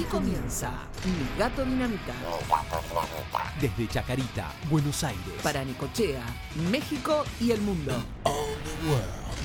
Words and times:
Aquí 0.00 0.08
comienza 0.08 0.70
Mi 1.04 1.38
Gato 1.38 1.62
Dinamita. 1.62 2.14
Desde 3.60 3.86
Chacarita, 3.86 4.50
Buenos 4.70 5.04
Aires. 5.04 5.22
Para 5.42 5.62
Necochea, 5.62 6.24
México 6.70 7.22
y 7.38 7.50
el 7.50 7.60
mundo. 7.60 7.92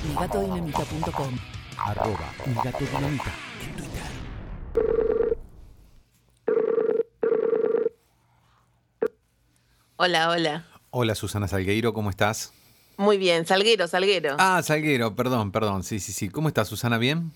MiGatoDinamita.com 0.08 1.38
Arroba 1.76 2.32
Mi 2.46 2.54
Gato 2.54 2.78
Dinamita 2.78 3.34
en 3.62 3.76
Twitter. 3.76 4.02
Hola, 9.96 10.30
hola. 10.30 10.66
Hola 10.88 11.14
Susana 11.14 11.48
Salgueiro, 11.48 11.92
¿cómo 11.92 12.08
estás? 12.08 12.54
Muy 12.96 13.18
bien, 13.18 13.46
Salguero, 13.46 13.88
Salguero. 13.88 14.36
Ah, 14.38 14.62
Salguero, 14.62 15.14
perdón, 15.14 15.52
perdón. 15.52 15.82
Sí, 15.82 16.00
sí, 16.00 16.12
sí. 16.12 16.30
¿Cómo 16.30 16.48
estás, 16.48 16.66
Susana? 16.68 16.96
¿Bien? 16.96 17.34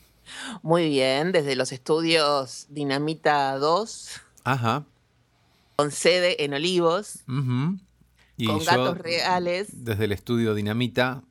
Muy 0.62 0.88
bien, 0.88 1.32
desde 1.32 1.56
los 1.56 1.72
estudios 1.72 2.66
Dinamita 2.68 3.56
2, 3.58 4.10
Ajá. 4.44 4.84
con 5.76 5.90
sede 5.90 6.44
en 6.44 6.54
Olivos. 6.54 7.20
Y 8.36 8.46
con 8.46 8.58
yo, 8.60 8.64
gatos 8.64 8.98
reales, 8.98 9.68
Desde 9.84 10.04
el 10.04 10.12
estudio 10.12 10.54
Dinamita 10.54 11.22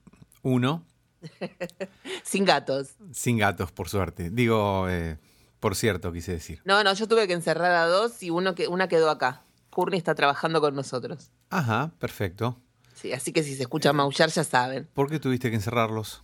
1, 0.44 0.84
sin 2.24 2.46
gatos. 2.46 2.90
sin 3.12 3.38
gatos, 3.38 3.72
por 3.72 3.90
suerte. 3.90 4.30
Digo, 4.30 4.88
eh, 4.90 5.18
por 5.60 5.76
cierto, 5.76 6.12
quise 6.14 6.32
decir. 6.34 6.62
No, 6.66 6.84
no, 6.84 6.94
yo 6.94 7.08
tuve 7.08 7.28
que 7.28 7.34
encerrar 7.34 7.72
a 7.74 7.86
dos 7.88 8.22
y 8.24 8.30
uno 8.30 8.56
que, 8.56 8.68
una 8.68 8.88
quedó 8.88 9.10
acá. 9.10 9.42
Courtney 9.70 9.98
está 9.98 10.16
trabajando 10.16 10.62
con 10.62 10.76
nosotros. 10.76 11.30
Ajá, 11.50 11.92
perfecto. 12.00 12.58
Sí, 12.94 13.14
así 13.14 13.32
que 13.32 13.44
si 13.44 13.56
se 13.56 13.64
escucha 13.64 13.94
maullar 13.94 14.30
ya 14.30 14.44
saben. 14.44 14.88
¿Por 14.94 15.10
qué 15.10 15.20
tuviste 15.20 15.50
que 15.50 15.56
encerrarlos? 15.56 16.22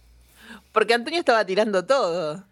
Porque 0.71 0.93
Antonio 0.93 1.19
estaba 1.19 1.45
tirando 1.45 1.85
todo. 1.85 2.43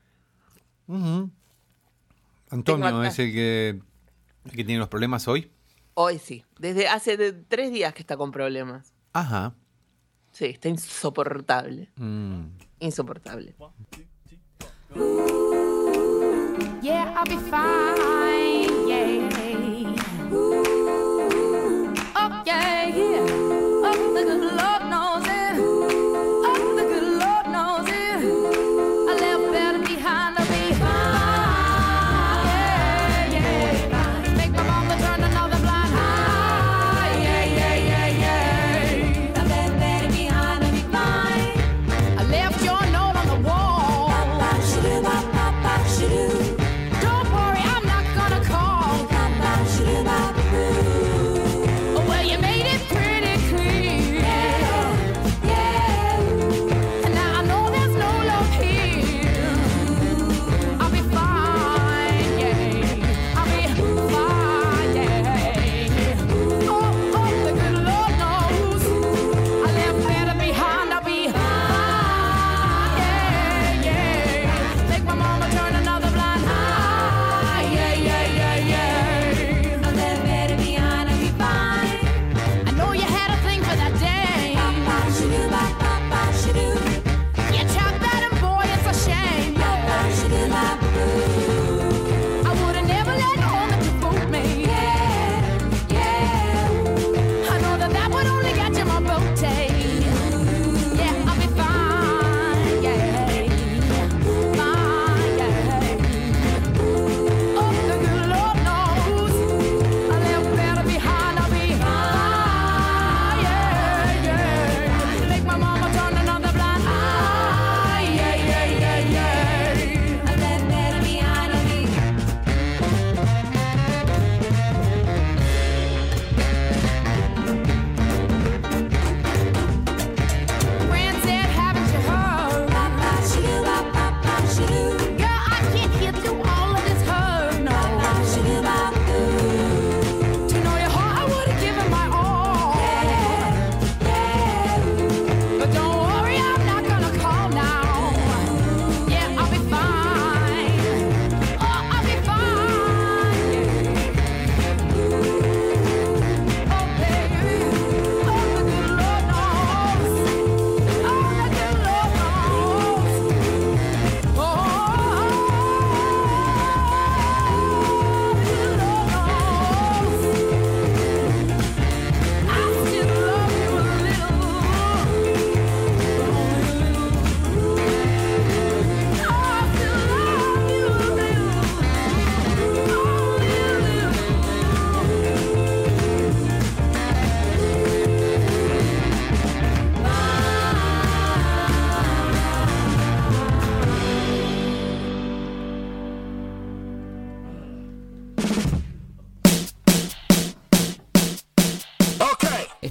Antonio 2.50 3.04
es 3.04 3.20
el 3.20 3.32
que, 3.34 3.70
el 4.46 4.52
que 4.52 4.64
tiene 4.64 4.80
los 4.80 4.90
problemas 4.90 5.28
hoy. 5.28 5.50
Hoy 5.96 6.18
sí, 6.20 6.44
desde 6.60 6.88
hace 6.88 7.18
de- 7.18 7.34
tres 7.34 7.72
días 7.72 7.94
que 7.94 8.02
está 8.02 8.18
con 8.18 8.32
problemas. 8.32 8.94
Ajá. 9.14 9.54
Sí, 10.32 10.46
está 10.46 10.70
insoportable. 10.70 11.90
Mm. 11.96 12.46
Insoportable. 12.80 13.56
Yeah, 16.82 17.14
I'll 17.16 17.24
be 17.30 17.38
fine. 17.50 18.53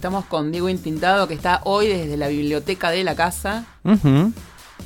Estamos 0.02 0.25
con 0.25 0.50
Diego 0.50 0.69
Intintado, 0.69 1.28
que 1.28 1.34
está 1.34 1.60
hoy 1.62 1.87
desde 1.87 2.16
la 2.16 2.26
biblioteca 2.26 2.90
de 2.90 3.04
la 3.04 3.14
casa, 3.14 3.66
eh, 3.84 4.32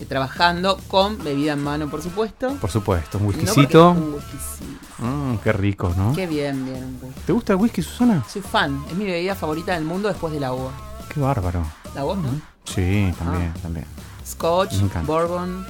trabajando 0.07 0.79
con 0.89 1.17
bebida 1.25 1.55
en 1.55 1.65
mano, 1.65 1.89
por 1.89 2.03
supuesto. 2.03 2.53
Por 2.61 2.71
supuesto, 2.71 3.17
un 3.17 3.29
whiskycito. 3.29 3.93
un 3.93 4.13
whiskycito. 4.13 4.77
Mm, 4.99 5.37
qué 5.39 5.53
rico, 5.55 5.91
¿no? 5.97 6.13
Qué 6.15 6.27
bien, 6.27 6.67
bien. 6.67 6.99
¿Te 7.25 7.33
gusta 7.33 7.55
el 7.55 7.59
whisky, 7.61 7.81
Susana? 7.81 8.25
Soy 8.29 8.43
fan, 8.43 8.85
es 8.91 8.95
mi 8.95 9.07
bebida 9.07 9.35
favorita 9.35 9.73
del 9.73 9.85
mundo 9.85 10.09
después 10.09 10.35
de 10.35 10.41
la 10.41 10.53
uva. 10.53 10.71
Qué 11.09 11.19
bárbaro. 11.19 11.65
¿La 11.95 12.03
voz, 12.03 12.19
no? 12.19 12.29
Sí, 12.67 13.11
también, 13.19 13.55
Ah. 13.57 13.61
también. 13.62 13.87
Scotch, 14.23 14.75
bourbon, 15.07 15.65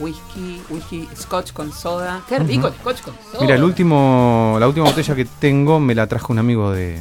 whisky, 0.00 0.60
whisky, 0.70 1.08
scotch 1.16 1.52
con 1.52 1.72
soda. 1.72 2.22
Qué 2.28 2.40
rico 2.40 2.66
el 2.66 2.74
scotch 2.74 3.02
con 3.02 3.14
soda. 3.30 3.42
Mira, 3.42 3.54
el 3.54 3.62
último, 3.62 4.56
la 4.58 4.66
última 4.66 4.86
botella 4.86 5.14
que 5.14 5.24
tengo 5.24 5.78
me 5.78 5.94
la 5.94 6.08
trajo 6.08 6.32
un 6.32 6.40
amigo 6.40 6.72
de, 6.72 7.00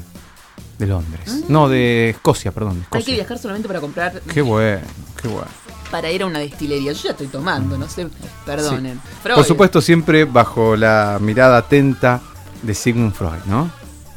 de 0.78 0.88
Londres. 0.88 1.46
No, 1.50 1.68
de 1.70 2.10
Escocia, 2.12 2.52
perdón. 2.52 2.86
Hay 2.92 3.04
que 3.04 3.14
viajar 3.14 3.38
solamente 3.38 3.68
para 3.68 3.80
comprar. 3.82 4.22
Qué 4.34 4.42
bueno, 4.42 4.82
qué 5.22 5.28
bueno. 5.28 5.48
para 5.92 6.12
ir 6.12 6.22
a 6.24 6.26
una 6.26 6.40
destilería. 6.40 6.92
Yo 6.94 7.04
ya 7.04 7.12
estoy 7.12 7.28
tomando, 7.28 7.78
no 7.78 7.88
sé, 7.88 8.08
perdonen. 8.46 9.00
Por 9.24 9.44
supuesto, 9.44 9.82
siempre 9.82 10.26
bajo 10.26 10.76
la 10.76 11.18
mirada 11.22 11.58
atenta 11.58 12.22
de 12.62 12.74
Sigmund 12.74 13.14
Freud, 13.14 13.44
¿no? 13.46 13.70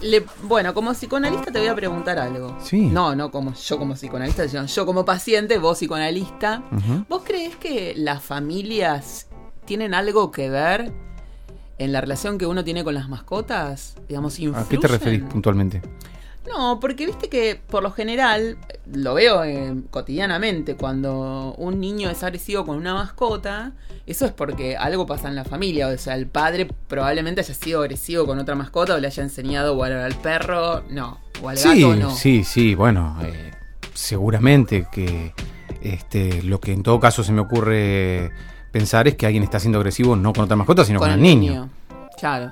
Le- 0.03 0.25
bueno, 0.45 0.73
como 0.73 0.93
psicoanalista 0.93 1.53
te 1.53 1.59
voy 1.59 1.69
a 1.69 1.75
preguntar 1.75 2.19
algo. 2.19 2.57
Sí. 2.65 2.81
No, 2.87 3.15
no 3.15 3.31
como 3.31 3.53
yo 3.55 3.79
como 3.79 3.95
psicoanalista, 3.95 4.49
sino 4.49 4.65
yo 4.67 4.87
como 4.87 5.05
paciente, 5.05 5.59
vos 5.59 5.77
psicoanalista. 5.79 6.63
¿Vos 7.09 7.23
crees 7.25 7.57
que 7.57 7.95
las 7.97 8.23
familias 8.23 9.27
tienen 9.67 9.93
algo 9.95 10.31
que 10.31 10.49
ver 10.51 10.91
en 11.79 11.93
la 11.93 12.01
relación 12.01 12.39
que 12.39 12.47
uno 12.47 12.65
tiene 12.65 12.83
con 12.83 12.95
las 12.95 13.09
mascotas? 13.11 13.95
Digamos, 14.09 14.39
¿A 14.55 14.67
qué 14.69 14.79
te 14.79 14.89
referís 14.89 15.23
puntualmente? 15.23 15.83
No, 16.49 16.81
porque 16.81 17.07
viste 17.07 17.29
que 17.29 17.61
por 17.69 17.83
lo 17.83 17.91
general, 17.91 18.57
lo 18.93 19.15
veo 19.15 19.45
eh, 19.45 19.75
cotidianamente, 19.91 20.75
cuando 20.75 21.55
un 21.59 21.81
niño 21.81 22.09
es 22.09 22.23
agresivo 22.23 22.65
con 22.65 22.77
una 22.77 22.95
mascota, 22.95 23.73
eso 24.07 24.25
es 24.25 24.33
porque 24.33 24.77
algo 24.77 25.07
pasa 25.07 25.29
en 25.29 25.35
la 25.35 25.45
familia. 25.45 25.89
O 25.89 25.99
sea, 25.99 26.15
el 26.15 26.27
padre 26.27 26.69
probablemente 26.89 27.43
haya 27.43 27.55
sido 27.55 27.81
agresivo 27.81 28.27
con 28.27 28.39
otra 28.39 28.55
mascota 28.55 28.95
o 28.95 28.99
le 28.99 29.07
haya 29.07 29.23
enseñado 29.23 29.77
o 29.77 29.85
al 29.85 30.15
perro, 30.17 30.83
no, 30.89 31.21
o 31.43 31.49
al 31.49 31.59
Sí, 31.59 31.83
gato, 31.83 31.97
no. 31.97 32.11
sí, 32.11 32.43
sí, 32.43 32.75
bueno, 32.75 33.17
eh, 33.23 33.53
seguramente 33.93 34.87
que 34.91 35.35
este, 35.83 36.43
lo 36.43 36.59
que 36.61 36.73
en 36.73 36.83
todo 36.83 36.99
caso 37.01 37.23
se 37.23 37.33
me 37.33 37.41
ocurre 37.41 38.31
pensar 38.73 39.09
es 39.09 39.15
que 39.17 39.27
alguien 39.27 39.43
está 39.43 39.61
siendo 39.61 39.79
agresivo 39.79 40.17
no 40.17 40.33
con 40.33 40.45
otra 40.45 40.57
mascota, 40.57 40.85
sino 40.85 40.99
con, 41.01 41.11
el 41.11 41.21
niño. 41.21 41.69
Claro. 42.19 42.49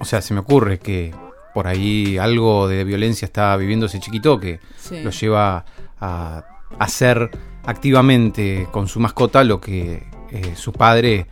O 0.00 0.04
sea, 0.04 0.20
se 0.20 0.34
me 0.34 0.40
ocurre 0.40 0.78
que 0.78 1.14
por 1.54 1.66
ahí 1.68 2.18
algo 2.18 2.68
de 2.68 2.84
violencia 2.84 3.24
está 3.26 3.56
viviendo 3.56 3.86
ese 3.86 4.00
chiquito 4.00 4.38
que 4.40 4.60
Sí. 4.76 5.02
lo 5.02 5.10
lleva 5.10 5.64
a 6.00 6.44
hacer 6.78 7.30
activamente 7.64 8.66
con 8.70 8.88
su 8.88 9.00
mascota 9.00 9.44
lo 9.44 9.60
que 9.60 10.06
eh, 10.30 10.54
su 10.56 10.72
padre 10.72 11.26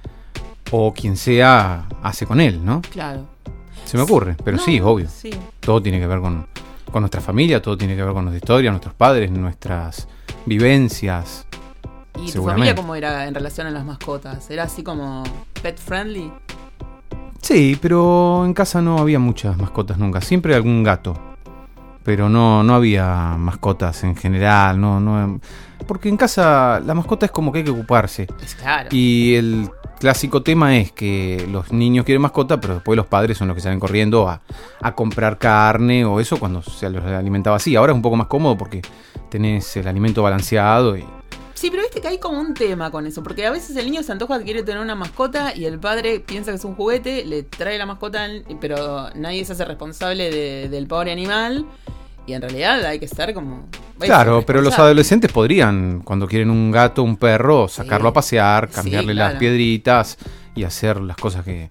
o 0.71 0.95
quien 0.95 1.17
sea 1.17 1.89
hace 2.03 2.25
con 2.27 2.41
él, 2.41 2.65
¿no? 2.65 2.81
Claro. 2.91 3.27
Se 3.85 3.97
me 3.97 4.05
ocurre, 4.05 4.37
pero 4.45 4.57
No, 4.59 4.63
sí, 4.63 4.81
obvio. 4.81 5.09
Sí. 5.09 5.31
Todo 5.61 5.83
tiene 5.83 5.99
que 5.99 6.07
ver 6.07 6.21
con, 6.21 6.47
con 6.91 7.03
nuestra 7.03 7.21
familia, 7.21 7.61
todo 7.61 7.77
tiene 7.77 7.97
que 7.97 8.03
ver 8.03 8.13
con 8.13 8.25
nuestra 8.25 8.39
historia, 8.39 8.71
nuestros 8.71 8.95
padres, 8.95 9.31
nuestras 9.31 10.07
vivencias. 10.47 11.47
¿Y 12.25 12.31
tu 12.31 12.45
familia 12.45 12.75
cómo 12.75 12.95
era 12.95 13.27
en 13.27 13.35
relación 13.35 13.67
a 13.67 13.71
las 13.71 13.85
mascotas? 13.85 14.51
¿Era 14.51 14.65
así 14.65 14.83
como 14.83 15.25
pet 15.63 15.79
friendly? 15.79 16.31
Sí, 17.43 17.77
pero 17.83 18.44
en 18.47 18.55
casa 18.55 18.81
no 18.81 18.99
había 18.99 19.19
muchas 19.19 19.59
mascotas 19.59 19.99
nunca, 19.99 20.21
siempre 20.21 20.55
algún 20.55 20.83
gato. 20.85 21.19
Pero 22.05 22.29
no, 22.29 22.62
no 22.62 22.75
había 22.75 23.37
mascotas 23.37 24.03
en 24.05 24.17
general, 24.17 24.81
no, 24.81 25.00
no. 25.00 25.41
Porque 25.87 26.09
en 26.09 26.17
casa 26.17 26.81
la 26.85 26.94
mascota 26.94 27.27
es 27.27 27.33
como 27.33 27.53
que 27.53 27.59
hay 27.59 27.65
que 27.65 27.71
ocuparse. 27.71 28.27
Es 28.43 28.55
claro. 28.55 28.89
Y 28.93 29.35
el 29.35 29.69
clásico 29.99 30.43
tema 30.43 30.77
es 30.77 30.93
que 30.93 31.47
los 31.50 31.73
niños 31.73 32.05
quieren 32.05 32.23
mascota, 32.23 32.61
pero 32.61 32.75
después 32.75 32.97
los 32.97 33.06
padres 33.06 33.39
son 33.39 33.49
los 33.49 33.56
que 33.56 33.61
salen 33.61 33.81
corriendo 33.81 34.29
a, 34.29 34.41
a 34.81 34.94
comprar 34.94 35.39
carne 35.39 36.05
o 36.05 36.21
eso 36.21 36.39
cuando 36.39 36.62
se 36.62 36.91
los 36.91 37.05
alimentaba 37.05 37.56
así. 37.56 37.75
Ahora 37.77 37.93
es 37.93 37.97
un 37.97 38.03
poco 38.03 38.17
más 38.17 38.29
cómodo 38.29 38.56
porque 38.56 38.83
tenés 39.31 39.77
el 39.77 39.89
alimento 39.89 40.23
balanceado 40.23 40.97
y 40.97 41.05
Sí, 41.62 41.70
pero 41.70 41.85
viste 41.85 42.00
que 42.00 42.09
hay 42.09 42.19
como 42.19 42.41
un 42.41 42.55
tema 42.55 42.91
con 42.91 43.06
eso, 43.06 43.23
porque 43.23 43.47
a 43.47 43.53
veces 43.53 43.76
el 43.76 43.85
niño 43.87 44.03
se 44.03 44.11
antoja 44.11 44.37
que 44.41 44.44
quiere 44.44 44.64
tener 44.64 44.82
una 44.82 44.97
mascota 44.97 45.55
y 45.55 45.64
el 45.64 45.79
padre 45.79 46.19
piensa 46.19 46.50
que 46.50 46.56
es 46.56 46.64
un 46.64 46.75
juguete, 46.75 47.25
le 47.25 47.44
trae 47.44 47.79
la 47.79 47.87
mascota, 47.87 48.26
pero 48.61 49.11
nadie 49.14 49.44
se 49.44 49.53
hace 49.53 49.64
responsable 49.64 50.29
de- 50.32 50.69
del 50.69 50.88
pobre 50.88 51.12
animal 51.12 51.64
y 52.26 52.32
en 52.32 52.43
realidad 52.43 52.85
hay 52.85 52.99
que 52.99 53.05
estar 53.05 53.32
como... 53.32 53.69
Claro, 54.00 54.43
pero 54.44 54.61
los 54.61 54.76
adolescentes 54.76 55.31
podrían, 55.31 56.00
cuando 56.00 56.26
quieren 56.26 56.50
un 56.50 56.73
gato, 56.73 57.05
un 57.05 57.17
perro, 57.17 57.69
sacarlo 57.69 58.08
a 58.08 58.12
pasear, 58.12 58.67
Sí, 58.69 58.75
cambiarle 58.75 59.12
claro. 59.12 59.31
las 59.35 59.38
piedritas 59.38 60.19
y 60.56 60.65
hacer 60.65 61.00
las 61.00 61.17
cosas 61.17 61.44
que, 61.44 61.70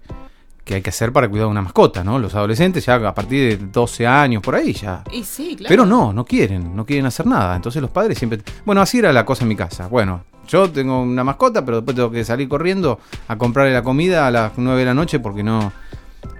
que 0.63 0.75
hay 0.75 0.81
que 0.81 0.89
hacer 0.89 1.11
para 1.11 1.27
cuidar 1.29 1.47
una 1.47 1.61
mascota, 1.61 2.03
¿no? 2.03 2.19
Los 2.19 2.35
adolescentes 2.35 2.85
ya 2.85 2.95
a 2.95 3.15
partir 3.15 3.57
de 3.59 3.67
12 3.67 4.05
años, 4.05 4.43
por 4.43 4.55
ahí 4.55 4.73
ya. 4.73 5.03
Y 5.11 5.23
sí, 5.23 5.55
claro. 5.55 5.69
Pero 5.69 5.85
no, 5.85 6.13
no 6.13 6.23
quieren, 6.25 6.75
no 6.75 6.85
quieren 6.85 7.05
hacer 7.05 7.25
nada. 7.25 7.55
Entonces 7.55 7.81
los 7.81 7.91
padres 7.91 8.17
siempre... 8.17 8.41
Bueno, 8.65 8.81
así 8.81 8.99
era 8.99 9.11
la 9.11 9.25
cosa 9.25 9.43
en 9.43 9.49
mi 9.49 9.55
casa. 9.55 9.87
Bueno, 9.87 10.23
yo 10.47 10.69
tengo 10.69 11.01
una 11.01 11.23
mascota, 11.23 11.65
pero 11.65 11.77
después 11.77 11.95
tengo 11.95 12.11
que 12.11 12.23
salir 12.23 12.47
corriendo 12.47 12.99
a 13.27 13.37
comprarle 13.37 13.73
la 13.73 13.83
comida 13.83 14.27
a 14.27 14.31
las 14.31 14.53
9 14.57 14.79
de 14.79 14.85
la 14.85 14.93
noche 14.93 15.19
porque 15.19 15.43
no... 15.43 15.71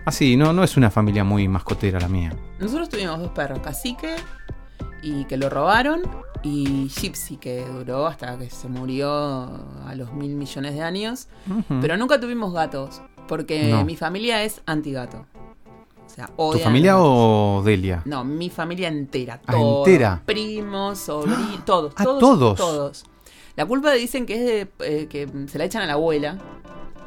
Así, 0.06 0.38
no, 0.38 0.54
no 0.54 0.64
es 0.64 0.78
una 0.78 0.92
familia 0.92 1.24
muy 1.24 1.48
mascotera 1.48 2.00
la 2.00 2.08
mía. 2.08 2.34
Nosotros 2.60 2.90
tuvimos 2.90 3.20
dos 3.20 3.32
perros, 3.32 3.60
Cacique 3.60 4.16
y 5.02 5.26
que 5.26 5.38
lo 5.38 5.50
robaron 5.50 6.02
y 6.44 6.90
Gypsy 6.90 7.38
que 7.38 7.66
duró 7.66 8.08
hasta 8.08 8.38
que 8.38 8.50
se 8.50 8.68
murió 8.68 9.10
a 9.86 9.94
los 9.96 10.14
mil 10.14 10.36
millones 10.36 10.74
de 10.74 10.82
años. 10.82 11.28
Pero 11.82 11.98
nunca 11.98 12.20
tuvimos 12.20 12.54
gatos, 12.54 13.02
porque 13.32 13.70
No. 13.70 13.86
mi 13.86 13.96
familia 13.96 14.44
es 14.44 14.62
antigato. 14.66 15.26
O 16.06 16.10
sea, 16.14 16.28
¿Tu 16.36 16.60
familia 16.60 17.00
o 17.00 17.62
Delia? 17.64 18.02
No, 18.04 18.26
mi 18.26 18.50
familia 18.50 18.90
entera. 18.90 19.40
Ah, 19.48 19.54
todos, 19.54 19.88
entera. 19.88 20.22
Primos, 20.26 20.98
sobrinos, 21.00 21.64
todos, 21.66 21.94
Ah, 21.96 22.04
todos. 22.04 22.20
todos. 22.20 22.58
Todos. 22.58 23.04
La 23.56 23.66
culpa 23.66 23.94
dicen 23.94 24.26
que 24.26 24.34
es 24.36 24.46
de, 24.46 24.68
eh, 24.86 25.08
que 25.10 25.30
se 25.48 25.58
la 25.58 25.64
echan 25.64 25.82
a 25.82 25.86
la 25.86 25.94
abuela. 25.94 26.38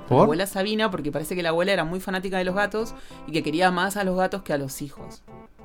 ¿Por? 0.08 0.16
La 0.16 0.22
abuela 0.24 0.46
Sabina, 0.46 0.90
porque 0.90 1.12
parece 1.12 1.36
que 1.36 1.42
la 1.42 1.50
abuela 1.50 1.72
era 1.74 1.84
muy 1.84 2.00
fanática 2.00 2.38
de 2.38 2.44
los 2.44 2.54
gatos 2.54 2.94
y 3.26 3.32
que 3.32 3.42
quería 3.42 3.70
más 3.70 3.98
a 3.98 4.04
los 4.04 4.16
gatos 4.16 4.40
que 4.42 4.54
a 4.54 4.56
los 4.58 4.80
hijos. 4.80 5.22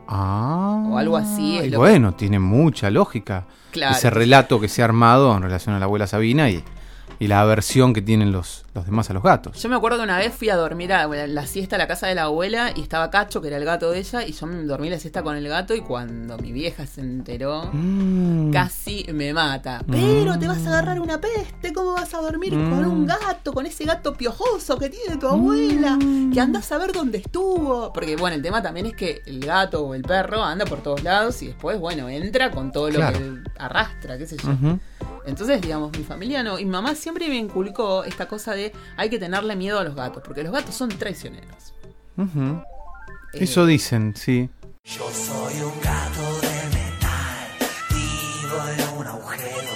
Ah. 0.09 0.83
O 0.89 0.97
algo 0.97 1.15
así 1.15 1.59
es 1.59 1.67
y 1.67 1.69
lo 1.69 1.71
que- 1.71 1.77
bueno, 1.77 2.15
tiene 2.15 2.39
mucha 2.39 2.89
lógica. 2.89 3.45
Claro. 3.71 3.95
Ese 3.95 4.09
relato 4.09 4.59
que 4.59 4.67
se 4.67 4.81
ha 4.81 4.85
armado 4.85 5.33
en 5.37 5.43
relación 5.43 5.75
a 5.75 5.79
la 5.79 5.85
abuela 5.85 6.07
Sabina 6.07 6.49
y, 6.49 6.61
y 7.19 7.27
la 7.27 7.39
aversión 7.39 7.93
que 7.93 8.01
tienen 8.01 8.33
los, 8.33 8.65
los 8.79 8.85
demás 8.85 9.09
a 9.09 9.13
los 9.13 9.21
gatos. 9.23 9.61
Yo 9.61 9.69
me 9.69 9.75
acuerdo 9.75 9.97
que 9.97 10.03
una 10.03 10.17
vez 10.17 10.33
fui 10.33 10.49
a 10.49 10.55
dormir 10.55 10.91
a 10.93 11.07
la 11.07 11.45
siesta 11.45 11.75
a 11.75 11.79
la 11.79 11.87
casa 11.87 12.07
de 12.07 12.15
la 12.15 12.23
abuela 12.23 12.71
y 12.75 12.81
estaba 12.81 13.09
Cacho, 13.09 13.41
que 13.41 13.47
era 13.49 13.57
el 13.57 13.65
gato 13.65 13.91
de 13.91 13.99
ella, 13.99 14.25
y 14.25 14.31
yo 14.33 14.45
me 14.47 14.63
dormí 14.63 14.89
la 14.89 14.97
siesta 14.99 15.21
con 15.23 15.35
el 15.35 15.47
gato 15.47 15.73
y 15.75 15.81
cuando 15.81 16.37
mi 16.37 16.51
vieja 16.51 16.85
se 16.87 17.01
enteró, 17.01 17.69
Mm. 17.73 18.51
casi 18.51 19.05
me 19.13 19.33
mata. 19.33 19.81
Pero 19.89 20.37
te 20.39 20.47
vas 20.47 20.65
a 20.65 20.69
agarrar 20.69 20.99
una 20.99 21.19
peste, 21.19 21.73
¿cómo 21.73 21.93
vas 21.93 22.13
a 22.13 22.21
dormir 22.21 22.55
Mm. 22.55 22.69
con 22.69 22.85
un 22.85 23.05
gato, 23.05 23.53
con 23.53 23.65
ese 23.65 23.85
gato 23.85 24.13
piojoso 24.13 24.77
que 24.77 24.89
tiene 24.89 25.17
tu 25.17 25.27
abuela? 25.27 25.97
Mm. 25.97 26.31
Que 26.33 26.39
andás 26.39 26.71
a 26.71 26.77
ver 26.77 26.91
dónde 26.91 27.17
estuvo. 27.19 27.91
Porque 27.93 28.15
bueno, 28.15 28.35
el 28.35 28.41
tema 28.41 28.61
también 28.61 28.85
es 28.87 28.95
que 28.95 29.21
el 29.25 29.39
gato 29.45 29.85
o 29.85 29.93
el 29.93 30.03
perro 30.03 30.43
anda 30.43 30.65
por 30.65 30.81
todos 30.81 31.03
lados 31.03 31.41
y 31.41 31.47
después, 31.47 31.79
bueno, 31.79 32.07
entra 32.09 32.51
con 32.51 32.71
todo 32.71 32.89
lo 32.89 32.99
que 32.99 33.39
arrastra, 33.57 34.17
qué 34.17 34.25
sé 34.25 34.37
yo. 34.37 34.49
Entonces, 35.25 35.61
digamos, 35.61 35.91
mi 35.97 36.03
familia 36.03 36.41
no. 36.43 36.57
Y 36.57 36.65
mi 36.65 36.71
mamá 36.71 36.95
siempre 36.95 37.27
me 37.27 37.35
inculcó 37.35 38.03
esta 38.03 38.27
cosa 38.27 38.53
de 38.53 38.68
hay 38.97 39.09
que 39.09 39.19
tenerle 39.19 39.55
miedo 39.55 39.79
a 39.79 39.83
los 39.83 39.95
gatos, 39.95 40.21
porque 40.25 40.43
los 40.43 40.51
gatos 40.51 40.75
son 40.75 40.89
traicioneros. 40.89 41.73
Ujú. 42.17 42.61
Eh, 43.33 43.43
Eso 43.43 43.65
dicen, 43.65 44.13
sí. 44.15 44.49
Yo 44.83 45.09
soy 45.11 45.61
un 45.61 45.79
gato 45.81 46.39
de 46.41 46.77
metal, 46.77 47.49
vivo 47.89 48.57
en 48.75 48.97
un 48.99 49.07
agujero. 49.07 49.71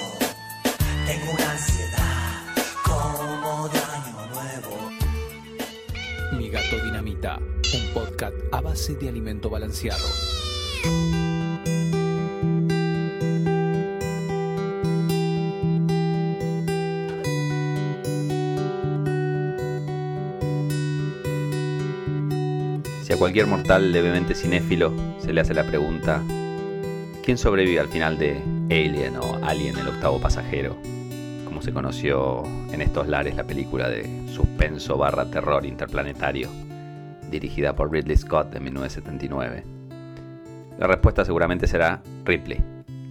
Tengo 1.06 1.32
una 1.34 1.52
ansiedad 1.52 2.56
como 2.84 3.70
de 3.70 3.80
año 3.80 4.28
nuevo. 4.34 4.90
Mi 6.38 6.50
gato 6.50 6.84
dinamita, 6.84 7.38
un 7.38 7.94
podcast 7.94 8.36
a 8.52 8.62
base 8.62 8.96
de 8.96 9.10
alimento 9.10 9.50
balanceado. 9.50 10.06
Si 23.04 23.12
a 23.12 23.18
cualquier 23.18 23.48
mortal 23.48 23.92
levemente 23.92 24.34
cinéfilo 24.34 24.94
se 25.20 25.34
le 25.34 25.42
hace 25.42 25.54
la 25.54 25.66
pregunta, 25.66 26.22
¿quién 27.22 27.38
sobrevive 27.38 27.82
al 27.82 27.90
final 27.90 28.18
de 28.18 28.42
Alien 28.72 29.18
o 29.18 29.44
Alien 29.44 29.78
el 29.78 29.90
octavo 29.90 30.22
pasajero? 30.22 30.78
Como 31.44 31.62
se 31.62 31.74
conoció 31.74 32.44
en 32.72 32.82
estos 32.82 33.10
lares 33.10 33.36
la 33.36 33.44
película 33.44 33.90
de 33.90 34.10
suspenso 34.34 34.98
barra 34.98 35.30
terror 35.30 35.66
interplanetario, 35.66 36.48
dirigida 37.30 37.76
por 37.76 37.92
Ridley 37.92 38.16
Scott 38.16 38.56
en 38.56 38.64
1979. 38.64 39.66
La 40.80 40.88
respuesta 40.88 41.26
seguramente 41.26 41.68
será 41.68 42.02
Ripley, 42.24 42.64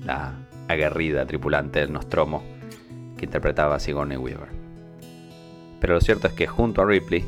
la 0.06 0.32
aguerrida 0.68 1.26
tripulante 1.26 1.80
del 1.80 1.92
Nostromo 1.92 2.42
que 3.18 3.26
interpretaba 3.26 3.78
Sigourney 3.78 4.16
Weaver. 4.16 4.48
Pero 5.80 5.92
lo 5.92 6.00
cierto 6.00 6.28
es 6.28 6.32
que 6.32 6.46
junto 6.46 6.80
a 6.80 6.86
Ripley, 6.86 7.26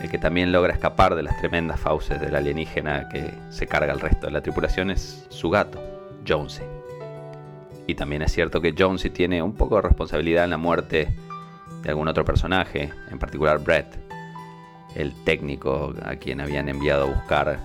el 0.00 0.10
que 0.10 0.18
también 0.18 0.50
logra 0.50 0.72
escapar 0.72 1.14
de 1.14 1.22
las 1.22 1.36
tremendas 1.38 1.78
fauces 1.78 2.20
del 2.20 2.34
alienígena 2.34 3.08
que 3.08 3.34
se 3.50 3.66
carga 3.66 3.92
al 3.92 4.00
resto 4.00 4.26
de 4.26 4.32
la 4.32 4.40
tripulación 4.40 4.90
es 4.90 5.26
su 5.28 5.50
gato, 5.50 5.80
Jonesy. 6.26 6.62
Y 7.86 7.94
también 7.94 8.22
es 8.22 8.32
cierto 8.32 8.60
que 8.60 8.74
Jonesy 8.76 9.10
tiene 9.10 9.42
un 9.42 9.54
poco 9.54 9.76
de 9.76 9.82
responsabilidad 9.82 10.44
en 10.44 10.50
la 10.50 10.56
muerte 10.56 11.14
de 11.82 11.88
algún 11.88 12.08
otro 12.08 12.24
personaje, 12.24 12.90
en 13.10 13.18
particular 13.18 13.58
Brett, 13.58 13.98
el 14.94 15.12
técnico 15.24 15.94
a 16.02 16.16
quien 16.16 16.40
habían 16.40 16.68
enviado 16.68 17.04
a 17.04 17.14
buscar 17.14 17.58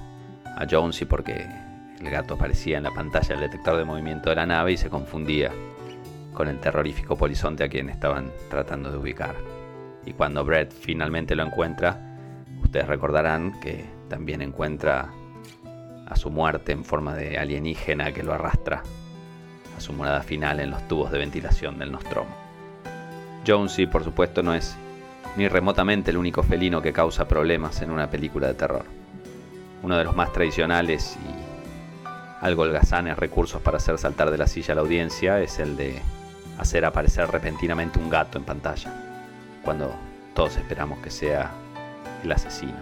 a 0.45 0.65
Jonesy 0.69 1.05
porque 1.05 1.47
el 1.99 2.09
gato 2.09 2.33
aparecía 2.35 2.77
en 2.77 2.83
la 2.83 2.91
pantalla 2.91 3.29
del 3.29 3.49
detector 3.49 3.77
de 3.77 3.85
movimiento 3.85 4.29
de 4.29 4.35
la 4.35 4.45
nave 4.45 4.73
y 4.73 4.77
se 4.77 4.89
confundía 4.89 5.51
con 6.33 6.49
el 6.49 6.59
terrorífico 6.59 7.15
polizonte 7.15 7.63
a 7.63 7.69
quien 7.69 7.89
estaban 7.89 8.31
tratando 8.49 8.91
de 8.91 8.97
ubicar. 8.97 9.35
Y 10.05 10.13
cuando 10.13 10.43
Brett 10.43 10.71
finalmente 10.71 11.35
lo 11.35 11.43
encuentra, 11.43 12.14
ustedes 12.65 12.87
recordarán 12.87 13.59
que 13.59 13.85
también 14.09 14.41
encuentra 14.41 15.09
a 16.05 16.15
su 16.15 16.29
muerte 16.29 16.71
en 16.71 16.83
forma 16.83 17.15
de 17.15 17.37
alienígena 17.37 18.11
que 18.11 18.23
lo 18.23 18.33
arrastra 18.33 18.83
a 19.75 19.81
su 19.81 19.93
morada 19.93 20.21
final 20.21 20.59
en 20.59 20.71
los 20.71 20.87
tubos 20.87 21.11
de 21.11 21.19
ventilación 21.19 21.79
del 21.79 21.91
Nostromo. 21.91 22.29
Jonesy, 23.45 23.87
por 23.87 24.03
supuesto, 24.03 24.43
no 24.43 24.53
es 24.53 24.75
ni 25.37 25.47
remotamente 25.47 26.11
el 26.11 26.17
único 26.17 26.43
felino 26.43 26.81
que 26.81 26.93
causa 26.93 27.27
problemas 27.27 27.81
en 27.81 27.91
una 27.91 28.09
película 28.09 28.47
de 28.47 28.53
terror. 28.53 28.85
Uno 29.83 29.97
de 29.97 30.03
los 30.03 30.15
más 30.15 30.31
tradicionales 30.33 31.17
y 31.17 32.43
algo 32.43 32.63
holgazanes 32.63 33.17
recursos 33.17 33.61
para 33.61 33.77
hacer 33.77 33.97
saltar 33.97 34.31
de 34.31 34.37
la 34.37 34.47
silla 34.47 34.73
a 34.73 34.75
la 34.75 34.81
audiencia 34.81 35.39
es 35.41 35.59
el 35.59 35.77
de 35.77 36.01
hacer 36.57 36.85
aparecer 36.85 37.29
repentinamente 37.29 37.99
un 37.99 38.09
gato 38.09 38.37
en 38.37 38.45
pantalla, 38.45 38.93
cuando 39.63 39.95
todos 40.33 40.57
esperamos 40.57 40.99
que 40.99 41.11
sea 41.11 41.51
el 42.25 42.33
asesino. 42.33 42.77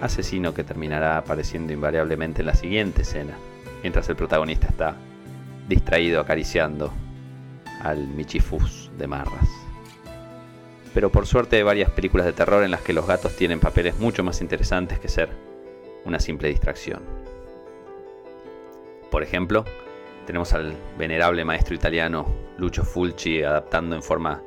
Asesino 0.00 0.52
que 0.52 0.64
terminará 0.64 1.16
apareciendo 1.16 1.72
invariablemente 1.72 2.42
en 2.42 2.46
la 2.46 2.54
siguiente 2.54 3.02
escena, 3.02 3.34
mientras 3.82 4.08
el 4.08 4.16
protagonista 4.16 4.66
está 4.68 4.96
distraído 5.68 6.20
acariciando 6.20 6.92
al 7.82 8.06
Michifus 8.08 8.90
de 8.98 9.06
Marras. 9.06 9.48
Pero 10.92 11.10
por 11.10 11.26
suerte 11.26 11.56
hay 11.56 11.62
varias 11.62 11.90
películas 11.90 12.26
de 12.26 12.32
terror 12.32 12.62
en 12.62 12.70
las 12.70 12.82
que 12.82 12.92
los 12.92 13.06
gatos 13.06 13.36
tienen 13.36 13.60
papeles 13.60 13.98
mucho 13.98 14.22
más 14.22 14.40
interesantes 14.40 14.98
que 14.98 15.08
ser 15.08 15.30
una 16.04 16.20
simple 16.20 16.48
distracción. 16.48 17.02
Por 19.10 19.22
ejemplo, 19.22 19.64
tenemos 20.26 20.52
al 20.52 20.74
venerable 20.98 21.44
maestro 21.44 21.74
italiano 21.74 22.26
Lucio 22.58 22.84
Fulci 22.84 23.42
adaptando 23.42 23.94
en 23.94 24.02
forma 24.02 24.42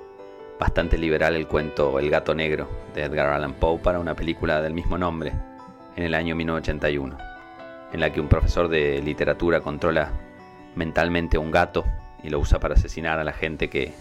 bastante 0.60 0.98
liberal 0.98 1.36
el 1.36 1.48
cuento 1.48 1.98
El 2.00 2.10
gato 2.10 2.36
negro 2.36 2.70
de 2.94 3.04
Edgar 3.04 3.28
Allan 3.28 3.54
Poe 3.54 3.80
para 3.80 4.00
una 4.00 4.14
película 4.14 4.62
del 4.62 4.74
mismo 4.74 4.98
nombre 4.98 5.32
en 5.96 6.04
el 6.04 6.14
año 6.14 6.36
1981, 6.36 7.18
en 7.94 8.00
la 8.00 8.12
que 8.12 8.22
un 8.22 8.28
profesor 8.28 8.68
de 8.68 9.02
literatura 9.02 9.62
controla 9.62 10.12
mentalmente 10.76 11.38
a 11.38 11.40
un 11.40 11.52
gato 11.52 11.86
y 12.24 12.30
lo 12.30 12.40
usa 12.40 12.60
para 12.60 12.76
asesinar 12.76 13.20
a 13.20 13.24
la 13.24 13.34
gente 13.34 13.70
que 13.70 13.94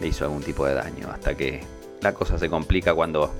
le 0.00 0.06
hizo 0.06 0.24
algún 0.24 0.42
tipo 0.42 0.66
de 0.66 0.74
daño, 0.74 1.08
hasta 1.12 1.36
que 1.36 1.62
la 2.00 2.14
cosa 2.14 2.38
se 2.38 2.48
complica 2.48 2.94
cuando 2.94 3.32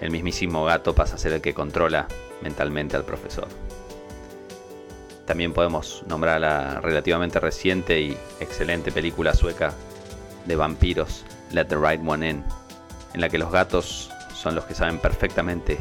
el 0.00 0.10
mismísimo 0.10 0.64
gato 0.64 0.94
pasa 0.94 1.16
a 1.16 1.18
ser 1.18 1.34
el 1.34 1.40
que 1.40 1.54
controla 1.54 2.06
mentalmente 2.40 2.96
al 2.96 3.04
profesor. 3.04 3.48
También 5.26 5.52
podemos 5.52 6.02
nombrar 6.08 6.40
la 6.40 6.80
relativamente 6.80 7.38
reciente 7.38 8.00
y 8.00 8.16
excelente 8.40 8.90
película 8.90 9.34
sueca 9.34 9.72
de 10.46 10.56
vampiros, 10.56 11.24
Let 11.52 11.66
the 11.66 11.76
Right 11.76 12.00
One 12.06 12.28
In, 12.28 12.44
en 13.14 13.20
la 13.20 13.28
que 13.28 13.38
los 13.38 13.50
gatos 13.50 14.10
son 14.34 14.54
los 14.54 14.64
que 14.64 14.74
saben 14.74 14.98
perfectamente 14.98 15.78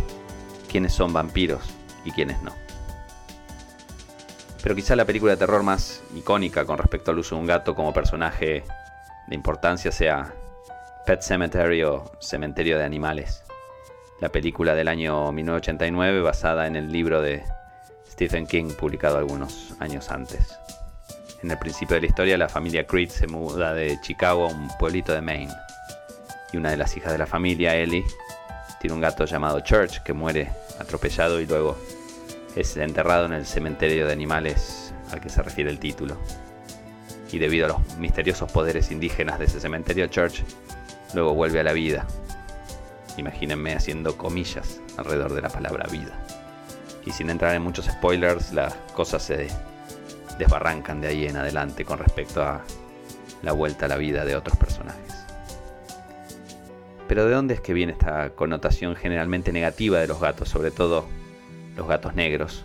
quiénes 0.70 0.94
son 0.94 1.14
vampiros 1.14 1.62
y 2.06 2.12
quiénes 2.12 2.42
no. 2.42 2.54
Pero 4.62 4.76
quizá 4.76 4.96
la 4.96 5.06
película 5.06 5.34
de 5.34 5.38
terror 5.38 5.64
más 5.64 6.02
icónica 6.16 6.66
con 6.66 6.78
respecto 6.78 7.12
al 7.12 7.20
uso 7.20 7.36
de 7.36 7.42
un 7.42 7.48
gato 7.48 7.76
como 7.76 7.94
personaje 7.94 8.64
de 9.28 9.36
importancia 9.36 9.92
sea 9.92 10.34
Pet 11.06 11.22
Cemetery 11.22 11.84
o 11.84 12.12
Cementerio 12.20 12.78
de 12.78 12.84
Animales, 12.84 13.44
la 14.20 14.30
película 14.30 14.76
del 14.76 14.90
año 14.90 15.32
1989 15.32 16.22
basada 16.22 16.68
en 16.68 16.76
el 16.76 16.92
libro 16.92 17.22
de 17.22 17.44
Stephen 18.10 18.46
King 18.46 18.72
publicado 18.78 19.18
algunos 19.18 19.76
años 19.80 20.12
antes. 20.12 20.60
En 21.42 21.52
el 21.52 21.58
principio 21.58 21.96
de 21.96 22.02
la 22.02 22.08
historia, 22.08 22.38
la 22.38 22.50
familia 22.50 22.86
Creed 22.86 23.10
se 23.10 23.26
muda 23.26 23.74
de 23.74 24.00
Chicago 24.02 24.46
a 24.46 24.52
un 24.52 24.68
pueblito 24.78 25.14
de 25.14 25.22
Maine. 25.22 25.54
Y 26.52 26.58
una 26.58 26.72
de 26.72 26.78
las 26.78 26.98
hijas 26.98 27.14
de 27.14 27.18
la 27.18 27.28
familia, 27.28 27.78
Ellie, 27.78 28.04
tiene 28.82 28.94
un 28.94 29.00
gato 29.00 29.24
llamado 29.24 29.62
Church 29.62 30.04
que 30.04 30.12
muere 30.12 30.52
atropellado 30.80 31.40
y 31.40 31.46
luego 31.46 31.78
es 32.58 32.76
enterrado 32.76 33.26
en 33.26 33.34
el 33.34 33.46
cementerio 33.46 34.06
de 34.06 34.12
animales 34.12 34.94
al 35.12 35.22
que 35.22 35.30
se 35.30 35.42
refiere 35.42 35.70
el 35.70 35.80
título. 35.80 36.18
Y 37.32 37.38
debido 37.38 37.68
a 37.68 37.70
los 37.70 37.98
misteriosos 37.98 38.52
poderes 38.52 38.92
indígenas 38.92 39.40
de 39.40 39.46
ese 39.46 39.62
cementerio, 39.62 40.08
Church 40.08 40.44
luego 41.14 41.34
vuelve 41.34 41.62
a 41.62 41.64
la 41.64 41.72
vida. 41.72 42.06
Imagínense 43.16 43.76
haciendo 43.76 44.18
comillas 44.18 44.82
alrededor 44.98 45.34
de 45.34 45.42
la 45.42 45.50
palabra 45.50 45.88
vida. 45.90 46.20
Y 47.06 47.12
sin 47.12 47.30
entrar 47.30 47.56
en 47.56 47.62
muchos 47.62 47.86
spoilers, 47.86 48.52
las 48.52 48.74
cosas 48.94 49.24
se 49.24 49.48
desbarrancan 50.40 51.02
de 51.02 51.10
ahí 51.10 51.26
en 51.28 51.36
adelante 51.36 51.86
con 51.86 52.00
respecto 52.00 52.42
a 52.42 52.64
la 53.44 53.52
vuelta 53.52 53.86
a 53.86 53.90
la 53.90 53.98
vida 53.98 54.26
de 54.26 54.36
otros 54.36 54.58
personajes. 54.58 55.26
Pero 57.08 57.26
¿de 57.26 57.34
dónde 57.34 57.56
es 57.56 57.62
que 57.62 57.74
viene 57.74 57.92
esta 57.92 58.30
connotación 58.32 58.96
generalmente 58.96 59.52
negativa 59.52 60.00
de 60.00 60.08
los 60.08 60.20
gatos, 60.20 60.50
sobre 60.50 60.72
todo 60.72 61.06
los 61.76 61.88
gatos 61.88 62.16
negros, 62.16 62.64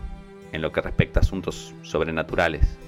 en 0.53 0.63
lo 0.63 0.71
que 0.71 0.81
respecta 0.81 1.21
a 1.21 1.23
asuntos 1.23 1.75
sobrenaturales? 1.83 2.79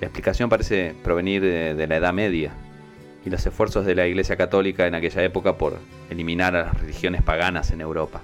La 0.00 0.08
explicación 0.08 0.50
parece 0.50 0.94
provenir 1.04 1.42
de, 1.42 1.74
de 1.74 1.86
la 1.86 1.96
Edad 1.96 2.12
Media 2.12 2.52
y 3.24 3.30
los 3.30 3.46
esfuerzos 3.46 3.86
de 3.86 3.94
la 3.94 4.06
Iglesia 4.06 4.36
Católica 4.36 4.86
en 4.86 4.94
aquella 4.94 5.22
época 5.22 5.56
por 5.56 5.78
eliminar 6.10 6.56
a 6.56 6.64
las 6.64 6.80
religiones 6.80 7.22
paganas 7.22 7.70
en 7.70 7.80
Europa. 7.80 8.22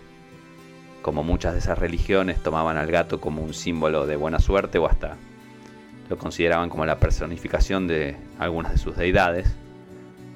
Como 1.02 1.22
muchas 1.22 1.52
de 1.52 1.60
esas 1.60 1.78
religiones 1.78 2.42
tomaban 2.42 2.76
al 2.76 2.90
gato 2.90 3.20
como 3.20 3.42
un 3.42 3.54
símbolo 3.54 4.06
de 4.06 4.16
buena 4.16 4.38
suerte 4.38 4.78
o 4.78 4.86
hasta 4.86 5.16
lo 6.12 6.18
consideraban 6.18 6.68
como 6.68 6.84
la 6.84 6.98
personificación 6.98 7.86
de 7.86 8.16
algunas 8.38 8.72
de 8.72 8.76
sus 8.76 8.98
deidades, 8.98 9.56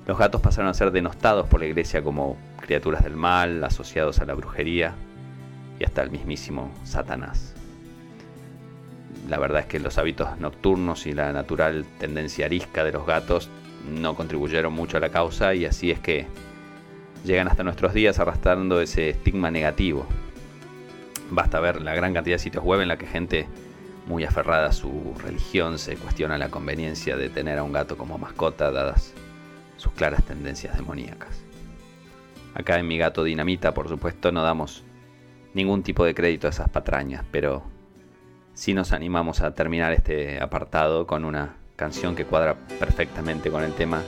los 0.06 0.16
gatos 0.16 0.40
pasaron 0.40 0.70
a 0.70 0.74
ser 0.74 0.90
denostados 0.90 1.46
por 1.48 1.60
la 1.60 1.66
iglesia 1.66 2.02
como 2.02 2.38
criaturas 2.62 3.04
del 3.04 3.14
mal, 3.14 3.62
asociados 3.62 4.20
a 4.20 4.24
la 4.24 4.32
brujería 4.32 4.94
y 5.78 5.84
hasta 5.84 6.00
el 6.00 6.10
mismísimo 6.10 6.72
Satanás. 6.84 7.54
La 9.28 9.38
verdad 9.38 9.60
es 9.60 9.66
que 9.66 9.78
los 9.78 9.98
hábitos 9.98 10.38
nocturnos 10.38 11.06
y 11.06 11.12
la 11.12 11.30
natural 11.34 11.84
tendencia 11.98 12.46
arisca 12.46 12.82
de 12.82 12.92
los 12.92 13.04
gatos 13.04 13.50
no 13.86 14.14
contribuyeron 14.14 14.72
mucho 14.72 14.96
a 14.96 15.00
la 15.00 15.10
causa 15.10 15.54
y 15.54 15.66
así 15.66 15.90
es 15.90 16.00
que 16.00 16.26
llegan 17.22 17.48
hasta 17.48 17.64
nuestros 17.64 17.92
días 17.92 18.18
arrastrando 18.18 18.80
ese 18.80 19.10
estigma 19.10 19.50
negativo. 19.50 20.06
Basta 21.30 21.60
ver 21.60 21.82
la 21.82 21.94
gran 21.94 22.14
cantidad 22.14 22.36
de 22.36 22.42
sitios 22.42 22.64
web 22.64 22.80
en 22.80 22.88
la 22.88 22.96
que 22.96 23.06
gente 23.06 23.46
muy 24.06 24.24
aferrada 24.24 24.68
a 24.68 24.72
su 24.72 25.14
religión 25.22 25.78
se 25.78 25.96
cuestiona 25.96 26.38
la 26.38 26.48
conveniencia 26.48 27.16
de 27.16 27.28
tener 27.28 27.58
a 27.58 27.64
un 27.64 27.72
gato 27.72 27.96
como 27.96 28.18
mascota 28.18 28.70
dadas 28.70 29.12
sus 29.76 29.92
claras 29.92 30.24
tendencias 30.24 30.76
demoníacas. 30.76 31.42
Acá 32.54 32.78
en 32.78 32.88
Mi 32.88 32.96
Gato 32.96 33.24
Dinamita, 33.24 33.74
por 33.74 33.88
supuesto, 33.88 34.32
no 34.32 34.42
damos 34.42 34.84
ningún 35.52 35.82
tipo 35.82 36.04
de 36.04 36.14
crédito 36.14 36.46
a 36.46 36.50
esas 36.50 36.70
patrañas, 36.70 37.24
pero 37.30 37.62
sí 38.54 38.72
nos 38.72 38.92
animamos 38.92 39.42
a 39.42 39.54
terminar 39.54 39.92
este 39.92 40.40
apartado 40.40 41.06
con 41.06 41.24
una 41.24 41.56
canción 41.74 42.16
que 42.16 42.24
cuadra 42.24 42.54
perfectamente 42.78 43.50
con 43.50 43.62
el 43.62 43.74
tema 43.74 44.02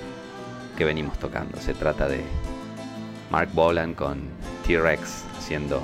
que 0.77 0.85
venimos 0.85 1.19
tocando. 1.19 1.59
Se 1.59 1.75
trata 1.75 2.09
de 2.09 2.23
Mark 3.31 3.51
Bolan 3.53 3.93
con 3.93 4.23
T-Rex 4.67 5.27
haciendo 5.37 5.83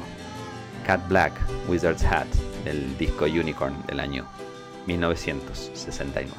Cat 0.87 1.06
Black, 1.09 1.33
Wizard's 1.68 2.04
Hat 2.04 2.28
del 2.64 2.97
disco 2.97 3.26
Unicorn 3.26 3.76
del 3.87 4.00
año 4.00 4.26
1969. 4.87 6.30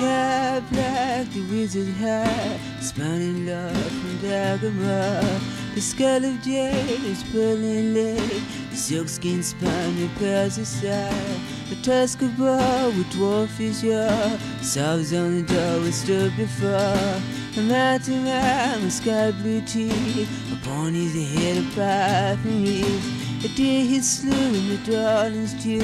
Yeah, 0.00 0.60
black, 0.70 1.30
the 1.32 1.42
wizard 1.50 1.88
hat, 1.98 2.58
smiling 2.80 3.46
love 3.46 3.76
from 3.76 4.18
Dagobah. 4.18 5.40
The 5.74 5.80
skull 5.80 6.24
of 6.24 6.42
jade 6.42 7.04
is 7.04 7.22
pearling 7.32 7.94
lake, 7.94 8.42
the 8.70 8.76
silkskin 8.76 9.42
spine 9.42 10.02
repairs 10.02 10.56
his. 10.56 10.80
The 10.80 11.76
tusk 11.82 12.22
of 12.22 12.36
boar 12.36 12.90
with 12.96 13.06
dwarfish 13.12 13.84
yaw, 13.84 14.38
solves 14.62 15.12
on 15.12 15.36
the 15.36 15.42
door 15.54 15.80
we 15.80 15.92
stood 15.92 16.36
before. 16.36 17.20
A 17.56 17.62
mountain 17.62 18.24
ram, 18.24 18.84
a 18.84 18.90
sky 18.90 19.32
blue 19.32 19.60
tree, 19.62 20.28
upon 20.52 20.94
his 20.94 21.14
head 21.34 21.58
a 21.58 21.66
pipe 21.70 22.44
and 22.44 22.64
reeds. 22.64 23.44
A 23.44 23.48
deer 23.56 23.84
he 23.84 24.00
slew 24.00 24.30
in 24.30 24.68
the 24.68 24.76
darling's 24.88 25.54
dew, 25.54 25.80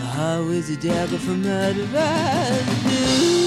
a 0.00 0.02
heart 0.02 0.46
with 0.46 0.68
a 0.68 0.76
dagger 0.76 1.18
for 1.18 1.30
murder 1.30 1.86
by 1.86 2.50
the 2.50 2.80
blue. 2.82 3.45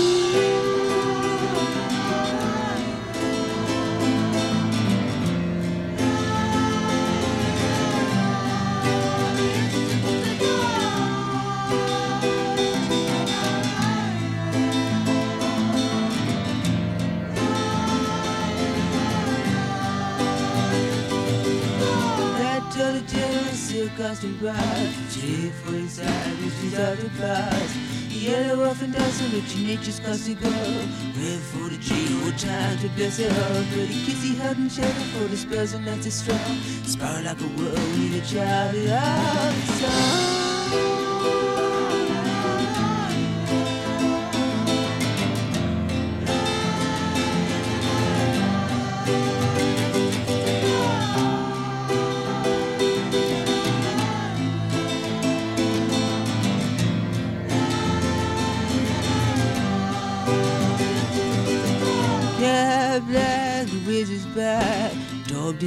past 24.09 24.23
and 24.23 24.39
bright. 24.39 24.93
Today 25.11 25.51
for 25.61 25.75
anxieties, 25.75 26.61
she's 26.61 26.79
out 26.79 26.97
of 26.97 27.11
price. 27.13 27.75
Yellow 28.09 28.65
off 28.65 28.81
and 28.81 28.91
dancing 28.91 29.31
with 29.31 29.55
your 29.55 29.67
nature's 29.67 29.99
classy 29.99 30.33
girl. 30.33 30.51
Red 30.51 31.41
for 31.51 31.69
the 31.69 31.77
G, 31.77 31.93
what 32.23 32.37
time 32.37 32.77
to 32.79 32.89
bless 32.89 33.19
her 33.19 33.31
heart. 33.31 33.67
Pretty 33.71 33.93
kissy, 34.05 34.39
hot 34.39 34.57
and 34.57 34.71
shadow 34.71 35.05
for 35.13 35.27
the 35.27 35.37
spells 35.37 35.73
and 35.73 35.85
that's 35.85 36.11
strong. 36.11 36.57
Spark 36.85 37.23
like 37.23 37.39
a 37.39 37.49
whirl 37.57 37.71
with 37.71 38.21
a 38.21 38.33
child 38.33 38.89
out 38.89 39.53
of 39.53 40.48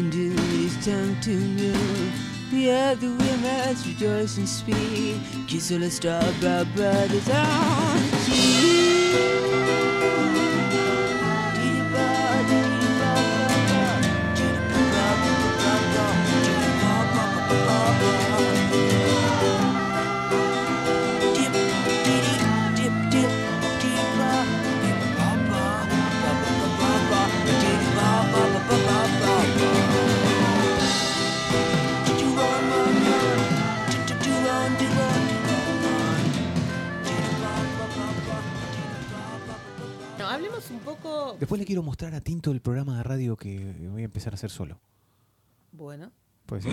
lived 0.00 0.84
time 0.84 1.20
to 1.20 1.34
move. 1.34 1.52
too 1.60 1.70
new. 1.70 2.12
The 2.50 2.70
other 2.70 3.08
women 3.08 3.76
rejoice 3.86 4.38
and 4.38 4.48
speak. 4.48 5.16
Kiss 5.48 5.70
all 5.72 5.80
the 5.80 5.90
star 5.90 6.22
brothers 6.74 7.28
on. 7.28 8.21
Poco. 40.96 41.36
Después 41.38 41.58
le 41.60 41.66
quiero 41.66 41.82
mostrar 41.82 42.14
a 42.14 42.20
Tinto 42.20 42.50
el 42.50 42.60
programa 42.60 42.96
de 42.98 43.02
radio 43.02 43.36
que 43.36 43.58
voy 43.90 44.02
a 44.02 44.04
empezar 44.04 44.32
a 44.32 44.36
hacer 44.36 44.50
solo. 44.50 44.80
Bueno. 45.72 46.12
Pues 46.46 46.64
sí. 46.64 46.70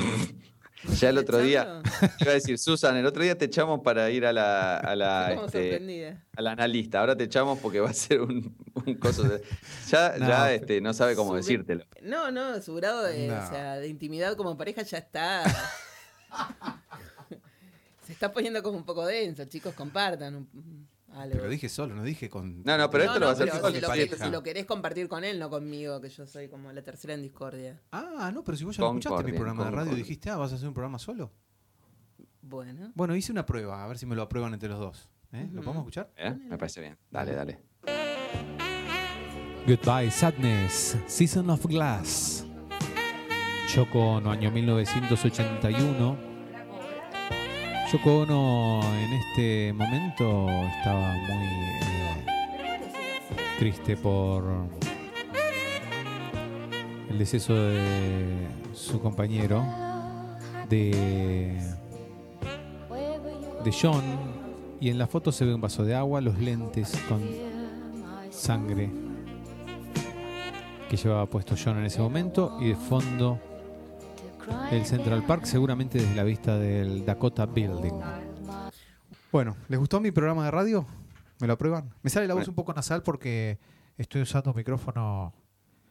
Ya 1.02 1.10
el 1.10 1.18
otro 1.18 1.40
día, 1.40 1.82
iba 2.22 2.32
a 2.32 2.36
decir, 2.36 2.58
Susan, 2.58 2.96
el 2.96 3.06
otro 3.06 3.22
día 3.22 3.38
te 3.38 3.44
echamos 3.46 3.82
para 3.82 4.10
ir 4.12 4.26
a 4.26 4.32
la, 4.32 4.78
a 4.78 4.96
la, 4.96 5.32
como 5.36 5.46
este, 5.48 6.18
a 6.38 6.42
la 6.42 6.52
analista. 6.54 7.02
Ahora 7.02 7.18
te 7.18 7.26
echamos 7.26 7.60
porque 7.60 7.82
va 7.82 7.90
a 7.90 7.94
ser 7.94 8.22
un, 8.22 8.56
un 8.86 8.94
coso. 8.96 9.24
de- 9.24 9.44
Ya, 9.90 10.16
No. 10.18 10.28
ya 10.28 10.54
este, 10.54 10.80
no 10.80 10.94
sabe 10.94 11.18
cómo 11.18 11.36
decírtelo. 11.36 11.84
No, 12.02 12.32
no, 12.32 12.62
su 12.62 12.76
grado 12.76 13.04
de, 13.04 13.28
No. 13.28 13.44
o 13.44 13.50
sea, 13.50 13.76
de 13.76 13.90
intimidad 13.90 14.38
como 14.38 14.56
pareja 14.56 14.82
ya 14.84 15.00
está. 15.00 15.44
Se 18.06 18.14
está 18.14 18.32
poniendo 18.32 18.64
como 18.64 18.78
un 18.78 18.86
poco 18.86 19.06
denso, 19.06 19.46
chicos, 19.46 19.74
compartan 19.76 20.36
un- 20.36 20.88
algo. 21.20 21.36
Pero 21.36 21.50
dije 21.50 21.70
solo, 21.70 21.96
no 21.96 22.04
dije 22.04 22.30
con. 22.30 22.64
No, 22.64 22.78
no, 22.78 22.90
pero 22.90 23.04
esto 23.06 23.20
lo 23.20 23.26
va 23.26 23.32
a 23.32 23.36
hacer 23.36 23.50
solo, 23.50 23.72
si, 23.72 24.10
lo 24.10 24.18
si 24.18 24.30
lo 24.32 24.44
querés 24.44 24.66
compartir 24.66 25.08
con 25.08 25.24
él, 25.24 25.40
no 25.40 25.50
conmigo, 25.50 26.00
que 26.02 26.10
yo 26.10 26.26
soy 26.26 26.48
como 26.48 26.72
la 26.72 26.82
tercera 26.82 27.14
en 27.14 27.22
discordia. 27.22 27.82
Ah, 27.92 28.32
no, 28.34 28.44
pero 28.44 28.58
si 28.58 28.64
vos 28.64 28.76
ya 28.76 28.82
lo 28.82 28.90
escuchaste 28.90 29.24
mi 29.24 29.34
programa 29.34 29.66
de 29.66 29.72
radio, 29.72 29.96
dijiste, 29.96 30.30
ah, 30.30 30.38
vas 30.38 30.52
a 30.52 30.56
hacer 30.56 30.68
un 30.68 30.74
programa 30.74 31.00
solo. 31.00 31.32
Bueno. 32.42 32.92
Bueno, 32.96 33.16
hice 33.16 33.32
una 33.32 33.46
prueba, 33.46 33.84
a 33.84 33.88
ver 33.88 33.98
si 33.98 34.06
me 34.06 34.16
lo 34.16 34.24
aprueban 34.24 34.54
entre 34.54 34.70
los 34.70 34.80
dos. 34.80 35.10
¿eh? 35.34 35.48
¿Lo 35.52 35.62
podemos 35.62 35.82
escuchar? 35.82 36.12
¿Eh? 36.18 36.34
Me 36.34 36.58
parece 36.58 36.82
bien. 36.82 36.98
Dale, 37.12 37.34
dale. 37.34 37.60
Goodbye 39.68 40.10
Sadness, 40.10 40.98
Season 41.06 41.50
of 41.50 41.66
Glass. 41.66 42.46
Yoko 43.76 44.00
Ono, 44.00 44.32
año 44.32 44.50
1981. 44.50 46.29
Yoko 47.92 48.20
Ono 48.20 48.82
en 48.84 49.14
este 49.14 49.74
momento 49.74 50.48
estaba 50.78 51.12
muy 51.28 51.48
eh, 51.48 52.26
triste 53.58 53.98
por 53.98 54.44
el 57.10 57.18
deceso 57.18 57.56
de 57.56 58.48
su 58.74 59.00
compañero, 59.00 59.66
de, 60.70 61.60
de 63.64 63.72
John. 63.72 64.04
Y 64.80 64.90
en 64.90 65.00
la 65.00 65.08
foto 65.08 65.32
se 65.32 65.46
ve 65.46 65.56
un 65.56 65.62
vaso 65.62 65.84
de 65.84 65.96
agua, 65.96 66.22
los 66.22 66.38
lentes 66.38 66.92
con 67.10 67.24
sangre 68.30 68.92
que 70.88 70.96
llevaba 70.96 71.26
puesto 71.26 71.56
John 71.62 71.80
en 71.80 71.86
ese 71.86 72.02
momento 72.02 72.56
y 72.62 72.68
de 72.70 72.76
fondo 72.76 73.40
el 74.72 74.86
Central 74.86 75.26
Park, 75.26 75.46
seguramente 75.46 75.98
desde 76.00 76.16
la 76.16 76.24
vista 76.24 76.58
del 76.58 77.06
Dakota 77.06 77.46
Building. 77.46 77.94
Bueno, 79.32 79.56
¿les 79.68 79.80
gustó 79.80 80.00
mi 80.00 80.12
programa 80.12 80.46
de 80.46 80.52
radio? 80.52 80.86
¿Me 81.40 81.48
lo 81.48 81.54
aprueban? 81.54 81.94
Me 82.02 82.10
sale 82.10 82.28
la 82.28 82.34
voz 82.34 82.42
Bueno. 82.42 82.52
un 82.52 82.56
poco 82.56 82.74
nasal 82.74 83.04
porque 83.04 83.60
estoy 83.98 84.22
usando 84.22 84.54
micrófono 84.54 85.34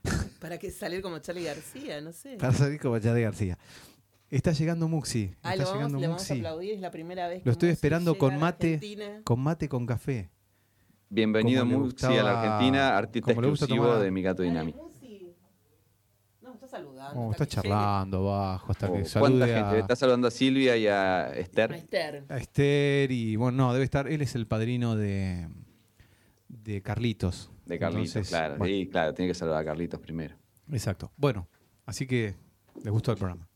¿Para 0.41 0.59
qué 0.59 0.71
salir 0.71 1.03
como 1.03 1.19
Charlie 1.19 1.45
García? 1.45 2.01
No 2.01 2.13
sé. 2.13 2.37
para 2.37 2.53
salir 2.53 2.81
como 2.81 2.99
de 2.99 3.23
García. 3.23 3.59
Está 4.31 4.53
llegando 4.53 4.89
Muxi. 4.89 5.35
Ah, 5.43 5.53
está 5.55 5.65
lo 5.65 5.69
vamos, 5.71 5.75
llegando 5.75 6.01
le 6.01 6.07
vamos 6.09 6.23
a 6.23 6.25
Muxi. 6.35 6.41
aplaudir, 6.41 6.75
es 6.75 6.81
la 6.81 6.91
primera 6.91 7.29
vez 7.29 7.43
que 7.43 7.47
Lo 7.47 7.53
estoy 7.53 7.69
Muxi 7.71 7.75
esperando 7.75 8.13
llega 8.13 8.21
con 8.21 8.39
mate, 8.39 8.75
Argentina. 8.75 9.21
con 9.25 9.41
mate 9.41 9.69
con 9.69 9.87
café. 9.87 10.31
Bienvenido, 11.09 11.65
Muxi, 11.65 12.05
a 12.07 12.23
la 12.23 12.41
Argentina, 12.43 12.97
artista 12.99 13.33
exclusivo 13.33 13.97
de 13.99 14.11
Mi 14.11 14.21
Gato 14.23 14.43
Dale, 14.43 14.51
Dinámico. 14.51 14.88
No, 16.69 16.77
está 16.77 16.79
saludando. 16.79 17.21
Oh, 17.21 17.31
está 17.33 17.47
charlando 17.47 18.31
abajo 18.33 18.73
hasta 18.73 18.87
Oh, 18.87 18.93
que 18.95 19.01
¿Cuánta 19.03 19.11
salude 19.11 19.47
gente? 19.47 19.77
a, 19.77 19.79
Está 19.79 19.97
saludando 19.97 20.29
a 20.29 20.31
Silvia 20.31 20.77
y 20.77 20.87
a 20.87 21.21
A 21.27 21.33
Esther. 21.35 21.73
Esther. 21.73 22.25
a 22.29 22.37
Esther 22.37 23.11
y 23.11 23.37
bueno, 23.37 23.57
no, 23.57 23.73
debe 23.73 23.85
estar, 23.85 24.09
él 24.09 24.21
es 24.23 24.35
el 24.35 24.47
padrino 24.47 24.97
de 24.97 25.49
de 26.49 26.83
Carlitos. 26.83 27.51
De 27.67 27.79
Carlitos, 27.79 28.09
Entonces, 28.17 28.29
claro. 28.31 28.57
bueno, 28.57 28.75
Sí, 28.75 28.89
claro, 28.89 29.15
tiene 29.15 29.31
que 29.31 29.35
saludar 29.35 29.63
a 29.63 29.65
Carlitos 29.65 30.01
primero. 30.01 30.35
Exacto. 30.71 31.13
Bueno, 31.17 31.47
así 31.87 32.07
que 32.07 32.35
les 32.83 32.91
gustó 32.93 33.13
el 33.13 33.19
programa. 33.19 33.49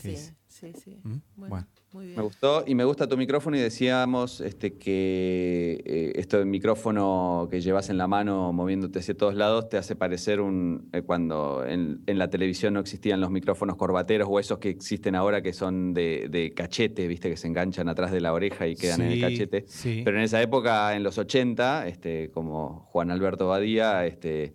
¿Qué 0.00 0.16
Sí, 0.16 0.32
sí, 0.48 0.72
sí. 0.82 1.00
¿Mm? 1.02 1.08
Bueno, 1.36 1.48
Bueno. 1.48 1.66
Muy 1.92 2.06
bien. 2.06 2.16
Me 2.18 2.22
gustó 2.22 2.62
y 2.66 2.74
me 2.74 2.84
gusta 2.84 3.08
tu 3.08 3.16
micrófono 3.16 3.56
y 3.56 3.60
decíamos 3.60 4.40
este, 4.40 4.74
que 4.78 5.82
eh, 5.84 6.12
esto 6.16 6.38
del 6.38 6.46
micrófono 6.46 7.48
que 7.50 7.60
llevas 7.60 7.90
en 7.90 7.98
la 7.98 8.06
mano 8.06 8.52
moviéndote 8.52 9.00
hacia 9.00 9.16
todos 9.16 9.34
lados 9.34 9.68
te 9.68 9.76
hace 9.76 9.96
parecer 9.96 10.40
un 10.40 10.88
eh, 10.92 11.02
cuando 11.02 11.64
en, 11.66 12.02
en 12.06 12.18
la 12.18 12.28
televisión 12.30 12.74
no 12.74 12.80
existían 12.80 13.20
los 13.20 13.30
micrófonos 13.30 13.76
corbateros 13.76 14.28
o 14.30 14.38
esos 14.38 14.58
que 14.58 14.68
existen 14.68 15.14
ahora 15.14 15.42
que 15.42 15.52
son 15.52 15.92
de, 15.94 16.28
de 16.30 16.52
cachete, 16.54 17.06
viste 17.08 17.28
que 17.28 17.36
se 17.36 17.48
enganchan 17.48 17.88
atrás 17.88 18.12
de 18.12 18.20
la 18.20 18.32
oreja 18.32 18.66
y 18.68 18.76
quedan 18.76 19.02
en 19.02 19.12
el 19.12 19.20
cachete. 19.20 19.64
sí. 19.66 20.02
Pero 20.04 20.16
en 20.18 20.22
esa 20.24 20.40
época, 20.42 20.94
en 20.94 21.02
los 21.02 21.18
80, 21.18 21.88
este, 21.88 22.30
como 22.30 22.86
Juan 22.90 23.10
Alberto 23.10 23.48
Badía, 23.48 24.06
este, 24.06 24.54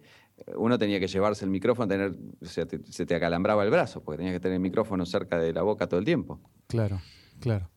uno 0.58 0.78
tenía 0.78 1.00
que 1.00 1.08
llevarse 1.08 1.44
el 1.46 1.52
micrófono, 1.52 1.88
tener, 1.88 2.14
o 2.42 2.46
sea, 2.46 2.66
te- 2.66 2.80
se 2.92 3.06
te 3.06 3.16
acalambraba 3.16 3.64
el 3.64 3.72
brazo, 3.72 4.04
porque 4.04 4.18
tenías 4.18 4.36
que 4.36 4.40
tener 4.40 4.56
el 4.56 4.62
micrófono 4.62 5.06
cerca 5.06 5.38
de 5.38 5.54
la 5.54 5.62
boca 5.64 5.88
todo 5.88 6.00
el 6.00 6.06
tiempo. 6.06 6.40
Claro, 6.68 7.00
claro. 7.40 7.70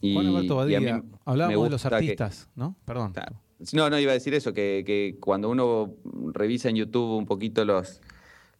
Y, 0.00 0.14
Juan 0.14 0.26
Alberto 0.28 0.56
Badía, 0.56 1.02
hablábamos 1.24 1.64
de 1.64 1.70
los 1.70 1.82
que- 1.82 1.88
artistas, 1.88 2.48
¿no? 2.54 2.76
Perdón. 2.84 3.12
No, 3.72 3.90
no, 3.90 3.98
iba 3.98 4.12
a 4.12 4.14
decir 4.14 4.34
eso, 4.34 4.52
que, 4.52 4.84
que 4.86 5.16
cuando 5.20 5.50
uno 5.50 5.94
revisa 6.32 6.68
en 6.68 6.76
YouTube 6.76 7.16
un 7.18 7.26
poquito 7.26 7.64
los, 7.64 8.00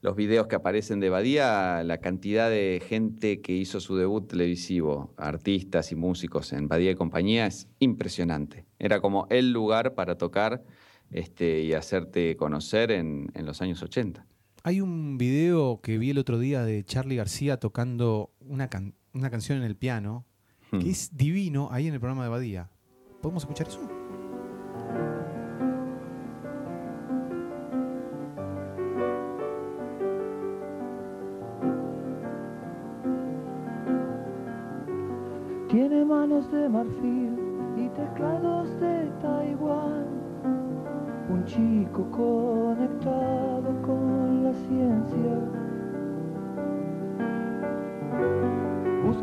los 0.00 0.16
videos 0.16 0.48
que 0.48 0.56
aparecen 0.56 0.98
de 0.98 1.08
Badía, 1.10 1.84
la 1.84 1.98
cantidad 1.98 2.50
de 2.50 2.82
gente 2.84 3.40
que 3.40 3.52
hizo 3.52 3.78
su 3.78 3.94
debut 3.96 4.26
televisivo, 4.26 5.14
artistas 5.16 5.92
y 5.92 5.94
músicos 5.94 6.52
en 6.52 6.66
Badía 6.66 6.90
y 6.90 6.94
compañía, 6.96 7.46
es 7.46 7.68
impresionante. 7.78 8.64
Era 8.80 9.00
como 9.00 9.28
el 9.30 9.52
lugar 9.52 9.94
para 9.94 10.18
tocar 10.18 10.64
este, 11.12 11.62
y 11.62 11.72
hacerte 11.74 12.36
conocer 12.36 12.90
en, 12.90 13.30
en 13.34 13.46
los 13.46 13.62
años 13.62 13.80
80. 13.84 14.26
Hay 14.64 14.80
un 14.80 15.16
video 15.18 15.80
que 15.80 15.98
vi 15.98 16.10
el 16.10 16.18
otro 16.18 16.40
día 16.40 16.64
de 16.64 16.82
Charlie 16.84 17.14
García 17.14 17.58
tocando 17.58 18.32
una, 18.40 18.68
can- 18.68 18.94
una 19.18 19.30
canción 19.30 19.58
en 19.58 19.64
el 19.64 19.76
piano 19.76 20.24
Hmm. 20.70 20.80
que 20.80 20.90
es 20.90 21.16
divino 21.16 21.68
ahí 21.70 21.86
en 21.86 21.94
el 21.94 22.00
programa 22.00 22.24
de 22.24 22.28
Badía. 22.28 22.70
¿Podemos 23.22 23.42
escuchar 23.42 23.68
eso? 23.68 23.80
Tiene 35.68 36.04
manos 36.04 36.50
de 36.50 36.68
marfil 36.68 37.38
y 37.76 37.88
teclados 37.90 38.68
de 38.80 39.10
Taiwán. 39.20 40.06
Un 41.30 41.44
chico 41.44 42.10
conectado 42.10 43.70
con 43.82 44.44
la 44.44 44.52
ciencia. 44.54 45.34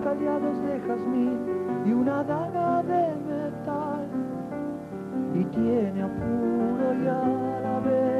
Plateados 0.05 0.61
de 0.61 0.79
jazmín 0.81 1.39
y 1.83 1.91
una 1.91 2.23
daga 2.23 2.83
de 2.83 3.15
metal. 3.25 4.07
Y 5.33 5.43
tiene 5.45 6.03
apuro 6.03 6.93
y 7.01 7.07
a 7.07 7.59
la 7.63 7.79
vez 7.79 8.14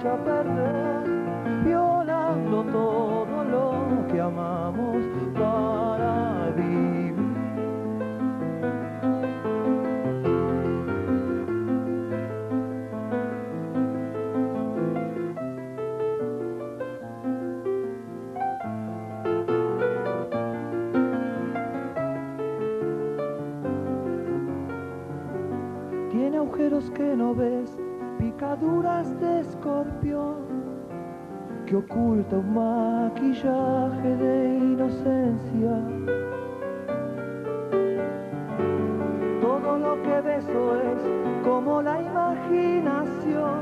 echa 0.00 0.14
a 0.14 0.24
perder, 0.24 0.89
picaduras 28.50 29.20
de 29.20 29.40
escorpión, 29.40 30.34
que 31.66 31.76
oculta 31.76 32.36
un 32.36 32.54
maquillaje 32.54 34.16
de 34.16 34.56
inocencia. 34.56 35.74
Todo 39.40 39.78
lo 39.78 40.02
que 40.02 40.20
beso 40.22 40.76
es 40.76 41.44
como 41.44 41.80
la 41.80 42.02
imaginación, 42.02 43.60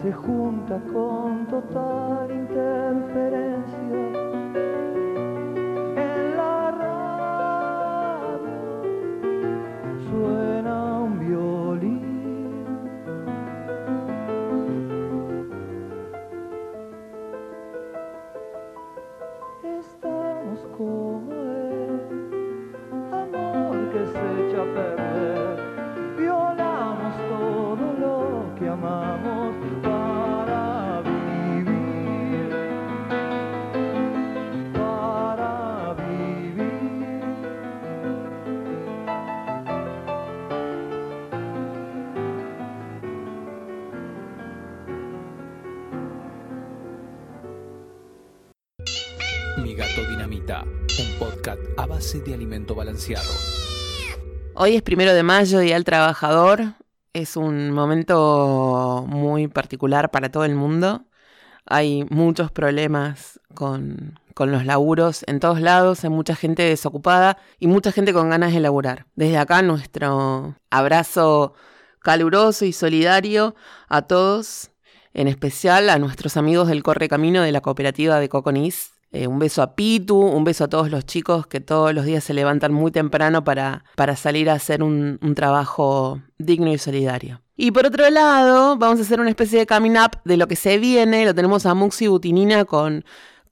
se 0.00 0.12
junta 0.12 0.78
con 0.92 1.46
total 1.46 2.30
interferencia. 2.30 3.55
A 51.48 51.86
base 51.86 52.20
de 52.20 52.34
alimento 52.34 52.74
balanceado. 52.74 53.30
Hoy 54.54 54.74
es 54.74 54.82
primero 54.82 55.14
de 55.14 55.22
mayo, 55.22 55.60
Día 55.60 55.74
del 55.74 55.84
Trabajador. 55.84 56.74
Es 57.12 57.36
un 57.36 57.70
momento 57.70 59.04
muy 59.06 59.46
particular 59.46 60.10
para 60.10 60.28
todo 60.30 60.44
el 60.44 60.56
mundo. 60.56 61.04
Hay 61.64 62.04
muchos 62.10 62.50
problemas 62.50 63.40
con, 63.54 64.18
con 64.34 64.50
los 64.50 64.64
laburos 64.64 65.24
en 65.28 65.38
todos 65.38 65.60
lados, 65.60 66.02
hay 66.04 66.10
mucha 66.10 66.34
gente 66.34 66.62
desocupada 66.64 67.38
y 67.60 67.68
mucha 67.68 67.92
gente 67.92 68.12
con 68.12 68.30
ganas 68.30 68.52
de 68.52 68.60
laburar. 68.60 69.06
Desde 69.14 69.38
acá 69.38 69.62
nuestro 69.62 70.56
abrazo 70.70 71.54
caluroso 72.00 72.64
y 72.64 72.72
solidario 72.72 73.54
a 73.88 74.02
todos, 74.02 74.70
en 75.14 75.28
especial 75.28 75.90
a 75.90 75.98
nuestros 75.98 76.36
amigos 76.36 76.68
del 76.68 76.82
Corre 76.82 77.08
Camino 77.08 77.42
de 77.42 77.52
la 77.52 77.60
cooperativa 77.60 78.18
de 78.20 78.28
Coconis. 78.28 78.95
Eh, 79.12 79.26
un 79.26 79.38
beso 79.38 79.62
a 79.62 79.74
Pitu, 79.74 80.16
un 80.18 80.44
beso 80.44 80.64
a 80.64 80.68
todos 80.68 80.90
los 80.90 81.06
chicos 81.06 81.46
que 81.46 81.60
todos 81.60 81.94
los 81.94 82.04
días 82.04 82.24
se 82.24 82.34
levantan 82.34 82.72
muy 82.72 82.90
temprano 82.90 83.44
para, 83.44 83.84
para 83.94 84.16
salir 84.16 84.50
a 84.50 84.54
hacer 84.54 84.82
un, 84.82 85.18
un 85.22 85.34
trabajo 85.34 86.20
digno 86.38 86.72
y 86.72 86.78
solidario. 86.78 87.40
Y 87.56 87.70
por 87.70 87.86
otro 87.86 88.10
lado, 88.10 88.76
vamos 88.76 88.98
a 88.98 89.02
hacer 89.02 89.20
una 89.20 89.30
especie 89.30 89.58
de 89.58 89.66
coming 89.66 89.96
up 89.96 90.20
de 90.24 90.36
lo 90.36 90.46
que 90.46 90.56
se 90.56 90.78
viene. 90.78 91.24
Lo 91.24 91.34
tenemos 91.34 91.64
a 91.64 91.72
Muxi 91.72 92.06
Butinina 92.06 92.66
con, 92.66 93.04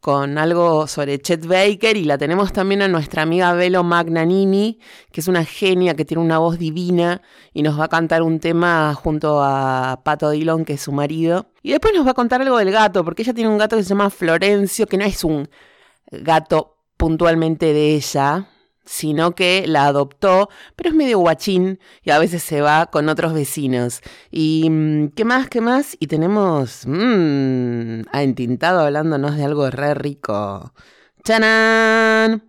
con 0.04 0.36
algo 0.36 0.86
sobre 0.86 1.18
Chet 1.18 1.46
Baker 1.46 1.96
y 1.96 2.04
la 2.04 2.18
tenemos 2.18 2.52
también 2.52 2.82
a 2.82 2.88
nuestra 2.88 3.22
amiga 3.22 3.54
Velo 3.54 3.82
Magnanini, 3.84 4.78
que 5.10 5.22
es 5.22 5.28
una 5.28 5.46
genia 5.46 5.94
que 5.94 6.04
tiene 6.04 6.22
una 6.22 6.36
voz 6.36 6.58
divina 6.58 7.22
y 7.54 7.62
nos 7.62 7.80
va 7.80 7.84
a 7.84 7.88
cantar 7.88 8.20
un 8.20 8.38
tema 8.38 8.92
junto 8.92 9.42
a 9.42 10.02
Pato 10.04 10.28
Dillon, 10.28 10.66
que 10.66 10.74
es 10.74 10.82
su 10.82 10.92
marido. 10.92 11.46
Y 11.62 11.70
después 11.70 11.94
nos 11.94 12.06
va 12.06 12.10
a 12.10 12.14
contar 12.14 12.42
algo 12.42 12.58
del 12.58 12.70
gato, 12.70 13.02
porque 13.02 13.22
ella 13.22 13.32
tiene 13.32 13.48
un 13.48 13.56
gato 13.56 13.78
que 13.78 13.82
se 13.82 13.88
llama 13.88 14.10
Florencio, 14.10 14.86
que 14.86 14.98
no 14.98 15.06
es 15.06 15.24
un 15.24 15.48
gato 16.10 16.76
puntualmente 16.98 17.72
de 17.72 17.94
ella, 17.94 18.46
sino 18.84 19.34
que 19.34 19.64
la 19.66 19.86
adoptó, 19.86 20.48
pero 20.76 20.90
es 20.90 20.96
medio 20.96 21.18
guachín 21.18 21.78
y 22.02 22.10
a 22.10 22.18
veces 22.18 22.42
se 22.42 22.60
va 22.60 22.86
con 22.86 23.08
otros 23.08 23.32
vecinos. 23.32 24.00
¿Y 24.30 24.68
mm, 24.70 25.08
qué 25.10 25.24
más? 25.24 25.48
¿Qué 25.48 25.60
más? 25.60 25.96
Y 26.00 26.06
tenemos 26.06 26.86
mmm, 26.86 28.02
a 28.12 28.22
Entintado 28.22 28.80
hablándonos 28.80 29.36
de 29.36 29.44
algo 29.44 29.70
re 29.70 29.94
rico. 29.94 30.72
¡Chanán! 31.24 32.42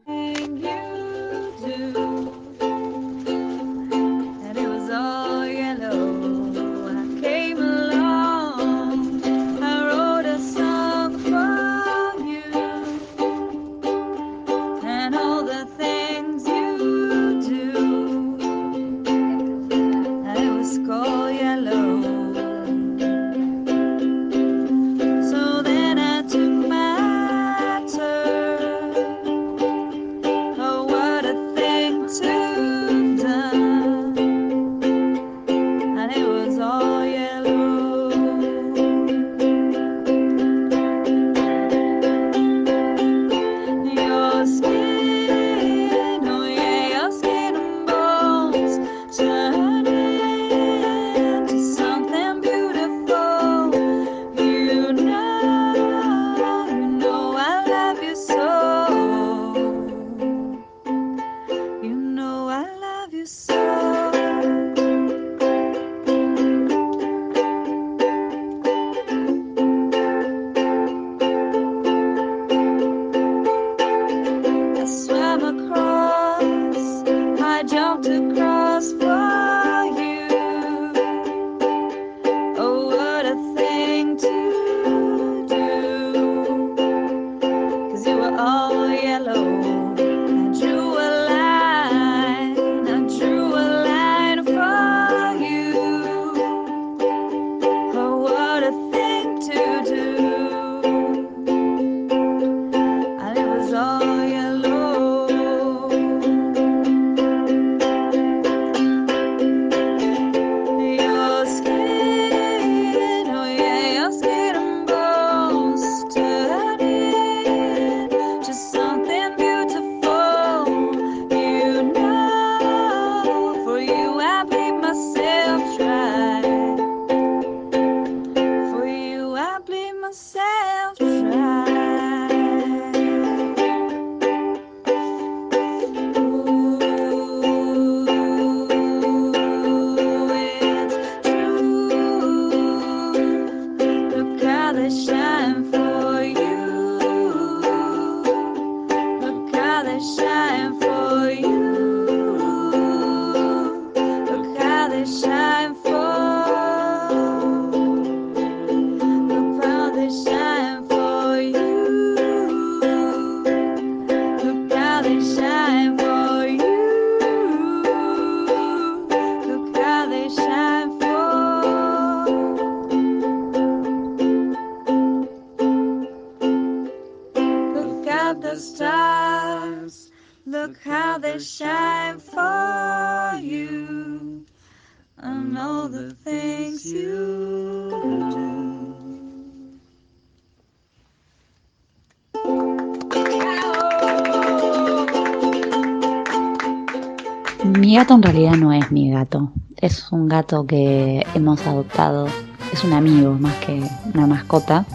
Gato 198.06 198.14
en 198.14 198.22
realidad 198.22 198.56
no 198.58 198.72
es 198.72 198.92
mi 198.92 199.10
gato. 199.10 199.52
Es 199.78 200.12
un 200.12 200.28
gato 200.28 200.68
que 200.68 201.26
hemos 201.34 201.66
adoptado. 201.66 202.28
Es 202.72 202.84
un 202.84 202.94
amigo 202.94 203.34
más 203.34 203.56
que 203.66 203.82
una 204.14 204.28
mascota. 204.28 204.86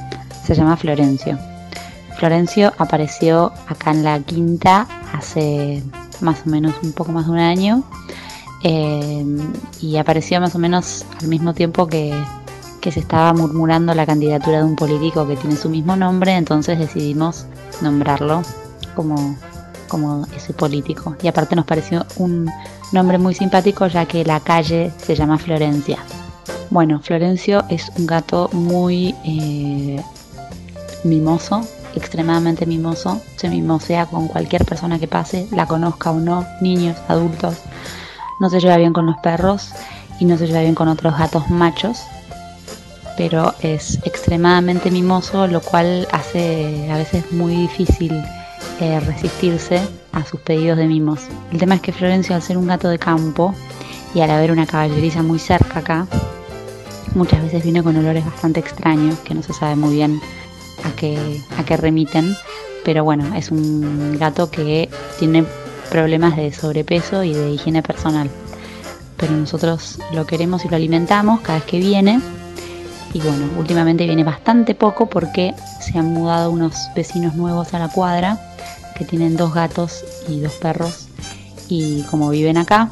Se 0.45 0.55
llama 0.55 0.77
Florencio. 0.77 1.37
Florencio 2.17 2.73
apareció 2.79 3.53
acá 3.67 3.91
en 3.91 4.05
la 4.05 4.21
quinta 4.21 4.87
hace 5.13 5.83
más 6.21 6.43
o 6.47 6.51
menos 6.51 6.73
un 6.85 6.93
poco 6.93 7.11
más 7.11 7.27
de 7.27 7.33
un 7.33 7.39
año. 7.39 7.83
eh, 8.63 9.25
y 9.81 9.97
apareció 9.97 10.41
más 10.41 10.55
o 10.55 10.61
menos 10.61 11.05
al 11.21 11.27
mismo 11.27 11.53
tiempo 11.53 11.89
que, 11.89 12.15
que 12.81 12.93
se 12.93 13.01
estaba 13.01 13.33
murmurando 13.33 13.93
la 13.93 14.07
candidatura 14.07 14.59
de 14.59 14.65
un 14.65 14.77
político 14.77 15.27
que 15.27 15.35
tiene 15.35 15.57
su 15.57 15.69
mismo 15.69 15.97
nombre. 15.97 16.37
Entonces 16.37 16.79
decidimos 16.79 17.47
nombrarlo 17.83 18.43
como 18.95 19.35
como 19.91 20.27
ese 20.35 20.55
político. 20.55 21.17
Y 21.23 21.29
aparte 21.29 21.55
nos 21.55 21.67
pareció 21.67 22.07
un 22.17 22.51
nombre 22.93 23.19
muy 23.19 23.35
simpático 23.35 23.87
ya 23.87 24.07
que 24.07 24.25
la 24.25 24.41
calle 24.41 24.93
se 24.99 25.15
llama 25.15 25.39
Florencia. 25.39 25.99
Bueno, 26.71 27.01
Florencio 27.01 27.65
es 27.69 27.91
un 27.97 28.07
gato 28.07 28.49
muy 28.53 29.15
eh, 29.25 30.03
mimoso, 31.05 31.63
extremadamente 31.95 32.67
mimoso. 32.67 33.21
Se 33.37 33.49
mimosea 33.49 34.07
con 34.07 34.29
cualquier 34.29 34.65
persona 34.65 34.99
que 34.99 35.09
pase, 35.09 35.47
la 35.53 35.67
conozca 35.67 36.11
o 36.11 36.21
no, 36.21 36.47
niños, 36.61 36.97
adultos. 37.09 37.57
No 38.41 38.51
se 38.51 38.61
lleva 38.61 38.77
bien 38.77 38.93
con 38.93 39.07
los 39.07 39.17
perros 39.19 39.71
y 40.19 40.25
no 40.25 40.39
se 40.39 40.47
lleva 40.47 40.61
bien 40.61 40.75
con 40.75 40.89
otros 40.89 41.17
gatos 41.19 41.51
machos. 41.51 42.03
Pero 43.17 43.55
es 43.61 43.99
extremadamente 44.05 44.91
mimoso, 44.91 45.47
lo 45.47 45.61
cual 45.61 46.09
hace 46.13 46.91
a 46.91 46.97
veces 46.97 47.33
muy 47.33 47.55
difícil 47.55 48.13
resistirse 48.81 49.81
a 50.13 50.25
sus 50.25 50.41
pedidos 50.41 50.79
de 50.79 50.87
mimos. 50.87 51.21
El 51.53 51.59
tema 51.59 51.75
es 51.75 51.81
que 51.81 51.93
Florencio, 51.93 52.35
al 52.35 52.43
ser 52.43 52.57
un 52.57 52.67
gato 52.67 52.89
de 52.89 52.99
campo 52.99 53.55
y 54.15 54.21
al 54.21 54.31
haber 54.31 54.51
una 54.51 54.67
caballeriza 54.67 55.23
muy 55.23 55.39
cerca 55.39 55.81
acá, 55.81 56.07
muchas 57.15 57.43
veces 57.43 57.63
viene 57.63 57.83
con 57.83 57.97
olores 57.97 58.25
bastante 58.25 58.61
extraños 58.61 59.19
que 59.19 59.35
no 59.35 59.43
se 59.43 59.53
sabe 59.53 59.77
muy 59.77 59.95
bien 59.95 60.21
a 60.85 60.97
qué, 60.97 61.41
a 61.59 61.65
qué 61.65 61.77
remiten. 61.77 62.35
Pero 62.85 63.05
bueno, 63.05 63.35
es 63.37 63.51
un 63.51 64.17
gato 64.19 64.51
que 64.51 64.89
tiene 65.19 65.45
problemas 65.91 66.37
de 66.37 66.53
sobrepeso 66.53 67.23
y 67.23 67.35
de 67.35 67.51
higiene 67.51 67.83
personal. 67.83 68.31
Pero 69.19 69.33
nosotros 69.33 69.99
lo 70.15 70.25
queremos 70.27 70.65
y 70.65 70.69
lo 70.69 70.77
alimentamos 70.77 71.41
cada 71.41 71.59
vez 71.59 71.67
que 71.67 71.79
viene. 71.79 72.21
Y 73.13 73.21
bueno, 73.21 73.47
últimamente 73.59 74.07
viene 74.07 74.23
bastante 74.23 74.75
poco 74.75 75.07
porque 75.07 75.55
se 75.81 75.99
han 75.99 76.13
mudado 76.13 76.51
unos 76.51 76.91
vecinos 76.95 77.35
nuevos 77.35 77.75
a 77.75 77.79
la 77.79 77.89
cuadra 77.89 78.39
que 78.97 79.05
tienen 79.05 79.37
dos 79.37 79.53
gatos 79.53 80.05
y 80.29 80.41
dos 80.41 80.53
perros. 80.55 81.09
Y 81.69 82.03
como 82.05 82.31
viven 82.31 82.57
acá, 82.57 82.89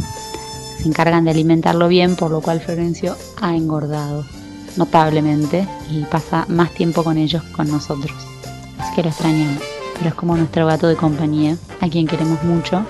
se 0.78 0.88
encargan 0.88 1.24
de 1.24 1.30
alimentarlo 1.30 1.86
bien, 1.88 2.16
por 2.16 2.30
lo 2.30 2.40
cual 2.40 2.60
Florencio 2.60 3.16
ha 3.40 3.54
engordado 3.54 4.24
notablemente 4.76 5.66
y 5.90 6.02
pasa 6.04 6.46
más 6.48 6.72
tiempo 6.72 7.04
con 7.04 7.16
ellos 7.16 7.42
con 7.54 7.68
nosotros. 7.70 8.16
Así 8.78 8.94
que 8.94 9.02
lo 9.02 9.08
extrañamos, 9.10 9.62
pero 9.96 10.08
es 10.08 10.14
como 10.14 10.36
nuestro 10.36 10.66
gato 10.66 10.88
de 10.88 10.96
compañía, 10.96 11.56
a 11.80 11.88
quien 11.88 12.06
queremos 12.06 12.42
mucho 12.42 12.84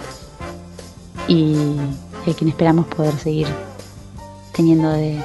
y 1.27 1.57
a 2.27 2.35
quien 2.35 2.49
esperamos 2.49 2.87
poder 2.87 3.15
seguir 3.19 3.49
teniendo 4.53 4.91
de 4.91 5.21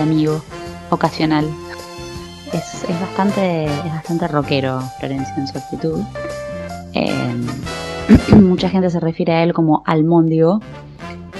amigo 0.00 0.42
ocasional. 0.92 1.48
Es, 2.52 2.84
bastante, 3.00 3.64
es 3.64 3.92
bastante 3.92 4.28
rockero 4.28 4.80
Florencio 4.98 5.34
en 5.36 5.48
su 5.48 5.58
actitud. 5.58 6.00
Eh, 6.92 7.34
mucha 8.36 8.68
gente 8.68 8.90
se 8.90 9.00
refiere 9.00 9.32
a 9.32 9.42
él 9.42 9.54
como 9.54 9.82
Almondio 9.86 10.60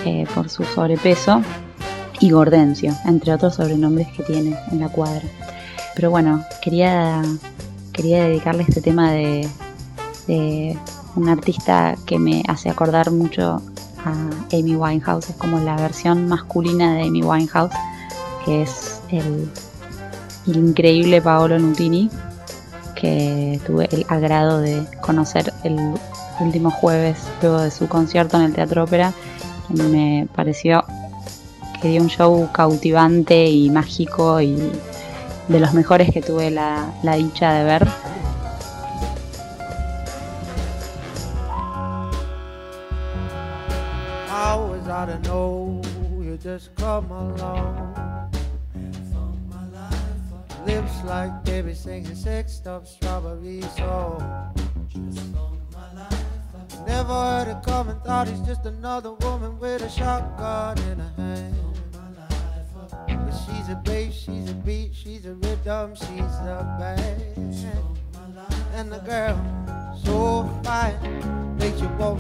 eh, 0.05 0.27
por 0.35 0.49
su 0.49 0.65
sobrepeso 0.65 1.43
y 2.19 2.31
Gordencio, 2.31 2.95
entre 3.05 3.35
otros 3.35 3.57
sobrenombres 3.57 4.09
que 4.17 4.23
tiene 4.23 4.57
en 4.71 4.81
la 4.81 4.89
cuadra. 4.89 5.23
Pero 5.95 6.11
bueno, 6.11 6.43
quería, 6.63 7.23
quería 7.93 8.25
dedicarle 8.25 8.65
este 8.67 8.81
tema 8.81 9.13
de 9.13 9.49
un 11.17 11.29
artista 11.29 11.97
que 12.07 12.19
me 12.19 12.43
hace 12.49 12.71
acordar 12.71 13.11
mucho 13.11 13.61
a 14.05 14.31
Amy 14.53 14.75
Winehouse, 14.77 15.31
es 15.31 15.37
como 15.37 15.59
la 15.61 15.77
versión 15.77 16.27
masculina 16.27 16.95
de 16.95 17.03
Amy 17.03 17.23
Winehouse, 17.23 17.75
que 18.45 18.63
es 18.63 19.02
el, 19.13 19.49
increíble 20.47 21.23
Paolo 21.23 21.59
Nutini, 21.59 22.11
que 22.95 23.61
tuve 23.67 23.89
el 23.93 24.05
agrado 24.09 24.61
de 24.61 24.85
conocer 25.01 25.53
el 25.63 25.79
último 26.41 26.71
jueves 26.71 27.19
luego 27.41 27.61
de 27.61 27.71
su 27.71 27.89
concierto 27.89 28.37
en 28.37 28.45
el 28.45 28.55
Teatro 28.55 28.85
Ópera. 28.85 29.13
Me 29.69 30.29
pareció 30.35 30.85
que 31.81 31.89
dio 31.89 32.03
un 32.03 32.09
show 32.09 32.49
cautivante 32.53 33.47
y 33.47 33.71
mágico 33.71 34.41
y 34.41 34.57
de 35.49 35.61
los 35.61 35.75
mejores 35.75 36.11
que 36.13 36.23
tuve 36.23 36.51
la, 36.51 36.93
dicha 37.17 37.53
de 37.53 37.65
ver. 37.65 37.89
Lips 50.67 51.05
like 51.05 51.45
baby 51.45 51.75
singing 51.75 52.15
sex 52.15 52.53
stuff, 52.53 52.87
strawberry 52.87 53.63
soul. 53.77 54.23
Never 56.87 57.13
heard 57.13 57.49
it 57.49 57.63
coming, 57.65 57.97
thought 58.05 58.29
he's 58.29 58.41
just 58.41 58.65
another 58.67 59.13
woman 59.13 59.59
with 59.59 59.83
a 59.83 59.91
shotgun 59.91 60.79
in 60.91 60.99
her 60.99 61.13
hand. 61.17 61.57
But 63.09 63.33
she's 63.33 63.69
a 63.69 63.81
bass, 63.85 64.15
she's 64.15 64.51
a 64.51 64.55
beat, 64.55 64.95
she's 64.95 65.27
a 65.27 65.35
rhythm, 65.35 65.95
she's 65.95 66.35
a 66.47 66.77
band. 66.79 67.55
And 68.75 68.91
the 68.93 68.99
girl, 68.99 69.37
so 70.05 70.49
fine, 70.63 71.57
makes 71.59 71.81
you 71.81 71.89
to 71.89 72.19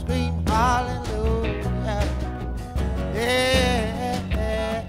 scream 0.00 0.44
hallelujah. 0.46 1.62
Yeah, 3.14 4.20
yeah, 4.30 4.84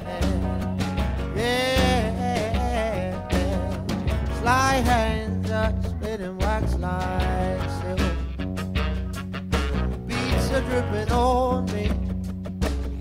yeah. 1.35 1.74
My 4.45 4.73
hands 4.73 5.49
are 5.49 5.73
spinning 5.83 6.37
wax 6.37 6.75
like 6.75 7.67
silk. 7.81 7.97
Beats 10.05 10.51
are 10.51 10.61
dripping 10.61 11.11
on 11.11 11.65
me 11.73 11.89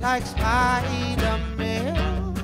like 0.01 0.25
spider 0.25 1.39
milk. 1.59 2.39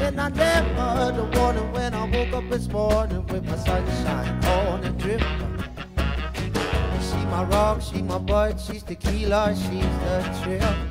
And 0.00 0.18
I 0.18 0.30
never 0.30 0.80
heard 0.80 1.16
the 1.16 1.38
warning 1.38 1.70
when 1.72 1.92
I 1.92 2.08
woke 2.08 2.32
up 2.32 2.48
this 2.48 2.68
morning 2.68 3.26
with 3.26 3.44
my 3.44 3.56
sunshine 3.58 4.42
on 4.46 4.80
the 4.80 4.90
drip. 4.92 5.20
She 7.02 7.26
my 7.26 7.44
rock, 7.44 7.82
she 7.82 8.00
my 8.00 8.16
butt, 8.16 8.58
she's 8.58 8.82
tequila, 8.82 9.54
she's 9.54 9.84
the 10.06 10.40
trip. 10.42 10.87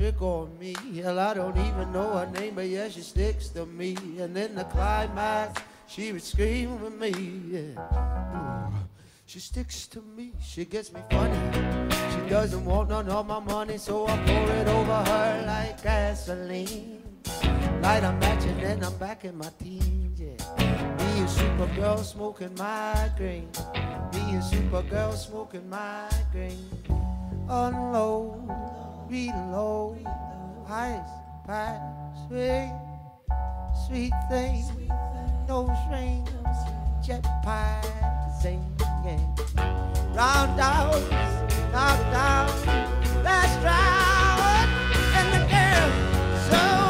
Trick 0.00 0.22
on 0.22 0.58
me. 0.58 0.74
Hell, 1.02 1.18
I 1.18 1.34
don't 1.34 1.58
even 1.58 1.92
know 1.92 2.16
her 2.16 2.26
name, 2.40 2.54
but 2.54 2.66
yeah, 2.66 2.88
she 2.88 3.02
sticks 3.02 3.48
to 3.50 3.66
me. 3.66 3.94
And 4.18 4.34
in 4.34 4.54
the 4.54 4.64
climax, 4.64 5.60
she 5.86 6.12
would 6.12 6.22
scream 6.22 6.80
with 6.80 6.94
me. 6.94 7.12
Yeah. 7.50 8.70
She 9.26 9.40
sticks 9.40 9.86
to 9.88 10.00
me, 10.16 10.32
she 10.40 10.64
gets 10.64 10.90
me 10.90 11.02
funny. 11.10 11.38
She 12.12 12.30
doesn't 12.30 12.64
want 12.64 12.88
none 12.88 13.10
of 13.10 13.26
my 13.26 13.40
money, 13.40 13.76
so 13.76 14.06
I 14.06 14.16
pour 14.24 14.50
it 14.60 14.68
over 14.68 15.04
her 15.04 15.44
like 15.46 15.82
gasoline. 15.82 17.02
Light 17.82 18.02
a 18.02 18.12
match 18.12 18.44
and 18.44 18.60
then 18.60 18.82
I'm 18.82 18.96
back 18.96 19.26
in 19.26 19.36
my 19.36 19.50
teens, 19.58 20.18
yeah. 20.18 20.40
Me 20.96 21.10
and 21.20 21.28
Supergirl 21.28 22.02
smoking 22.02 22.54
my 22.56 22.94
migraine. 22.94 23.50
Me 24.14 24.22
and 24.32 24.42
Supergirl 24.42 25.14
smoking 25.14 25.68
my 25.68 26.08
migraine. 26.10 26.70
Unload, 27.48 28.48
Sweet 29.10 29.34
low 29.50 29.98
ice 30.68 31.00
pathway. 31.44 32.70
Sweet 33.88 33.88
sweet 33.88 34.12
thing, 34.30 34.64
no 35.48 35.66
strain, 35.84 36.24
jet 37.04 37.24
pie 37.42 37.82
singing. 38.40 39.36
Round 40.14 40.60
out, 40.60 41.02
round 41.72 42.14
out, 42.14 42.54
last 43.24 43.58
round, 43.64 44.70
and 45.16 45.28
the 45.34 45.42
girl 45.50 45.90
so. 46.48 46.89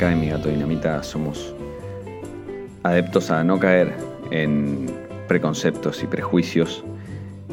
Acá 0.00 0.12
en 0.12 0.20
Mi 0.22 0.30
Gato 0.30 0.48
Dinamita 0.48 1.02
somos 1.02 1.54
adeptos 2.84 3.30
a 3.30 3.44
no 3.44 3.60
caer 3.60 3.92
en 4.30 4.86
preconceptos 5.28 6.02
y 6.02 6.06
prejuicios 6.06 6.82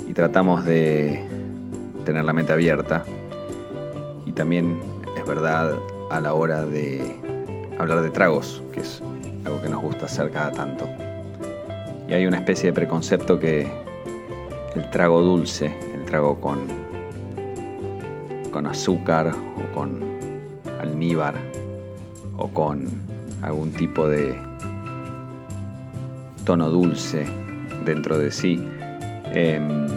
y 0.07 0.13
tratamos 0.13 0.63
de 0.63 1.27
tener 2.05 2.23
la 2.23 2.31
mente 2.31 2.53
abierta 2.53 3.03
y 4.25 4.31
también 4.31 4.79
es 5.17 5.25
verdad 5.27 5.75
a 6.09 6.21
la 6.21 6.33
hora 6.35 6.65
de 6.65 7.17
hablar 7.79 8.01
de 8.01 8.11
tragos, 8.11 8.63
que 8.71 8.79
es 8.79 9.03
algo 9.43 9.61
que 9.61 9.67
nos 9.67 9.81
gusta 9.81 10.05
hacer 10.05 10.31
cada 10.31 10.53
tanto. 10.53 10.87
Y 12.07 12.13
hay 12.13 12.25
una 12.27 12.37
especie 12.37 12.67
de 12.67 12.73
preconcepto 12.73 13.37
que 13.41 13.67
el 14.73 14.89
trago 14.89 15.19
dulce, 15.19 15.75
el 15.93 16.05
trago 16.05 16.39
con, 16.39 16.59
con 18.53 18.67
azúcar 18.67 19.33
o 19.33 19.75
con 19.75 19.99
almíbar 20.79 21.46
o 22.37 22.47
con 22.49 22.87
algún 23.41 23.71
tipo 23.71 24.07
de 24.07 24.35
tono 26.45 26.69
dulce 26.69 27.25
dentro 27.83 28.17
de 28.17 28.31
sí, 28.31 28.65
em, 29.33 29.87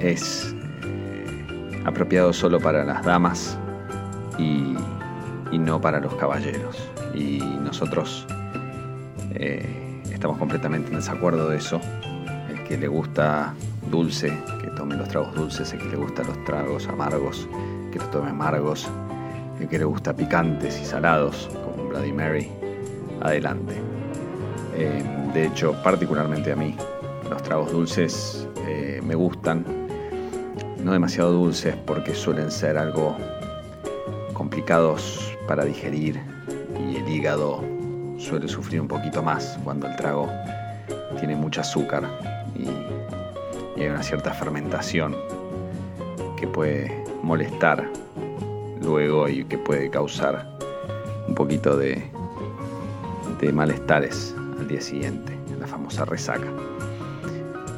es 0.00 0.54
eh, 0.84 1.82
apropiado 1.84 2.32
solo 2.32 2.58
para 2.58 2.84
las 2.84 3.04
damas 3.04 3.58
y, 4.38 4.76
no 5.58 5.80
para 5.80 6.00
los 6.00 6.14
caballeros. 6.14 6.76
Y 7.14 7.38
nosotros 7.38 8.26
eh, 9.34 10.02
estamos 10.10 10.38
completamente 10.38 10.90
en 10.90 10.96
desacuerdo 10.96 11.48
de 11.48 11.58
eso. 11.58 11.80
El 12.48 12.62
que 12.64 12.78
le 12.78 12.88
gusta 12.88 13.54
dulce, 13.90 14.36
que 14.60 14.68
tome 14.68 14.96
los 14.96 15.08
tragos 15.08 15.34
dulces, 15.34 15.72
el 15.72 15.80
que 15.80 15.88
le 15.90 15.96
gusta 15.96 16.22
los 16.22 16.42
tragos 16.44 16.86
amargos, 16.88 17.48
que 17.92 17.98
los 17.98 18.10
tome 18.10 18.30
amargos, 18.30 18.88
el 19.60 19.68
que 19.68 19.78
le 19.78 19.84
gusta 19.84 20.14
picantes 20.14 20.80
y 20.80 20.84
salados, 20.84 21.50
Bloody 21.90 22.12
Mary, 22.12 22.48
adelante. 23.20 23.74
Eh, 24.76 25.04
de 25.34 25.46
hecho, 25.46 25.74
particularmente 25.82 26.52
a 26.52 26.56
mí, 26.56 26.76
los 27.28 27.42
tragos 27.42 27.72
dulces 27.72 28.46
eh, 28.66 29.00
me 29.04 29.16
gustan, 29.16 29.64
no 30.78 30.92
demasiado 30.92 31.32
dulces 31.32 31.74
porque 31.86 32.14
suelen 32.14 32.50
ser 32.52 32.78
algo 32.78 33.16
complicados 34.32 35.36
para 35.48 35.64
digerir 35.64 36.20
y 36.88 36.96
el 36.96 37.08
hígado 37.08 37.62
suele 38.18 38.46
sufrir 38.46 38.80
un 38.80 38.88
poquito 38.88 39.22
más 39.22 39.58
cuando 39.64 39.88
el 39.88 39.96
trago 39.96 40.30
tiene 41.18 41.34
mucho 41.34 41.60
azúcar 41.60 42.04
y, 42.54 42.68
y 43.78 43.82
hay 43.82 43.88
una 43.88 44.02
cierta 44.02 44.32
fermentación 44.32 45.16
que 46.38 46.46
puede 46.46 47.04
molestar 47.22 47.90
luego 48.80 49.28
y 49.28 49.44
que 49.44 49.58
puede 49.58 49.90
causar 49.90 50.59
un 51.30 51.36
poquito 51.36 51.76
de, 51.76 52.02
malestares 53.54 54.34
al 54.58 54.68
día 54.68 54.80
siguiente, 54.80 55.32
la 55.58 55.66
famosa 55.66 56.04
resaca. 56.04 56.46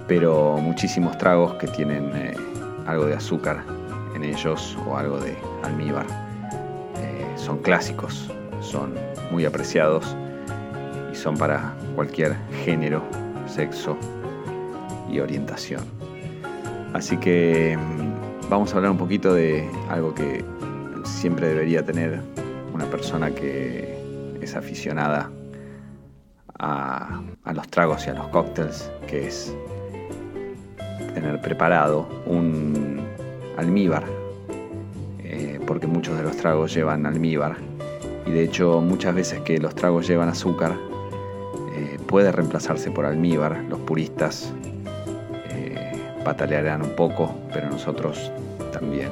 Pero 0.09 0.57
muchísimos 0.57 1.17
tragos 1.19 1.55
que 1.55 1.69
tienen 1.69 2.11
eh, 2.15 2.35
algo 2.87 3.05
de 3.07 3.15
azúcar 3.15 3.63
en 4.17 4.25
ellos 4.25 4.77
o 4.89 4.97
algo 4.97 5.19
de 5.19 5.37
almíbar 5.63 6.07
eh, 6.97 7.25
son 7.37 7.59
clásicos, 7.59 8.29
son 8.61 8.95
muy 9.31 9.45
apreciados 9.45 10.17
y 11.13 11.15
son 11.15 11.37
para 11.37 11.75
cualquier 11.95 12.35
género, 12.65 13.03
sexo 13.47 13.97
y 15.09 15.21
orientación. 15.21 15.85
Así 16.93 17.17
que 17.19 17.79
mm, 17.79 18.49
vamos 18.51 18.73
a 18.73 18.77
hablar 18.77 18.91
un 18.91 18.99
poquito 18.99 19.33
de 19.33 19.71
algo 19.89 20.13
que 20.15 20.45
siempre 21.05 21.49
debería 21.49 21.85
tener 21.85 22.21
una 22.73 22.87
persona 22.87 23.31
que 23.31 24.39
es 24.41 24.55
aficionada 24.57 25.31
a, 26.59 27.23
a 27.45 27.53
los 27.53 27.69
tragos 27.69 28.07
y 28.07 28.11
a 28.11 28.15
los 28.15 28.29
cócteles, 28.29 28.91
que 29.07 29.27
es 29.27 29.55
tener 31.15 31.41
preparado 31.41 32.09
un 32.27 33.01
almíbar, 33.57 34.05
eh, 35.21 35.61
porque 35.67 35.87
muchos 35.87 36.17
de 36.17 36.23
los 36.23 36.37
tragos 36.37 36.75
llevan 36.75 37.07
almíbar 37.07 37.57
y 38.27 38.31
de 38.31 38.45
hecho 38.45 38.81
muchas 38.81 39.15
veces 39.15 39.41
que 39.41 39.59
los 39.59 39.75
tragos 39.75 40.07
llevan 40.07 40.29
azúcar 40.29 40.73
eh, 41.75 41.99
puede 42.07 42.33
reemplazarse 42.33 42.91
por 42.91 43.05
almíbar. 43.05 43.65
Los 43.69 43.81
puristas 43.81 44.53
eh, 45.51 45.93
patalearán 46.25 46.83
un 46.83 46.95
poco, 46.95 47.35
pero 47.53 47.69
nosotros 47.69 48.31
también 48.73 49.11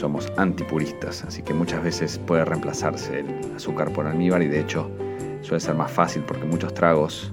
somos 0.00 0.32
antipuristas, 0.38 1.24
así 1.24 1.42
que 1.42 1.52
muchas 1.52 1.82
veces 1.82 2.18
puede 2.18 2.46
reemplazarse 2.46 3.20
el 3.20 3.26
azúcar 3.54 3.92
por 3.92 4.06
almíbar 4.06 4.42
y 4.42 4.48
de 4.48 4.60
hecho 4.60 4.90
suele 5.42 5.60
ser 5.60 5.74
más 5.74 5.90
fácil 5.90 6.22
porque 6.26 6.44
muchos 6.44 6.72
tragos 6.72 7.32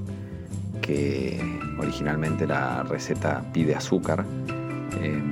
que 0.81 1.39
originalmente 1.79 2.45
la 2.45 2.83
receta 2.83 3.41
pide 3.53 3.73
azúcar 3.73 4.25
eh, 5.01 5.23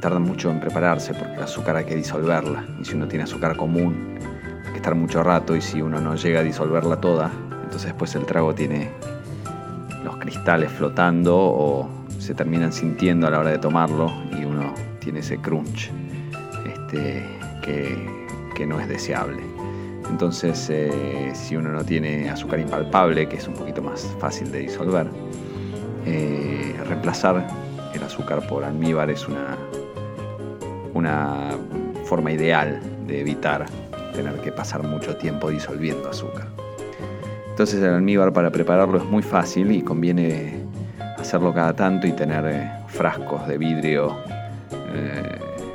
tardan 0.00 0.22
mucho 0.22 0.48
en 0.48 0.60
prepararse 0.60 1.12
porque 1.12 1.34
el 1.34 1.42
azúcar 1.42 1.74
hay 1.74 1.86
que 1.86 1.96
disolverla 1.96 2.64
y 2.80 2.84
si 2.84 2.94
uno 2.94 3.08
tiene 3.08 3.24
azúcar 3.24 3.56
común 3.56 4.16
hay 4.64 4.70
que 4.70 4.76
estar 4.76 4.94
mucho 4.94 5.24
rato 5.24 5.56
y 5.56 5.60
si 5.60 5.82
uno 5.82 6.00
no 6.00 6.14
llega 6.14 6.38
a 6.38 6.44
disolverla 6.44 7.00
toda, 7.00 7.32
entonces 7.64 7.86
después 7.86 8.14
el 8.14 8.26
trago 8.26 8.54
tiene 8.54 8.92
los 10.04 10.16
cristales 10.18 10.70
flotando 10.70 11.36
o 11.36 11.90
se 12.18 12.32
terminan 12.32 12.72
sintiendo 12.72 13.26
a 13.26 13.30
la 13.30 13.40
hora 13.40 13.50
de 13.50 13.58
tomarlo 13.58 14.12
y 14.38 14.44
uno 14.44 14.72
tiene 15.00 15.18
ese 15.18 15.36
crunch 15.38 15.90
que, 16.90 18.66
no 18.66 18.78
es 18.78 18.88
deseable. 18.88 19.40
Entonces, 20.10 20.68
eh, 20.68 21.30
si 21.32 21.56
uno 21.56 21.70
no 21.70 21.82
tiene 21.82 22.28
azúcar 22.28 22.60
impalpable, 22.60 23.26
que 23.26 23.36
es 23.36 23.48
un 23.48 23.54
poquito 23.54 23.80
más 23.80 24.02
fácil 24.18 24.52
de 24.52 24.58
disolver, 24.58 25.06
eh, 26.04 26.74
reemplazar 26.86 27.46
el 27.94 28.02
azúcar 28.02 28.46
por 28.46 28.64
almíbar 28.64 29.08
es 29.08 29.26
una, 29.26 29.56
una 30.92 31.56
forma 32.04 32.32
ideal 32.32 32.80
de 33.06 33.20
evitar 33.20 33.64
tener 34.12 34.34
que 34.42 34.52
pasar 34.52 34.82
mucho 34.82 35.16
tiempo 35.16 35.48
disolviendo 35.48 36.10
azúcar. 36.10 36.48
Entonces 37.48 37.82
el 37.82 37.94
almíbar 37.94 38.32
para 38.34 38.50
prepararlo 38.50 38.98
es 38.98 39.04
muy 39.04 39.22
fácil 39.22 39.72
y 39.72 39.80
conviene 39.80 40.64
hacerlo 41.18 41.54
cada 41.54 41.74
tanto 41.74 42.06
y 42.06 42.12
tener 42.12 42.44
eh, 42.46 42.70
frascos 42.88 43.48
de 43.48 43.56
vidrio 43.56 44.18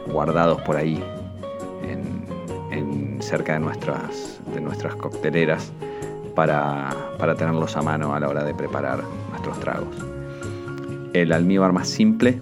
guardados 0.07 0.61
por 0.61 0.75
ahí 0.75 1.03
en, 1.83 2.25
cerca 3.21 3.53
de 3.53 3.59
nuestras, 3.59 4.39
de 4.53 4.61
nuestras 4.61 4.95
cocteleras 4.95 5.71
para, 6.35 6.95
para 7.17 7.33
tenerlos 7.33 7.75
a 7.75 7.81
mano 7.81 8.13
a 8.13 8.19
la 8.19 8.29
hora 8.29 8.43
de 8.43 8.53
preparar 8.53 8.99
nuestros 9.31 9.59
tragos. 9.59 9.95
El 11.13 11.31
almíbar 11.31 11.71
más 11.71 11.87
simple 11.87 12.39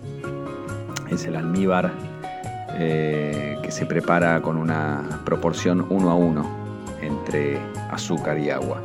es 1.09 1.25
el 1.25 1.35
almíbar 1.35 1.91
eh, 2.75 3.59
que 3.61 3.71
se 3.71 3.85
prepara 3.85 4.41
con 4.41 4.57
una 4.57 5.21
proporción 5.23 5.85
uno 5.89 6.09
a 6.09 6.15
uno 6.15 6.45
entre 7.01 7.59
azúcar 7.91 8.39
y 8.39 8.49
agua. 8.49 8.81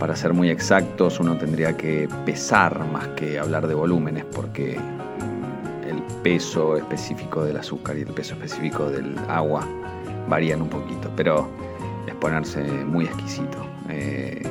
Para 0.00 0.16
ser 0.16 0.34
muy 0.34 0.50
exactos, 0.50 1.20
uno 1.20 1.38
tendría 1.38 1.76
que 1.76 2.08
pesar 2.26 2.84
más 2.90 3.06
que 3.08 3.38
hablar 3.38 3.68
de 3.68 3.74
volúmenes, 3.74 4.24
porque 4.24 4.78
peso 6.24 6.78
específico 6.78 7.44
del 7.44 7.58
azúcar 7.58 7.98
y 7.98 8.00
el 8.00 8.08
peso 8.08 8.32
específico 8.32 8.90
del 8.90 9.14
agua 9.28 9.68
varían 10.26 10.62
un 10.62 10.70
poquito, 10.70 11.10
pero 11.14 11.46
es 12.06 12.14
ponerse 12.14 12.62
muy 12.62 13.04
exquisito. 13.04 13.58
Eh, 13.90 14.42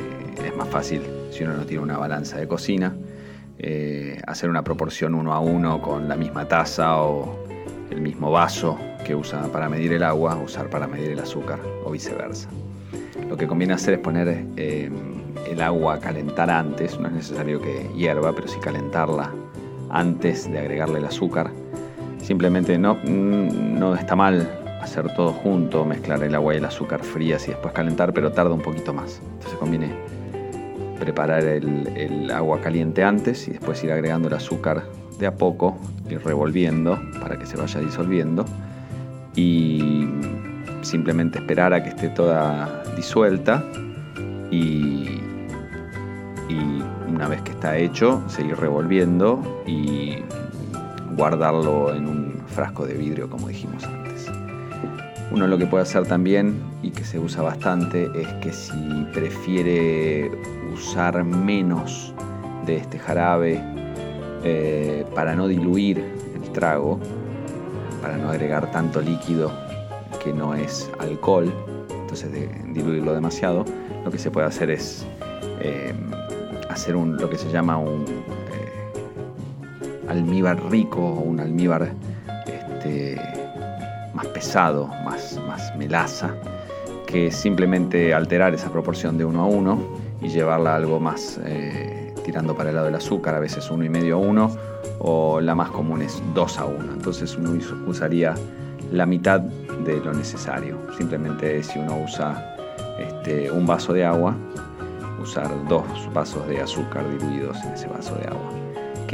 es 0.46 0.56
más 0.56 0.70
fácil 0.70 1.02
si 1.32 1.44
uno 1.44 1.56
no 1.56 1.66
tiene 1.66 1.82
una 1.82 1.98
balanza 1.98 2.38
de 2.38 2.48
cocina, 2.48 2.96
eh, 3.58 4.22
hacer 4.28 4.52
una 4.52 4.64
proporción 4.64 5.16
uno 5.16 5.34
a 5.34 5.40
uno 5.40 5.82
con 5.82 6.08
la 6.08 6.16
misma 6.16 6.48
taza 6.48 7.02
o 7.02 7.44
el 7.90 8.02
mismo 8.02 8.30
vaso 8.30 8.78
que 9.04 9.16
usa 9.16 9.42
para 9.52 9.68
medir 9.68 9.94
el 9.94 10.04
agua, 10.04 10.36
usar 10.36 10.70
para 10.70 10.86
medir 10.88 11.10
el 11.10 11.20
azúcar 11.20 11.60
o 11.84 11.90
viceversa. 11.90 12.50
Lo 13.28 13.36
que 13.36 13.48
conviene 13.48 13.74
hacer 13.74 13.96
es 13.96 14.00
poner 14.00 14.46
eh, 14.58 14.92
el 15.50 15.62
agua 15.62 15.96
a 15.96 16.00
calentar 16.00 16.52
antes, 16.52 17.00
no 17.00 17.08
es 17.08 17.14
necesario 17.14 17.60
que 17.60 17.90
hierva, 17.96 18.32
pero 18.36 18.48
sí 18.48 18.60
calentarla 18.60 19.32
antes 19.90 20.52
de 20.52 20.60
agregarle 20.60 21.00
el 21.00 21.06
azúcar. 21.06 21.63
Simplemente 22.24 22.78
no, 22.78 22.96
mm, 22.96 23.78
no 23.78 23.96
está 23.96 24.16
mal 24.16 24.50
hacer 24.82 25.14
todo 25.16 25.32
junto, 25.32 25.86
mezclar 25.86 26.24
el 26.24 26.36
agua 26.36 26.54
y 26.54 26.58
el 26.58 26.66
azúcar 26.66 27.04
frías 27.04 27.48
y 27.48 27.52
después 27.52 27.74
calentar, 27.74 28.14
pero 28.14 28.32
tarda 28.32 28.54
un 28.54 28.62
poquito 28.62 28.94
más. 28.94 29.22
Entonces 29.36 29.58
conviene 29.60 29.94
preparar 31.00 31.44
el, 31.44 32.32
agua 32.32 32.62
caliente 32.62 33.04
antes 33.04 33.48
y 33.48 33.52
después 33.52 33.84
ir 33.84 33.92
agregando 33.92 34.30
el 34.30 34.36
azúcar 34.36 34.84
de 35.20 35.28
a 35.28 35.36
poco, 35.36 35.78
ir 36.10 36.24
revolviendo 36.24 37.00
para 37.22 37.38
que 37.38 37.46
se 37.46 37.58
vaya 37.58 37.80
disolviendo 37.82 38.46
y 39.36 40.08
simplemente 40.82 41.40
esperar 41.40 41.74
a 41.74 41.84
que 41.84 41.90
esté 41.90 42.10
toda 42.10 42.84
disuelta 42.96 43.64
y, 44.50 45.20
y 46.50 46.84
una 47.08 47.28
vez 47.28 47.42
que 47.42 47.52
está 47.52 47.78
hecho 47.78 48.24
seguir 48.28 48.56
revolviendo 48.58 49.64
y 49.68 50.18
guardarlo 51.16 51.94
en 51.94 52.08
un 52.08 52.44
frasco 52.48 52.86
de 52.86 52.96
vidrio 52.96 53.30
como 53.30 53.48
dijimos 53.48 53.84
antes. 53.84 54.30
Uno 55.32 55.48
lo 55.48 55.58
que 55.58 55.66
puede 55.66 55.84
hacer 55.84 56.06
también 56.06 56.62
y 56.84 56.92
que 56.92 57.04
se 57.04 57.18
usa 57.18 57.42
bastante 57.42 58.10
es 58.16 58.28
que 58.36 58.54
si 58.54 59.08
prefiere 59.14 60.30
usar 60.74 61.24
menos 61.24 62.14
de 62.66 62.78
este 62.78 63.00
jarabe 63.00 63.62
eh, 64.44 65.06
para 65.16 65.36
no 65.36 65.48
diluir 65.48 66.00
el 66.36 66.52
trago, 66.52 67.00
para 68.02 68.18
no 68.18 68.30
agregar 68.30 68.72
tanto 68.72 69.02
líquido 69.02 69.52
que 70.24 70.34
no 70.34 70.54
es 70.54 70.90
alcohol, 71.00 71.52
entonces 71.90 72.30
diluirlo 72.74 73.14
demasiado, 73.14 73.66
lo 74.06 74.12
que 74.12 74.20
se 74.20 74.30
puede 74.30 74.48
hacer 74.48 74.70
es 74.70 75.06
eh, 75.62 75.94
hacer 76.70 76.96
un, 76.96 77.18
lo 77.18 77.30
que 77.30 77.38
se 77.38 77.50
llama 77.52 77.78
un 77.78 78.06
almíbar 80.08 80.62
rico 80.70 81.00
o 81.02 81.20
un 81.22 81.40
almíbar 81.40 81.92
este, 82.48 83.20
más 84.14 84.28
pesado, 84.28 84.88
más, 85.06 85.40
más 85.48 85.76
melaza, 85.78 86.32
que 87.08 87.32
simplemente 87.32 88.14
alterar 88.14 88.54
esa 88.54 88.72
proporción 88.72 89.18
de 89.18 89.26
uno 89.26 89.44
a 89.44 89.46
uno 89.46 89.80
y 90.22 90.30
llevarla 90.30 90.76
algo 90.76 91.00
más 91.00 91.40
eh, 91.46 92.14
tirando 92.24 92.56
para 92.56 92.70
el 92.70 92.76
lado 92.76 92.88
del 92.88 92.96
azúcar, 92.96 93.36
a 93.36 93.40
veces 93.40 93.70
uno 93.70 93.84
y 93.84 93.90
medio 93.90 94.16
a 94.16 94.20
uno, 94.20 94.56
o 95.00 95.42
la 95.42 95.54
más 95.56 95.70
común 95.70 96.02
es 96.02 96.22
2 96.34 96.60
a 96.60 96.66
1. 96.66 96.94
Entonces 96.94 97.38
uno 97.38 97.52
us- 97.52 97.74
usaría 97.88 98.34
la 98.92 99.06
mitad 99.06 99.42
de 99.42 99.98
lo 100.00 100.14
necesario. 100.14 100.78
Simplemente 100.98 101.62
si 101.64 101.80
uno 101.80 101.98
usa 102.04 102.56
este, 103.00 103.52
un 103.52 103.66
vaso 103.66 103.92
de 103.94 104.06
agua, 104.06 104.36
usar 105.22 105.50
dos 105.68 105.84
vasos 106.14 106.48
de 106.48 106.62
azúcar 106.62 107.04
diluidos 107.10 107.58
en 107.64 107.74
ese 107.74 107.88
vaso 107.88 108.16
de 108.16 108.28
agua. 108.28 108.52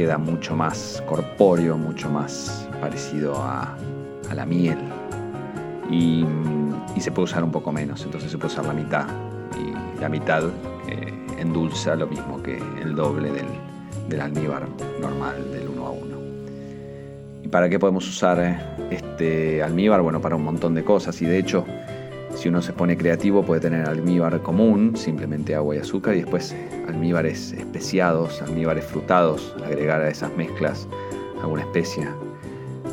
Queda 0.00 0.16
mucho 0.16 0.56
más 0.56 1.04
corpóreo, 1.06 1.76
mucho 1.76 2.08
más 2.08 2.66
parecido 2.80 3.36
a, 3.36 3.76
la 4.34 4.46
miel. 4.46 4.78
Y, 5.90 6.24
se 6.98 7.12
puede 7.12 7.24
usar 7.24 7.44
un 7.44 7.52
poco 7.52 7.70
menos, 7.70 8.02
entonces 8.02 8.30
se 8.30 8.38
puede 8.38 8.54
usar 8.54 8.64
la 8.64 8.72
mitad. 8.72 9.06
Y 9.58 10.00
la 10.00 10.08
mitad 10.08 10.44
eh, 10.88 11.12
endulza 11.38 11.96
lo 11.96 12.06
mismo 12.06 12.42
que 12.42 12.56
el 12.80 12.94
doble 12.94 13.30
del, 13.30 13.44
del 14.08 14.20
almíbar 14.22 14.66
normal 15.02 15.52
del 15.52 15.68
1 15.68 15.86
a 15.86 15.90
1. 15.90 16.16
¿Y 17.42 17.48
para 17.48 17.68
qué 17.68 17.78
podemos 17.78 18.08
usar 18.08 18.40
eh, 18.40 18.58
este 18.90 19.62
almíbar? 19.62 20.00
Bueno, 20.00 20.22
para 20.22 20.34
un 20.34 20.44
montón 20.44 20.74
de 20.74 20.82
cosas. 20.82 21.20
Y 21.20 21.26
de 21.26 21.36
hecho, 21.36 21.66
si 22.34 22.48
uno 22.48 22.62
se 22.62 22.72
pone 22.72 22.96
creativo, 22.96 23.44
puede 23.44 23.60
tener 23.60 23.88
almíbar 23.88 24.40
común, 24.42 24.96
simplemente 24.96 25.54
agua 25.54 25.76
y 25.76 25.78
azúcar, 25.78 26.14
y 26.14 26.20
después 26.20 26.54
almíbares 26.88 27.52
especiados, 27.52 28.40
almíbares 28.42 28.84
frutados, 28.84 29.54
agregar 29.64 30.00
a 30.00 30.08
esas 30.08 30.34
mezclas 30.36 30.88
alguna 31.42 31.62
especia, 31.62 32.14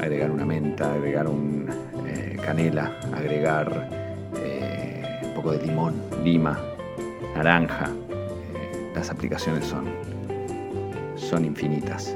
agregar 0.01 0.31
una 0.31 0.45
menta, 0.45 0.93
agregar 0.93 1.27
un 1.27 1.67
eh, 2.07 2.37
canela, 2.43 2.97
agregar 3.13 3.89
eh, 4.37 5.03
un 5.23 5.33
poco 5.35 5.51
de 5.51 5.65
limón, 5.65 5.95
lima, 6.23 6.59
naranja. 7.35 7.89
Eh, 7.89 8.91
las 8.95 9.09
aplicaciones 9.09 9.65
son, 9.65 9.85
son 11.15 11.45
infinitas. 11.45 12.15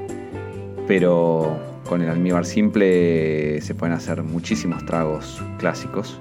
Pero 0.87 1.57
con 1.87 2.01
el 2.01 2.09
almíbar 2.09 2.45
simple 2.45 3.61
se 3.61 3.75
pueden 3.75 3.95
hacer 3.95 4.23
muchísimos 4.23 4.85
tragos 4.85 5.41
clásicos 5.59 6.19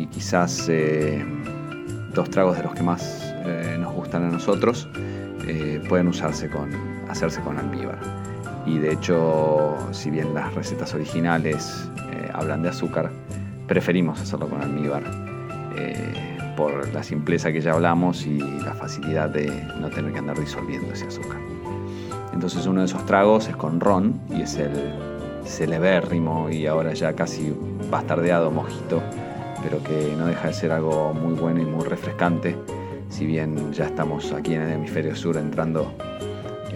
y 0.00 0.06
quizás 0.06 0.66
eh, 0.68 1.22
dos 2.14 2.30
tragos 2.30 2.56
de 2.56 2.62
los 2.62 2.74
que 2.74 2.82
más 2.82 3.34
eh, 3.44 3.76
nos 3.78 3.92
gustan 3.92 4.24
a 4.24 4.28
nosotros 4.28 4.88
eh, 5.46 5.82
pueden 5.88 6.08
usarse 6.08 6.48
con, 6.48 6.70
hacerse 7.08 7.40
con 7.40 7.58
almíbar. 7.58 7.98
Y 8.64 8.78
de 8.78 8.92
hecho, 8.92 9.76
si 9.90 10.10
bien 10.10 10.32
las 10.32 10.54
recetas 10.54 10.94
originales 10.94 11.90
eh, 12.12 12.30
hablan 12.32 12.62
de 12.62 12.70
azúcar, 12.70 13.10
preferimos 13.66 14.20
hacerlo 14.20 14.48
con 14.48 14.62
almíbar 14.62 15.02
eh, 15.76 16.38
por 16.56 16.88
la 16.92 17.02
simpleza 17.02 17.52
que 17.52 17.60
ya 17.60 17.72
hablamos 17.72 18.26
y 18.26 18.38
la 18.38 18.74
facilidad 18.74 19.28
de 19.28 19.50
no 19.80 19.90
tener 19.90 20.12
que 20.12 20.18
andar 20.18 20.38
disolviendo 20.38 20.92
ese 20.92 21.06
azúcar. 21.06 21.38
Entonces 22.32 22.66
uno 22.66 22.80
de 22.80 22.86
esos 22.86 23.04
tragos 23.06 23.48
es 23.48 23.56
con 23.56 23.80
ron 23.80 24.18
y 24.30 24.42
es 24.42 24.56
el 24.56 24.72
celebérrimo 25.44 26.48
y 26.48 26.66
ahora 26.66 26.94
ya 26.94 27.14
casi 27.14 27.54
bastardeado 27.90 28.50
mojito, 28.50 29.02
pero 29.62 29.82
que 29.82 30.14
no 30.16 30.26
deja 30.26 30.48
de 30.48 30.54
ser 30.54 30.72
algo 30.72 31.12
muy 31.14 31.34
bueno 31.34 31.60
y 31.60 31.64
muy 31.64 31.84
refrescante, 31.84 32.56
si 33.08 33.26
bien 33.26 33.72
ya 33.72 33.86
estamos 33.86 34.32
aquí 34.32 34.54
en 34.54 34.62
el 34.62 34.72
hemisferio 34.72 35.14
sur 35.14 35.36
entrando 35.36 35.92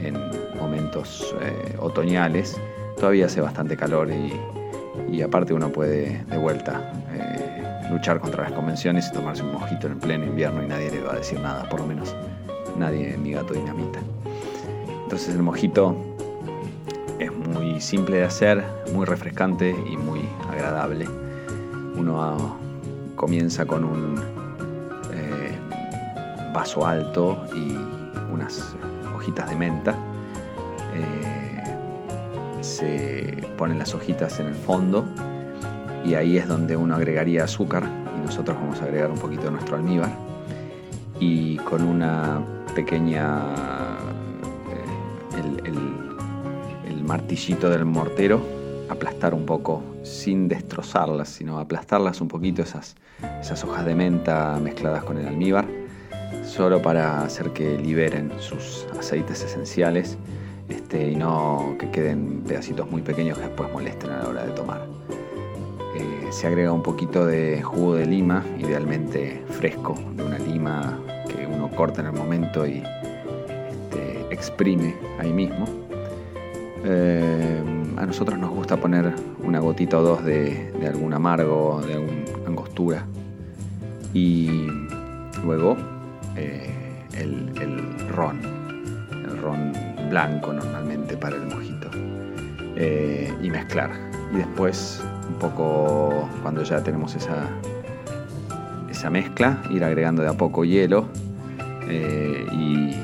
en 0.03 0.15
momentos 0.59 1.35
eh, 1.41 1.77
otoñales, 1.79 2.61
todavía 2.97 3.27
hace 3.27 3.41
bastante 3.41 3.77
calor 3.77 4.11
y, 4.11 4.33
aparte 5.23 5.55
uno 5.55 5.71
puede 5.71 6.25
de 6.25 6.39
vuelta 6.39 6.93
eh, 7.13 7.89
luchar 7.91 8.19
contra 8.19 8.43
las 8.43 8.53
convenciones 8.53 9.09
y 9.09 9.13
tomarse 9.13 9.43
un 9.43 9.53
mojito 9.53 9.87
en 9.87 9.99
pleno 9.99 10.27
invierno 10.27 10.63
y 10.63 10.67
nadie 10.67 10.91
le 10.91 11.01
va 11.03 11.13
a 11.13 11.17
decir 11.17 11.39
nada, 11.41 11.69
por 11.69 11.81
lo 11.81 11.87
menos 11.87 12.15
nadie 12.77 13.17
mi 13.17 13.33
gato 13.33 13.55
dinamita. 13.55 14.01
Entonces 15.05 15.35
el 15.35 15.43
mojito 15.43 15.97
es 17.19 17.33
muy 17.33 17.81
simple 17.81 18.19
de 18.19 18.25
hacer, 18.25 18.65
muy 18.93 19.07
refrescante 19.07 19.71
y 19.71 19.97
muy 19.97 20.21
agradable. 20.51 21.07
Uno 21.97 22.59
comienza 23.25 23.65
con 23.65 23.85
un 23.85 24.21
eh, 25.15 25.59
vaso 26.53 26.87
alto 26.87 27.43
y 27.57 27.75
unas 28.31 28.77
hojitas 29.17 29.49
de 29.49 29.57
menta. 29.57 29.95
Eh, 30.95 31.63
se 32.61 33.49
ponen 33.57 33.79
las 33.79 33.95
hojitas 33.95 34.41
en 34.41 34.49
el 34.49 34.55
fondo 34.55 35.07
y 36.05 36.17
ahí 36.17 36.37
es 36.37 36.47
donde 36.47 36.77
uno 36.77 36.97
agregaría 36.97 37.45
azúcar 37.45 37.85
y 38.15 38.27
nosotros 38.27 38.59
vamos 38.59 38.83
a 38.83 38.85
agregar 38.85 39.11
un 39.11 39.17
poquito 39.17 39.45
de 39.45 39.53
nuestro 39.53 39.77
almíbar 39.77 40.11
y 41.19 41.57
con 41.57 41.83
una 41.83 42.43
pequeña 42.75 43.41
eh, 44.69 45.63
el, 45.65 47.05
martillito 47.05 47.71
del 47.71 47.87
mortero 47.87 48.43
aplastar 49.05 49.35
un 49.35 49.45
poco 49.45 49.83
sin 50.03 50.49
destrozarlas 50.49 51.29
sino 51.29 51.59
aplastarlas 51.59 52.23
un 52.23 52.29
poquito 52.29 52.63
esas, 52.63 52.97
esas 53.39 53.63
hojas 53.63 53.85
de 53.85 53.95
menta 53.95 54.59
mezcladas 54.63 55.05
con 55.05 55.19
el 55.19 55.29
almíbar 55.29 55.67
solo 56.43 56.81
para 56.81 57.23
hacer 57.23 57.51
que 57.51 57.77
liberen 57.77 58.33
sus 58.39 58.87
aceites 58.99 59.45
esenciales 59.45 60.17
este, 60.71 61.11
y 61.11 61.17
no 61.17 61.77
que 61.79 61.91
queden 61.91 62.45
pedacitos 62.49 62.91
muy 62.91 63.03
pequeños 63.03 63.37
que 63.37 63.45
después 63.45 63.71
molesten 63.75 64.11
a 64.11 64.23
la 64.23 64.29
hora 64.31 64.47
de 64.47 64.53
tomar. 64.53 64.87
Eh, 65.95 66.29
se 66.31 66.47
agrega 66.47 66.73
un 66.73 66.83
poquito 66.83 67.27
de 67.27 67.61
jugo 67.61 67.97
de 67.97 68.07
lima, 68.07 68.43
idealmente 68.59 69.43
fresco, 69.51 69.95
de 70.17 70.23
una 70.23 70.39
lima 70.39 70.99
que 71.29 71.47
uno 71.47 71.71
corta 71.71 72.01
en 72.01 72.07
el 72.07 72.15
momento 72.15 72.67
y 72.67 72.83
este, 73.69 74.27
exprime 74.31 74.95
ahí 75.19 75.33
mismo. 75.33 75.84
Eh, 76.87 77.63
a 77.97 78.05
nosotros 78.05 78.39
nos 78.39 78.51
gusta 78.51 78.77
poner 78.77 79.11
una 79.43 79.59
gotita 79.59 79.99
o 79.99 80.03
dos 80.03 80.23
de, 80.23 80.71
algún 80.87 81.15
amargo, 81.15 81.81
de 81.87 81.95
alguna 81.95 82.25
angostura. 82.47 83.07
Y 84.13 84.69
luego 85.43 85.77
eh, 86.37 86.71
el, 87.15 87.51
ron, 88.11 88.39
el 89.11 89.39
ron 89.39 89.73
blanco 90.11 90.53
normalmente 90.53 91.17
para 91.17 91.37
el 91.37 91.47
mojito. 91.47 91.91
Eh, 92.77 93.33
y 93.43 93.51
mezclar. 93.51 93.91
Y 94.35 94.37
después, 94.37 95.03
un 95.29 95.39
poco 95.39 96.29
cuando 96.43 96.63
ya 96.65 96.83
tenemos 96.83 97.15
esa, 97.15 97.49
esa 98.91 99.09
mezcla, 99.09 99.63
ir 99.71 99.85
agregando 99.85 100.23
de 100.23 100.29
a 100.29 100.35
poco 100.35 100.65
hielo 100.65 101.09
y 101.89 102.95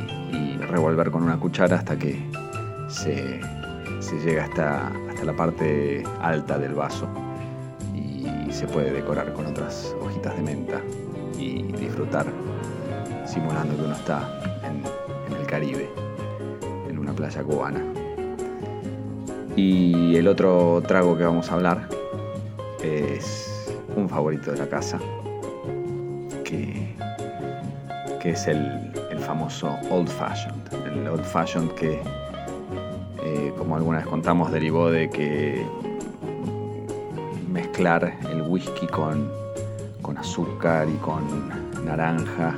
revolver 0.70 1.10
con 1.10 1.22
una 1.22 1.38
cuchara 1.38 1.76
hasta 1.76 1.98
que 1.98 2.18
se, 2.88 3.40
se 4.10 4.18
llega 4.18 4.42
hasta, 4.42 4.88
hasta 5.08 5.24
la 5.24 5.36
parte 5.36 6.02
alta 6.20 6.58
del 6.58 6.74
vaso 6.74 7.06
y 7.94 8.52
se 8.52 8.66
puede 8.66 8.90
decorar 8.92 9.32
con 9.32 9.46
otras 9.46 9.94
hojitas 10.00 10.34
de 10.34 10.42
menta 10.42 10.80
y 11.38 11.62
disfrutar 11.62 12.26
simulando 13.24 13.76
que 13.76 13.82
uno 13.82 13.94
está 13.94 14.28
en, 14.64 14.82
el 15.36 15.46
Caribe, 15.46 15.88
en 16.88 16.98
una 16.98 17.12
playa 17.12 17.44
cubana. 17.44 17.80
Y 19.54 20.16
el 20.16 20.26
otro 20.26 20.82
trago 20.88 21.16
que 21.16 21.22
vamos 21.22 21.48
a 21.52 21.54
hablar 21.54 21.88
es 22.82 23.72
un 23.94 24.08
favorito 24.08 24.50
de 24.50 24.58
la 24.58 24.66
casa, 24.66 24.98
que, 26.42 26.96
que 28.20 28.30
es 28.30 28.48
el, 28.48 28.92
el 29.12 29.20
famoso 29.20 29.78
Old 29.88 30.08
Fashioned. 30.08 30.72
El 30.92 31.06
Old 31.06 31.24
Fashioned 31.24 31.70
que, 31.74 32.00
como 33.56 33.76
alguna 33.76 33.98
vez 33.98 34.06
contamos, 34.06 34.50
derivó 34.52 34.90
de 34.90 35.10
que 35.10 35.64
mezclar 37.50 38.18
el 38.30 38.42
whisky 38.42 38.86
con, 38.86 39.30
con 40.02 40.18
azúcar 40.18 40.88
y 40.88 40.96
con 40.98 41.22
naranja 41.84 42.56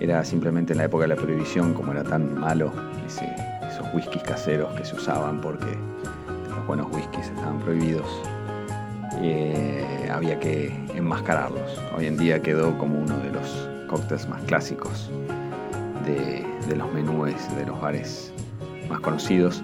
era 0.00 0.24
simplemente 0.24 0.72
en 0.72 0.78
la 0.78 0.84
época 0.84 1.02
de 1.02 1.08
la 1.08 1.16
prohibición, 1.16 1.74
como 1.74 1.92
era 1.92 2.02
tan 2.04 2.38
malo 2.38 2.72
esos 3.06 3.86
whiskies 3.94 4.22
caseros 4.22 4.72
que 4.74 4.84
se 4.84 4.94
usaban 4.96 5.40
porque 5.40 5.66
los 6.48 6.66
buenos 6.66 6.86
whiskies 6.92 7.28
estaban 7.28 7.58
prohibidos, 7.60 8.06
eh, 9.22 10.08
había 10.12 10.38
que 10.38 10.74
enmascararlos. 10.94 11.80
Hoy 11.96 12.06
en 12.06 12.16
día 12.16 12.42
quedó 12.42 12.76
como 12.78 12.98
uno 12.98 13.16
de 13.18 13.30
los 13.30 13.68
cócteles 13.88 14.28
más 14.28 14.42
clásicos 14.42 15.10
de, 16.04 16.44
de 16.68 16.76
los 16.76 16.92
menúes 16.92 17.34
de 17.56 17.66
los 17.66 17.80
bares 17.80 18.32
más 18.88 19.00
conocidos 19.00 19.62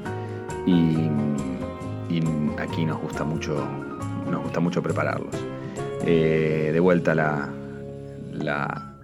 y, 0.66 1.10
aquí 2.58 2.84
nos 2.84 3.00
gusta 3.00 3.24
mucho, 3.24 3.66
nos 4.30 4.42
gusta 4.42 4.60
mucho 4.60 4.82
prepararlos. 4.82 5.34
Eh, 6.04 6.70
de 6.72 6.80
vuelta 6.80 7.14
la, 7.14 7.48
la 8.32 8.94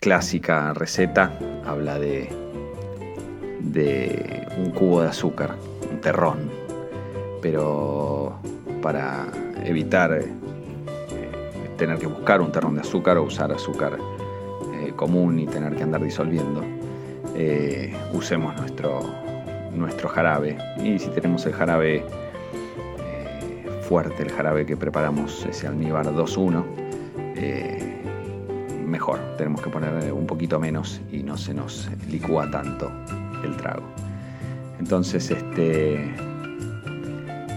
clásica 0.00 0.72
receta 0.74 1.32
habla 1.64 1.98
de, 1.98 2.28
de 3.60 4.46
un 4.58 4.70
cubo 4.70 5.02
de 5.02 5.08
azúcar, 5.08 5.54
un 5.90 6.00
terrón, 6.00 6.50
pero 7.40 8.38
para 8.82 9.26
evitar 9.64 10.12
eh, 10.12 10.28
tener 11.76 11.98
que 11.98 12.06
buscar 12.06 12.40
un 12.40 12.52
terrón 12.52 12.74
de 12.74 12.80
azúcar 12.82 13.18
o 13.18 13.24
usar 13.24 13.52
azúcar 13.52 13.98
eh, 14.74 14.92
común 14.96 15.38
y 15.38 15.46
tener 15.46 15.74
que 15.76 15.82
andar 15.82 16.02
disolviendo, 16.02 16.64
usemos 18.12 18.54
nuestro, 18.56 19.00
nuestro 19.74 20.08
jarabe. 20.08 20.56
Y 20.82 20.98
si 20.98 21.08
tenemos 21.10 21.44
el 21.46 21.52
jarabe 21.52 21.96
eh, 21.96 23.80
fuerte, 23.82 24.22
el 24.22 24.30
jarabe 24.30 24.66
que 24.66 24.76
preparamos, 24.76 25.46
ese 25.46 25.66
almíbar 25.66 26.06
2-1, 26.06 26.64
eh, 27.36 28.02
mejor. 28.86 29.18
Tenemos 29.36 29.62
que 29.62 29.70
poner 29.70 30.12
un 30.12 30.26
poquito 30.26 30.58
menos 30.58 31.00
y 31.10 31.22
no 31.22 31.36
se 31.36 31.54
nos 31.54 31.88
licúa 32.08 32.50
tanto 32.50 32.90
el 33.44 33.56
trago. 33.56 33.84
Entonces, 34.78 35.30
este 35.30 36.14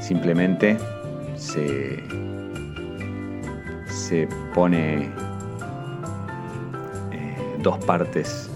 simplemente 0.01 0.78
se, 1.36 2.03
se 3.88 4.28
pone 4.53 5.09
eh, 7.11 7.57
dos 7.61 7.84
partes 7.86 8.49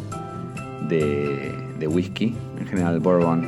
de, 0.89 1.66
de 1.80 1.88
whisky, 1.88 2.36
en 2.59 2.67
general 2.67 2.99
bourbon 2.99 3.45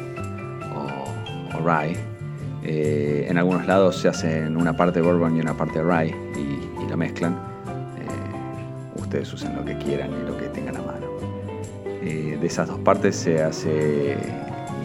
o, 0.75 1.57
o 1.57 1.59
rye. 1.59 1.97
Eh, 2.63 3.27
en 3.29 3.37
algunos 3.37 3.65
lados 3.65 3.97
se 3.97 4.09
hacen 4.09 4.57
una 4.57 4.75
parte 4.75 5.01
bourbon 5.01 5.35
y 5.37 5.39
una 5.39 5.55
parte 5.55 5.81
rye 5.81 6.15
y, 6.35 6.83
y 6.83 6.89
lo 6.89 6.97
mezclan. 6.97 7.33
Eh, 7.33 8.99
ustedes 9.01 9.31
usen 9.33 9.55
lo 9.55 9.63
que 9.65 9.77
quieran 9.77 10.11
y 10.11 10.27
lo 10.27 10.37
que 10.37 10.45
tengan 10.47 10.75
a 10.77 10.81
mano. 10.81 11.07
Eh, 12.01 12.37
de 12.39 12.47
esas 12.47 12.67
dos 12.67 12.79
partes 12.79 13.15
se 13.15 13.41
hace 13.43 14.17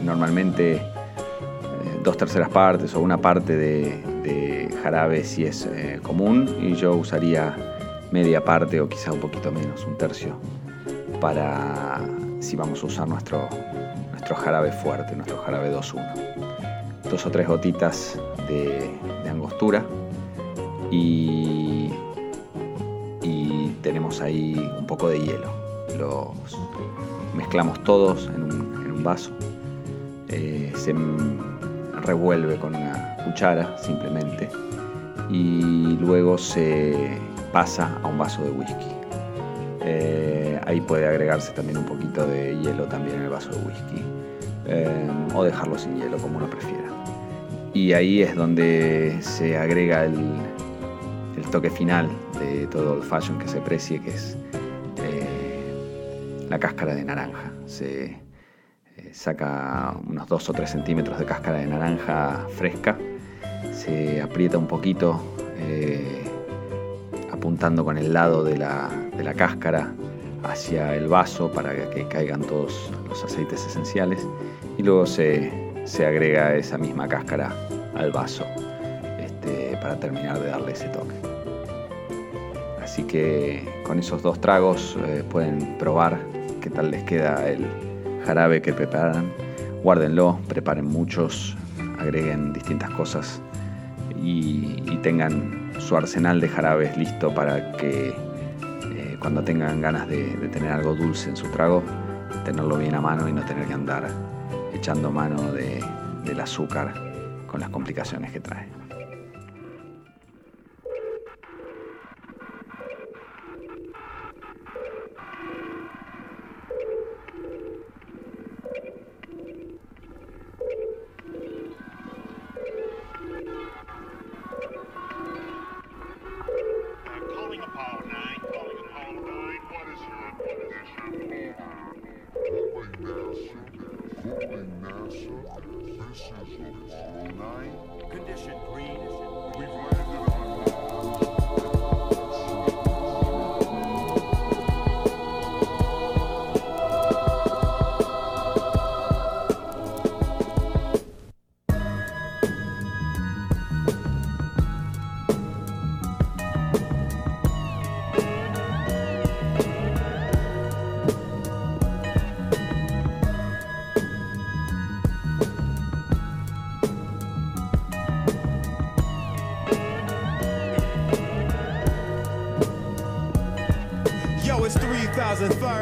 normalmente 0.04 0.74
eh, 0.74 0.80
dos 2.02 2.16
terceras 2.16 2.48
partes 2.48 2.94
o 2.94 3.00
una 3.00 3.18
parte 3.18 3.56
de, 3.56 4.02
de 4.22 4.68
jarabe 4.82 5.24
si 5.24 5.44
es 5.44 5.66
eh, 5.66 6.00
común 6.02 6.48
y 6.60 6.74
yo 6.74 6.94
usaría 6.94 7.56
media 8.10 8.44
parte 8.44 8.80
o 8.80 8.88
quizá 8.88 9.12
un 9.12 9.20
poquito 9.20 9.50
menos, 9.50 9.84
un 9.86 9.96
tercio, 9.96 10.36
para 11.20 12.00
si 12.44 12.56
vamos 12.56 12.82
a 12.82 12.86
usar 12.86 13.08
nuestro, 13.08 13.48
nuestro 14.12 14.36
jarabe 14.36 14.70
fuerte, 14.70 15.16
nuestro 15.16 15.38
jarabe 15.38 15.74
2-1. 15.74 16.02
Dos 17.10 17.26
o 17.26 17.30
tres 17.30 17.48
gotitas 17.48 18.18
de, 18.48 18.90
angostura 19.28 19.84
y, 20.90 21.90
y 23.22 23.76
tenemos 23.82 24.20
ahí 24.20 24.54
un 24.78 24.86
poco 24.86 25.08
de 25.08 25.20
hielo. 25.20 25.50
Los 25.98 26.58
mezclamos 27.34 27.82
todos 27.82 28.26
en 28.34 28.42
un, 28.42 28.52
en 28.84 28.92
un 28.92 29.02
vaso. 29.02 29.30
Eh, 30.28 30.72
se 30.76 30.94
revuelve 32.02 32.56
con 32.58 32.74
una 32.74 33.16
cuchara 33.24 33.76
simplemente 33.78 34.50
y 35.30 35.96
luego 35.98 36.36
se 36.36 37.18
pasa 37.52 37.98
a 38.02 38.08
un 38.08 38.18
vaso 38.18 38.42
de 38.42 38.50
whisky. 38.50 39.03
Ahí 40.74 40.80
puede 40.80 41.06
agregarse 41.06 41.52
también 41.52 41.78
un 41.78 41.84
poquito 41.84 42.26
de 42.26 42.58
hielo 42.58 42.86
también 42.86 43.18
en 43.18 43.22
el 43.22 43.30
vaso 43.30 43.48
de 43.50 43.58
whisky 43.58 44.02
eh, 44.66 45.08
o 45.32 45.44
dejarlo 45.44 45.78
sin 45.78 45.96
hielo 46.00 46.18
como 46.18 46.38
uno 46.38 46.50
prefiera. 46.50 46.88
Y 47.72 47.92
ahí 47.92 48.22
es 48.22 48.34
donde 48.34 49.16
se 49.20 49.56
agrega 49.56 50.04
el, 50.04 50.18
toque 51.52 51.70
final 51.70 52.08
de 52.40 52.66
todo 52.66 52.96
el 52.96 53.04
fashion 53.04 53.38
que 53.38 53.46
se 53.46 53.60
precie, 53.60 54.00
que 54.00 54.10
es 54.10 54.36
eh, 54.96 56.44
la 56.48 56.58
cáscara 56.58 56.92
de 56.96 57.04
naranja. 57.04 57.52
Se 57.66 58.06
eh, 58.06 59.10
saca 59.12 59.94
unos 60.08 60.26
2 60.26 60.48
o 60.48 60.52
3 60.54 60.68
centímetros 60.68 61.20
de 61.20 61.24
cáscara 61.24 61.58
de 61.58 61.68
naranja 61.68 62.48
fresca 62.56 62.98
se 63.72 64.20
aprieta 64.20 64.58
un 64.58 64.66
poquito, 64.66 65.22
apuntando 67.32 67.84
con 67.84 67.96
el 67.96 68.12
lado 68.12 68.42
de 68.42 68.56
la, 68.56 68.90
de 69.16 69.22
la 69.22 69.34
cáscara 69.34 69.92
hacia 70.44 70.94
el 70.94 71.08
vaso 71.08 71.50
para 71.50 71.74
que 71.90 72.06
caigan 72.08 72.40
todos 72.42 72.90
los 73.08 73.24
aceites 73.24 73.66
esenciales 73.66 74.26
y 74.78 74.82
luego 74.82 75.06
se, 75.06 75.52
se 75.84 76.06
agrega 76.06 76.54
esa 76.54 76.78
misma 76.78 77.08
cáscara 77.08 77.54
al 77.94 78.12
vaso 78.12 78.44
este, 79.18 79.76
para 79.80 79.98
terminar 79.98 80.38
de 80.40 80.48
darle 80.48 80.72
ese 80.72 80.88
toque. 80.88 81.14
Así 82.82 83.02
que 83.04 83.66
con 83.84 83.98
esos 83.98 84.22
dos 84.22 84.40
tragos 84.40 84.96
eh, 85.06 85.24
pueden 85.28 85.76
probar 85.78 86.18
qué 86.60 86.70
tal 86.70 86.90
les 86.90 87.02
queda 87.04 87.48
el 87.48 87.66
jarabe 88.24 88.62
que 88.62 88.72
preparan. 88.72 89.30
Guárdenlo, 89.82 90.38
preparen 90.48 90.86
muchos, 90.86 91.56
agreguen 91.98 92.52
distintas 92.52 92.90
cosas 92.90 93.40
y, 94.22 94.80
tengan 95.02 95.70
su 95.80 95.98
arsenal 95.98 96.40
de 96.40 96.48
jarabes 96.48 96.96
listo 96.96 97.34
para 97.34 97.72
que 97.72 98.14
cuando 99.24 99.42
tengan 99.42 99.80
ganas 99.80 100.06
de, 100.06 100.22
tener 100.52 100.70
algo 100.70 100.94
dulce 100.94 101.30
en 101.30 101.36
su 101.38 101.46
trago, 101.46 101.82
tenerlo 102.44 102.76
bien 102.76 102.94
a 102.94 103.00
mano 103.00 103.26
y 103.26 103.32
no 103.32 103.40
tener 103.46 103.66
que 103.66 103.72
andar 103.72 104.06
echando 104.74 105.10
mano 105.10 105.50
de- 105.50 105.82
del 106.26 106.40
azúcar 106.40 106.92
con 107.46 107.58
las 107.58 107.70
complicaciones 107.70 108.32
que 108.32 108.40
trae. 108.40 108.68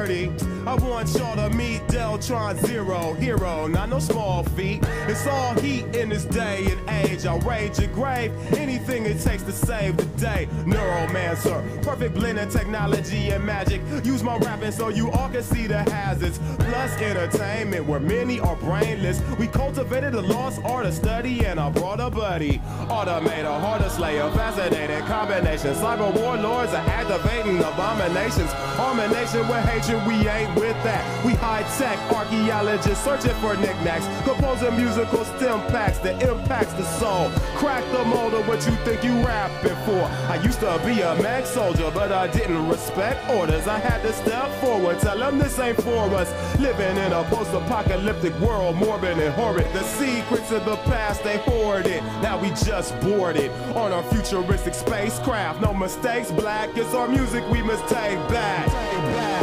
I 0.03 0.75
want 0.75 1.15
y'all 1.15 1.37
to 1.37 1.49
meet 1.51 1.82
Deltron 1.93 2.59
Zero, 2.67 3.13
hero, 3.13 3.67
not 3.67 3.91
no 3.91 3.99
small 3.99 4.45
feat. 4.45 4.81
It's 5.07 5.27
all 5.27 5.53
heat 5.61 5.85
in 5.95 6.09
this 6.09 6.25
day 6.25 6.65
and 6.71 7.07
age. 7.07 7.27
I'll 7.27 7.39
rage 7.41 7.79
your 7.79 7.89
grave, 7.89 8.33
anything 8.55 9.05
it 9.05 9.21
takes 9.21 9.43
to 9.43 9.53
save 9.53 9.99
the 9.99 10.07
day. 10.19 10.49
Neuromancer, 10.65 11.61
perfect 11.83 12.15
blend 12.15 12.39
of 12.39 12.51
technology 12.51 13.29
and 13.29 13.45
magic. 13.45 13.83
Use 14.05 14.23
my 14.23 14.39
rapping 14.39 14.73
so 14.73 14.89
you 14.89 15.11
all 15.11 15.29
can 15.29 15.43
see 15.43 15.67
the 15.67 15.83
hazards. 15.91 16.41
Plus 16.61 16.99
entertainment, 16.99 17.85
where 17.85 18.01
many 18.01 18.41
are 18.41 18.57
brainless. 18.57 19.21
We 19.39 19.47
cultivated 19.47 20.15
the 20.15 20.23
lost 20.23 20.63
art 20.65 20.87
of 20.87 20.95
study 20.95 21.45
and 21.45 21.61
I 21.61 21.69
brought 21.69 22.01
a 22.01 22.09
buddy. 22.09 22.59
Automator, 22.89 23.61
harder 23.61 23.91
slayer, 23.91 24.31
fascinating 24.31 25.05
combination. 25.05 25.75
Cyber 25.75 26.11
warlords 26.19 26.73
are 26.73 26.89
activating 26.89 27.59
abominations. 27.59 28.51
Harmonation 28.81 29.47
with 29.47 29.65
hatred, 29.67 30.07
we 30.07 30.27
ain't 30.27 30.55
with 30.55 30.83
that. 30.85 31.27
We 31.27 31.35
high 31.35 31.69
archaeologists 31.83 33.05
searching 33.05 33.35
for 33.37 33.57
knickknacks. 33.57 34.07
Composing 34.25 34.77
musical 34.77 35.25
stem 35.25 35.61
packs 35.69 35.99
that 35.99 36.23
impacts 36.23 36.73
the 36.75 36.85
soul. 36.99 37.31
Crack 37.57 37.85
the 37.93 38.05
mold 38.05 38.35
of 38.35 38.47
what 38.47 38.65
you 38.67 38.73
think 38.85 39.03
you 39.05 39.13
rapping 39.25 39.77
for. 39.85 40.03
I 40.31 40.41
used 40.43 40.61
to 40.61 40.81
be 40.85 41.01
a 41.01 41.15
mag 41.23 41.45
soldier, 41.47 41.91
but 41.93 42.13
I 42.13 42.29
didn't 42.29 42.69
respect 42.69 43.29
orders. 43.31 43.67
I 43.67 43.79
had 43.79 44.03
to 44.03 44.13
step 44.13 44.51
forward, 44.61 44.99
tell 45.01 45.19
them 45.19 45.39
this 45.39 45.59
ain't 45.59 45.81
for 45.83 46.05
us. 46.15 46.31
Living 46.59 46.97
in 46.97 47.13
a 47.13 47.25
post 47.25 47.53
apocalyptic 47.53 48.39
world, 48.41 48.77
morbid 48.77 49.19
and 49.19 49.35
horrid. 49.35 49.67
The 49.73 49.83
secrets 49.83 50.51
of 50.53 50.65
the 50.65 50.77
past, 50.89 51.25
they 51.25 51.39
hoard 51.39 51.87
it. 51.87 52.03
Now 52.23 52.41
we 52.41 52.49
just 52.51 52.99
boarded 53.01 53.51
on 53.77 53.93
our 53.93 54.03
futuristic 54.05 54.75
spacecraft. 54.75 55.61
No 55.61 55.75
mistakes, 55.75 56.31
black. 56.31 56.71
It's 56.77 56.95
our 56.95 57.09
music 57.09 57.49
we 57.51 57.63
must 57.63 57.83
take 57.89 58.19
back. 58.29 58.69
Yo, 58.69 59.42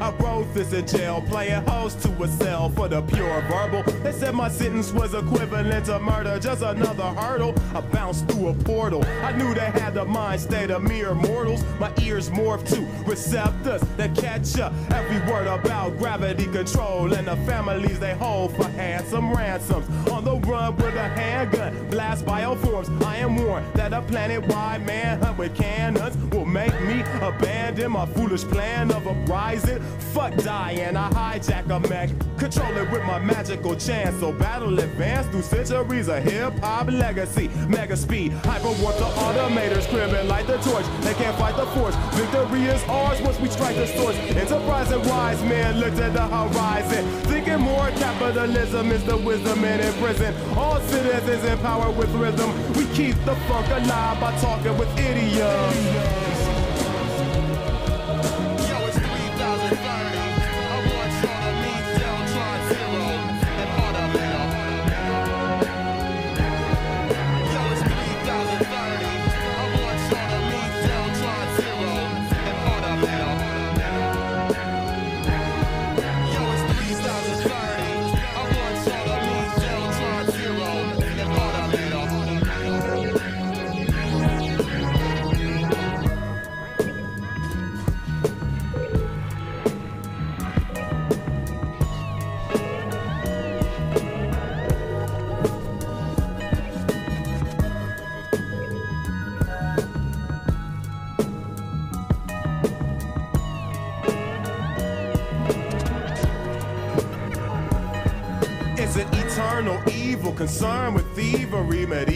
I 0.00 0.10
wrote 0.12 0.52
this 0.54 0.72
in 0.72 0.86
jail, 0.86 1.22
playing 1.28 1.62
host 1.66 2.00
to 2.02 2.22
a 2.22 2.28
cell 2.28 2.70
for 2.70 2.88
the 2.88 3.02
pure 3.02 3.42
verbal. 3.42 3.82
They 4.02 4.12
said 4.12 4.34
my 4.34 4.48
sentence 4.48 4.92
was 4.92 5.12
equivalent 5.12 5.86
to 5.86 5.98
murder, 5.98 6.38
just 6.38 6.62
another 6.62 7.02
hurdle. 7.20 7.49
I 7.74 7.80
bounced 7.80 8.28
through 8.28 8.48
a 8.48 8.54
portal. 8.54 9.04
I 9.22 9.32
knew 9.32 9.54
they 9.54 9.70
had 9.70 9.94
the 9.94 10.04
mind 10.04 10.40
state 10.40 10.70
of 10.70 10.82
mere 10.82 11.14
mortals. 11.14 11.64
My 11.78 11.92
ears 12.02 12.28
morphed 12.30 12.68
to 12.74 12.80
receptors 13.08 13.80
that 13.96 14.16
catch 14.16 14.58
up 14.58 14.72
every 14.90 15.18
word 15.30 15.46
about 15.46 15.96
gravity 15.98 16.46
control 16.46 17.12
and 17.14 17.28
the 17.28 17.36
families 17.36 18.00
they 18.00 18.14
hold 18.14 18.54
for 18.56 18.64
handsome 18.64 19.32
ransoms. 19.32 19.86
On 20.10 20.24
the 20.24 20.36
run 20.36 20.76
with 20.76 20.94
a 20.94 21.08
handgun, 21.08 21.88
blast 21.90 22.24
bioforms. 22.24 22.88
I 23.04 23.18
am 23.18 23.36
warned 23.36 23.66
that 23.74 23.92
a 23.92 24.02
planet-wide 24.02 24.84
manhunt 24.84 25.38
with 25.38 25.54
cannons 25.56 26.16
will 26.32 26.46
make 26.46 26.78
me 26.82 27.02
abandon 27.20 27.92
my 27.92 28.06
foolish 28.06 28.44
plan 28.44 28.90
of 28.90 29.06
uprising. 29.06 29.80
Fuck 30.12 30.34
dying, 30.36 30.96
I 30.96 31.10
hijack 31.10 31.70
a 31.70 31.78
mech, 31.88 32.10
control 32.38 32.76
it 32.76 32.90
with 32.90 33.04
my 33.04 33.18
magical 33.18 33.76
chance. 33.76 34.18
So 34.20 34.32
battle 34.32 34.78
advanced 34.78 35.30
through 35.30 35.42
centuries 35.42 36.08
of 36.08 36.22
hip 36.22 36.58
hop 36.58 36.88
legacy. 36.90 37.50
Mega 37.68 37.96
speed, 37.96 38.32
hyper 38.44 38.72
warp 38.82 38.96
the 38.96 39.04
automators, 39.24 39.88
cribbing 39.88 40.28
like 40.28 40.46
the 40.46 40.58
torch. 40.58 40.84
They 41.02 41.14
can't 41.14 41.36
fight 41.36 41.56
the 41.56 41.66
force. 41.66 41.94
Victory 42.14 42.64
is 42.64 42.82
ours 42.84 43.20
once 43.22 43.38
we 43.40 43.48
strike 43.48 43.76
the 43.76 43.86
source. 43.86 44.16
Enterprise 44.16 44.90
and 44.90 45.04
wise 45.06 45.42
men 45.44 45.78
looked 45.78 45.98
at 45.98 46.12
the 46.12 46.26
horizon, 46.26 47.04
thinking 47.24 47.60
more 47.60 47.88
capitalism 47.98 48.90
is 48.90 49.04
the 49.04 49.16
wisdom 49.16 49.64
in 49.64 49.92
prison. 50.02 50.34
All 50.56 50.80
citizens 50.80 51.44
empowered 51.44 51.96
with 51.96 52.10
rhythm. 52.14 52.50
We 52.74 52.86
keep 52.94 53.16
the 53.24 53.34
funk 53.48 53.68
alive 53.68 54.20
by 54.20 54.36
talking 54.40 54.76
with 54.78 54.90
idioms. 54.98 56.29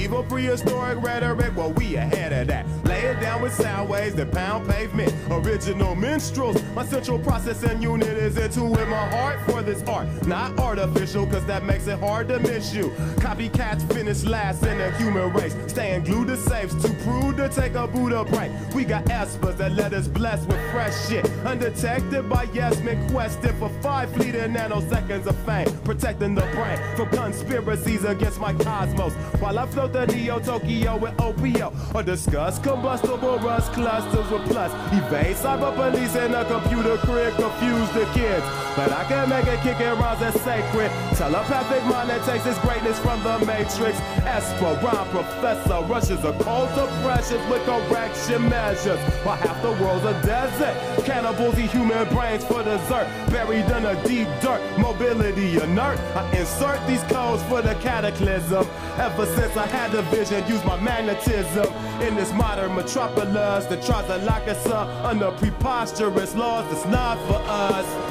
Medieval 0.05 0.23
prehistoric 0.25 1.03
rhetoric. 1.03 1.57
Well, 1.57 1.73
we 1.73 1.97
ahead 1.97 2.33
of 2.35 2.49
that. 2.49 2.67
Lay 2.85 3.01
it 3.05 3.21
down 3.21 3.41
with 3.41 3.55
sound 3.55 3.89
waves 3.89 4.15
that 4.17 4.31
pound 4.33 4.69
pavement. 4.69 5.11
Original 5.31 5.95
minstrels. 5.95 6.63
My 6.75 6.85
central 6.85 7.21
processing 7.21 7.81
unit 7.81 8.09
is 8.09 8.37
into 8.37 8.65
with 8.65 8.89
my 8.89 9.09
heart 9.11 9.41
for 9.49 9.63
this 9.63 9.81
art. 9.85 10.09
Not 10.27 10.59
artificial, 10.59 11.25
cause 11.25 11.47
that 11.47 11.63
makes 11.63 11.87
it 11.87 12.01
hard 12.01 12.27
to 12.29 12.41
miss 12.41 12.75
you. 12.75 12.89
Copycats 13.19 13.87
finish 13.93 14.25
last 14.25 14.65
in 14.65 14.79
the 14.79 14.91
human 14.97 15.33
race. 15.33 15.55
Staying 15.69 16.03
glued 16.03 16.27
to 16.29 16.37
safes, 16.37 16.75
to 16.83 16.93
prove 17.05 17.37
to 17.37 17.49
take 17.49 17.75
a 17.75 17.87
Buddha 17.87 18.25
break. 18.25 18.51
We 18.75 18.85
got 18.85 19.05
espers 19.05 19.57
that 19.59 19.73
let 19.73 19.93
us 19.93 20.09
bless 20.09 20.45
with 20.47 20.61
fresh 20.73 21.09
shit. 21.09 21.25
Undetected 21.47 22.29
by 22.29 22.49
yes 22.53 22.81
men 22.81 23.09
for 23.09 23.69
five 23.81 24.13
fleeting 24.13 24.55
nanoseconds 24.55 25.27
of 25.27 25.37
fame. 25.47 25.69
Protecting 25.85 26.35
the 26.35 26.47
brain 26.55 26.79
from 26.97 27.09
conspiracies 27.11 28.05
against 28.05 28.41
my 28.41 28.53
cosmos. 28.53 29.13
While 29.41 29.61
I 29.61 29.67
float 29.67 29.93
the 29.93 30.07
Neo 30.07 30.41
Tokyo 30.41 30.97
with 30.97 31.15
OPO. 31.21 31.95
Or 31.95 32.03
discuss 32.03 32.59
combustible 32.59 33.39
rust 33.39 33.73
clusters 33.73 34.29
with 34.29 34.51
plus. 34.51 34.73
Evade 34.93 35.37
cyber 35.37 35.73
police 35.77 36.17
in 36.17 36.35
a 36.35 36.45
computer 36.65 36.97
crib, 36.99 37.35
confuse 37.37 37.89
the 37.91 38.07
kids. 38.15 38.45
But 38.77 38.91
I 38.91 39.05
can 39.05 39.29
make 39.29 39.47
it 39.47 39.61
kick 39.61 39.81
and 39.81 39.99
rhymes 39.99 40.21
that's 40.21 40.41
sacred. 40.41 40.91
Telepathic 41.17 41.85
mind 41.85 42.11
that 42.11 42.25
takes 42.25 42.45
its 42.47 42.59
greatness 42.59 42.99
from 42.99 43.23
the 43.23 43.39
matrix. 43.47 43.99
Esper, 44.27 44.79
rhyme 44.83 45.09
professor, 45.11 45.81
rushes 45.85 46.25
a 46.25 46.31
of 46.31 46.89
pressures 47.03 47.45
with 47.49 47.65
correction 47.65 48.49
measures. 48.49 48.99
While 49.23 49.37
half 49.37 49.61
the 49.63 49.73
world's 49.83 50.05
a 50.05 50.15
desert. 50.27 51.05
Cannibals 51.05 51.59
eat 51.59 51.71
human 51.71 52.09
brains 52.09 52.45
for 52.45 52.63
dessert. 52.65 53.07
Buried 53.31 53.67
in 53.67 53.85
a 53.85 53.95
deep 54.07 54.29
dirt, 54.41 54.61
mobility 54.79 55.61
inert. 55.61 55.99
I 56.17 56.29
insert 56.37 56.85
these 56.89 57.03
codes 57.05 57.43
for 57.45 57.63
the 57.63 57.75
cataclysm. 57.77 58.67
Ever 58.99 59.27
since 59.27 59.57
I 59.57 59.67
had 59.67 59.93
the 59.93 60.03
vision, 60.03 60.47
use 60.49 60.65
my 60.65 60.81
magnetism. 60.81 61.67
In 62.03 62.17
this 62.17 62.33
modern 62.33 62.75
metropolis 62.75 63.67
that 63.67 63.85
tries 63.85 64.07
to 64.07 64.17
lock 64.27 64.49
us 64.49 64.67
up 64.67 64.89
under 65.05 65.31
preposterous 65.33 66.35
laws 66.35 66.54
that's 66.63 66.87
not 66.87 67.19
for 67.27 67.41
us. 67.49 68.04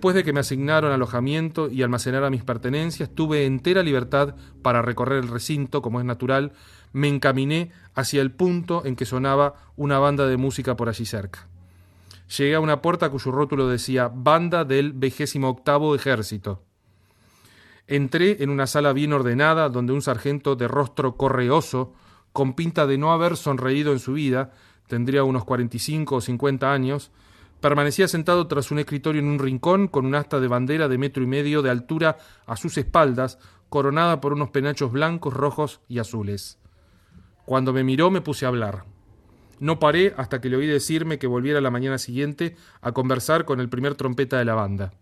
Después 0.00 0.14
de 0.14 0.24
que 0.24 0.32
me 0.32 0.40
asignaron 0.40 0.92
alojamiento 0.92 1.68
y 1.68 1.82
almacenara 1.82 2.30
mis 2.30 2.42
pertenencias, 2.42 3.10
tuve 3.14 3.44
entera 3.44 3.82
libertad 3.82 4.34
para 4.62 4.80
recorrer 4.80 5.22
el 5.22 5.28
recinto, 5.28 5.82
como 5.82 6.00
es 6.00 6.06
natural, 6.06 6.52
me 6.94 7.06
encaminé 7.06 7.70
hacia 7.94 8.22
el 8.22 8.30
punto 8.30 8.86
en 8.86 8.96
que 8.96 9.04
sonaba 9.04 9.56
una 9.76 9.98
banda 9.98 10.26
de 10.26 10.38
música 10.38 10.74
por 10.74 10.88
allí 10.88 11.04
cerca. 11.04 11.48
Llegué 12.34 12.54
a 12.54 12.60
una 12.60 12.80
puerta 12.80 13.10
cuyo 13.10 13.30
rótulo 13.30 13.68
decía 13.68 14.10
Banda 14.10 14.64
del 14.64 14.94
vigésimo 14.94 15.50
octavo 15.50 15.94
Ejército. 15.94 16.62
Entré 17.86 18.42
en 18.42 18.48
una 18.48 18.66
sala 18.66 18.94
bien 18.94 19.12
ordenada 19.12 19.68
donde 19.68 19.92
un 19.92 20.00
sargento 20.00 20.56
de 20.56 20.66
rostro 20.66 21.18
correoso, 21.18 21.92
con 22.32 22.54
pinta 22.54 22.86
de 22.86 22.96
no 22.96 23.12
haber 23.12 23.36
sonreído 23.36 23.92
en 23.92 23.98
su 23.98 24.14
vida, 24.14 24.52
tendría 24.86 25.24
unos 25.24 25.44
45 25.44 26.14
o 26.14 26.20
50 26.22 26.72
años, 26.72 27.10
permanecía 27.60 28.08
sentado 28.08 28.46
tras 28.46 28.70
un 28.70 28.78
escritorio 28.78 29.20
en 29.20 29.28
un 29.28 29.38
rincón 29.38 29.88
con 29.88 30.06
un 30.06 30.14
asta 30.14 30.40
de 30.40 30.48
bandera 30.48 30.88
de 30.88 30.98
metro 30.98 31.22
y 31.22 31.26
medio 31.26 31.62
de 31.62 31.70
altura 31.70 32.18
a 32.46 32.56
sus 32.56 32.78
espaldas, 32.78 33.38
coronada 33.68 34.20
por 34.20 34.32
unos 34.32 34.50
penachos 34.50 34.92
blancos, 34.92 35.34
rojos 35.34 35.80
y 35.88 35.98
azules. 35.98 36.58
Cuando 37.44 37.72
me 37.72 37.84
miró 37.84 38.10
me 38.10 38.20
puse 38.20 38.44
a 38.44 38.48
hablar. 38.48 38.84
No 39.58 39.78
paré 39.78 40.14
hasta 40.16 40.40
que 40.40 40.48
le 40.48 40.56
oí 40.56 40.66
decirme 40.66 41.18
que 41.18 41.26
volviera 41.26 41.60
la 41.60 41.70
mañana 41.70 41.98
siguiente 41.98 42.56
a 42.80 42.92
conversar 42.92 43.44
con 43.44 43.60
el 43.60 43.68
primer 43.68 43.94
trompeta 43.94 44.38
de 44.38 44.46
la 44.46 44.54
banda. 44.54 44.92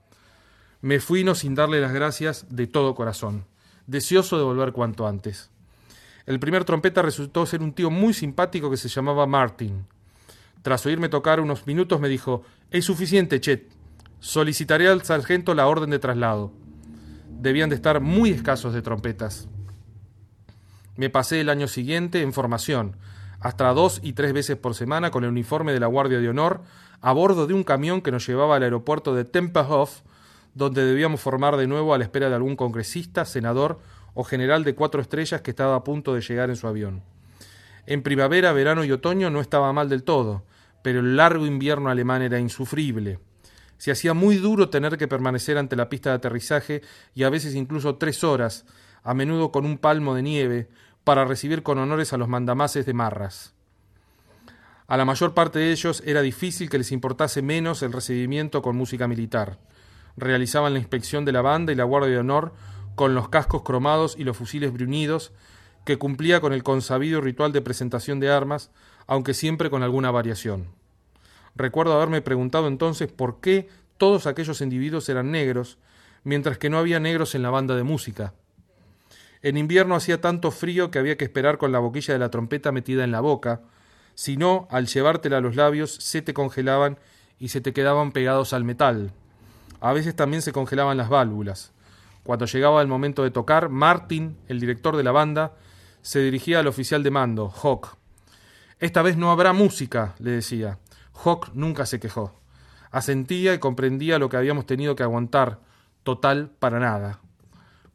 Me 0.80 1.00
fui 1.00 1.24
no 1.24 1.34
sin 1.34 1.54
darle 1.54 1.80
las 1.80 1.92
gracias 1.92 2.46
de 2.50 2.66
todo 2.66 2.94
corazón, 2.94 3.46
deseoso 3.86 4.36
de 4.36 4.44
volver 4.44 4.72
cuanto 4.72 5.06
antes. 5.06 5.50
El 6.26 6.40
primer 6.40 6.64
trompeta 6.64 7.02
resultó 7.02 7.46
ser 7.46 7.62
un 7.62 7.72
tío 7.72 7.90
muy 7.90 8.12
simpático 8.12 8.70
que 8.70 8.76
se 8.76 8.88
llamaba 8.88 9.26
Martin. 9.26 9.86
Tras 10.62 10.84
oírme 10.86 11.08
tocar 11.08 11.40
unos 11.40 11.66
minutos 11.66 12.00
me 12.00 12.08
dijo, 12.08 12.42
es 12.70 12.84
suficiente, 12.84 13.40
Chet. 13.40 13.70
Solicitaré 14.20 14.88
al 14.88 15.02
sargento 15.02 15.54
la 15.54 15.68
orden 15.68 15.90
de 15.90 15.98
traslado. 15.98 16.52
Debían 17.28 17.70
de 17.70 17.76
estar 17.76 18.00
muy 18.00 18.30
escasos 18.30 18.74
de 18.74 18.82
trompetas. 18.82 19.48
Me 20.96 21.10
pasé 21.10 21.40
el 21.40 21.48
año 21.48 21.68
siguiente 21.68 22.22
en 22.22 22.32
formación, 22.32 22.96
hasta 23.38 23.72
dos 23.72 24.00
y 24.02 24.14
tres 24.14 24.32
veces 24.32 24.56
por 24.56 24.74
semana 24.74 25.12
con 25.12 25.22
el 25.22 25.30
uniforme 25.30 25.72
de 25.72 25.78
la 25.78 25.86
Guardia 25.86 26.18
de 26.18 26.28
Honor, 26.28 26.62
a 27.00 27.12
bordo 27.12 27.46
de 27.46 27.54
un 27.54 27.62
camión 27.62 28.02
que 28.02 28.10
nos 28.10 28.26
llevaba 28.26 28.56
al 28.56 28.64
aeropuerto 28.64 29.14
de 29.14 29.24
Tempelhof, 29.24 30.00
donde 30.54 30.84
debíamos 30.84 31.20
formar 31.20 31.56
de 31.56 31.68
nuevo 31.68 31.94
a 31.94 31.98
la 31.98 32.04
espera 32.04 32.28
de 32.28 32.34
algún 32.34 32.56
congresista, 32.56 33.24
senador 33.24 33.78
o 34.14 34.24
general 34.24 34.64
de 34.64 34.74
cuatro 34.74 35.00
estrellas 35.00 35.40
que 35.40 35.50
estaba 35.50 35.76
a 35.76 35.84
punto 35.84 36.14
de 36.14 36.20
llegar 36.20 36.50
en 36.50 36.56
su 36.56 36.66
avión. 36.66 37.02
En 37.86 38.02
primavera, 38.02 38.52
verano 38.52 38.82
y 38.82 38.90
otoño 38.90 39.30
no 39.30 39.40
estaba 39.40 39.72
mal 39.72 39.88
del 39.88 40.02
todo, 40.02 40.42
pero 40.82 41.00
el 41.00 41.16
largo 41.16 41.46
invierno 41.46 41.90
alemán 41.90 42.22
era 42.22 42.38
insufrible. 42.38 43.18
Se 43.76 43.90
hacía 43.90 44.14
muy 44.14 44.36
duro 44.36 44.70
tener 44.70 44.98
que 44.98 45.08
permanecer 45.08 45.58
ante 45.58 45.76
la 45.76 45.88
pista 45.88 46.10
de 46.10 46.16
aterrizaje 46.16 46.82
y 47.14 47.22
a 47.22 47.30
veces 47.30 47.54
incluso 47.54 47.96
tres 47.96 48.24
horas, 48.24 48.66
a 49.02 49.14
menudo 49.14 49.52
con 49.52 49.64
un 49.64 49.78
palmo 49.78 50.14
de 50.14 50.22
nieve, 50.22 50.68
para 51.04 51.24
recibir 51.24 51.62
con 51.62 51.78
honores 51.78 52.12
a 52.12 52.18
los 52.18 52.28
mandamases 52.28 52.84
de 52.84 52.92
Marras. 52.92 53.54
A 54.88 54.96
la 54.96 55.04
mayor 55.04 55.34
parte 55.34 55.58
de 55.58 55.70
ellos 55.70 56.02
era 56.06 56.22
difícil 56.22 56.70
que 56.70 56.78
les 56.78 56.92
importase 56.92 57.42
menos 57.42 57.82
el 57.82 57.92
recibimiento 57.92 58.62
con 58.62 58.76
música 58.76 59.06
militar. 59.06 59.58
Realizaban 60.16 60.72
la 60.72 60.78
inspección 60.78 61.24
de 61.24 61.32
la 61.32 61.42
banda 61.42 61.72
y 61.72 61.76
la 61.76 61.84
guardia 61.84 62.10
de 62.10 62.18
honor 62.18 62.54
con 62.94 63.14
los 63.14 63.28
cascos 63.28 63.62
cromados 63.62 64.16
y 64.18 64.24
los 64.24 64.36
fusiles 64.36 64.72
bruñidos, 64.72 65.32
que 65.84 65.98
cumplía 65.98 66.40
con 66.40 66.52
el 66.52 66.62
consabido 66.62 67.20
ritual 67.20 67.52
de 67.52 67.62
presentación 67.62 68.18
de 68.18 68.30
armas, 68.30 68.70
aunque 69.08 69.34
siempre 69.34 69.70
con 69.70 69.82
alguna 69.82 70.12
variación. 70.12 70.68
Recuerdo 71.56 71.94
haberme 71.94 72.22
preguntado 72.22 72.68
entonces 72.68 73.10
por 73.10 73.40
qué 73.40 73.68
todos 73.96 74.28
aquellos 74.28 74.60
individuos 74.60 75.08
eran 75.08 75.32
negros, 75.32 75.78
mientras 76.22 76.58
que 76.58 76.70
no 76.70 76.78
había 76.78 77.00
negros 77.00 77.34
en 77.34 77.42
la 77.42 77.50
banda 77.50 77.74
de 77.74 77.82
música. 77.82 78.34
En 79.42 79.56
invierno 79.56 79.96
hacía 79.96 80.20
tanto 80.20 80.50
frío 80.50 80.92
que 80.92 80.98
había 80.98 81.16
que 81.16 81.24
esperar 81.24 81.58
con 81.58 81.72
la 81.72 81.78
boquilla 81.80 82.14
de 82.14 82.20
la 82.20 82.30
trompeta 82.30 82.70
metida 82.70 83.02
en 83.02 83.10
la 83.10 83.20
boca, 83.20 83.62
si 84.14 84.36
no, 84.36 84.68
al 84.70 84.86
llevártela 84.86 85.38
a 85.38 85.40
los 85.40 85.56
labios 85.56 85.94
se 85.94 86.22
te 86.22 86.34
congelaban 86.34 86.98
y 87.38 87.48
se 87.48 87.60
te 87.60 87.72
quedaban 87.72 88.12
pegados 88.12 88.52
al 88.52 88.64
metal. 88.64 89.12
A 89.80 89.92
veces 89.92 90.14
también 90.16 90.42
se 90.42 90.52
congelaban 90.52 90.96
las 90.96 91.08
válvulas. 91.08 91.72
Cuando 92.24 92.46
llegaba 92.46 92.82
el 92.82 92.88
momento 92.88 93.22
de 93.22 93.30
tocar, 93.30 93.68
Martin, 93.68 94.36
el 94.48 94.60
director 94.60 94.96
de 94.96 95.04
la 95.04 95.12
banda, 95.12 95.54
se 96.02 96.20
dirigía 96.20 96.58
al 96.58 96.66
oficial 96.66 97.02
de 97.02 97.10
mando, 97.10 97.48
Hawk. 97.48 97.96
Esta 98.80 99.02
vez 99.02 99.16
no 99.16 99.30
habrá 99.32 99.52
música, 99.52 100.14
le 100.18 100.30
decía. 100.30 100.78
Hawk 101.24 101.50
nunca 101.54 101.84
se 101.84 101.98
quejó. 101.98 102.34
Asentía 102.90 103.52
y 103.54 103.58
comprendía 103.58 104.18
lo 104.18 104.28
que 104.28 104.36
habíamos 104.36 104.66
tenido 104.66 104.94
que 104.94 105.02
aguantar. 105.02 105.58
Total, 106.04 106.50
para 106.58 106.78
nada. 106.78 107.20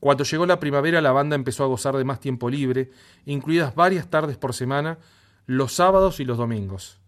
Cuando 0.02 0.26
llegó 0.26 0.46
la 0.46 0.60
primavera 0.60 1.00
la 1.00 1.14
banda 1.14 1.38
empezó 1.38 1.64
a 1.64 1.68
gozar 1.68 1.96
de 1.96 2.04
más 2.04 2.20
tiempo 2.20 2.50
libre, 2.50 2.92
incluidas 3.26 3.74
varias 3.74 4.10
tardes 4.10 4.38
por 4.38 4.54
semana, 4.54 4.98
los 5.46 5.72
sábados 5.72 6.20
y 6.20 6.26
los 6.26 6.38
domingos. 6.38 7.00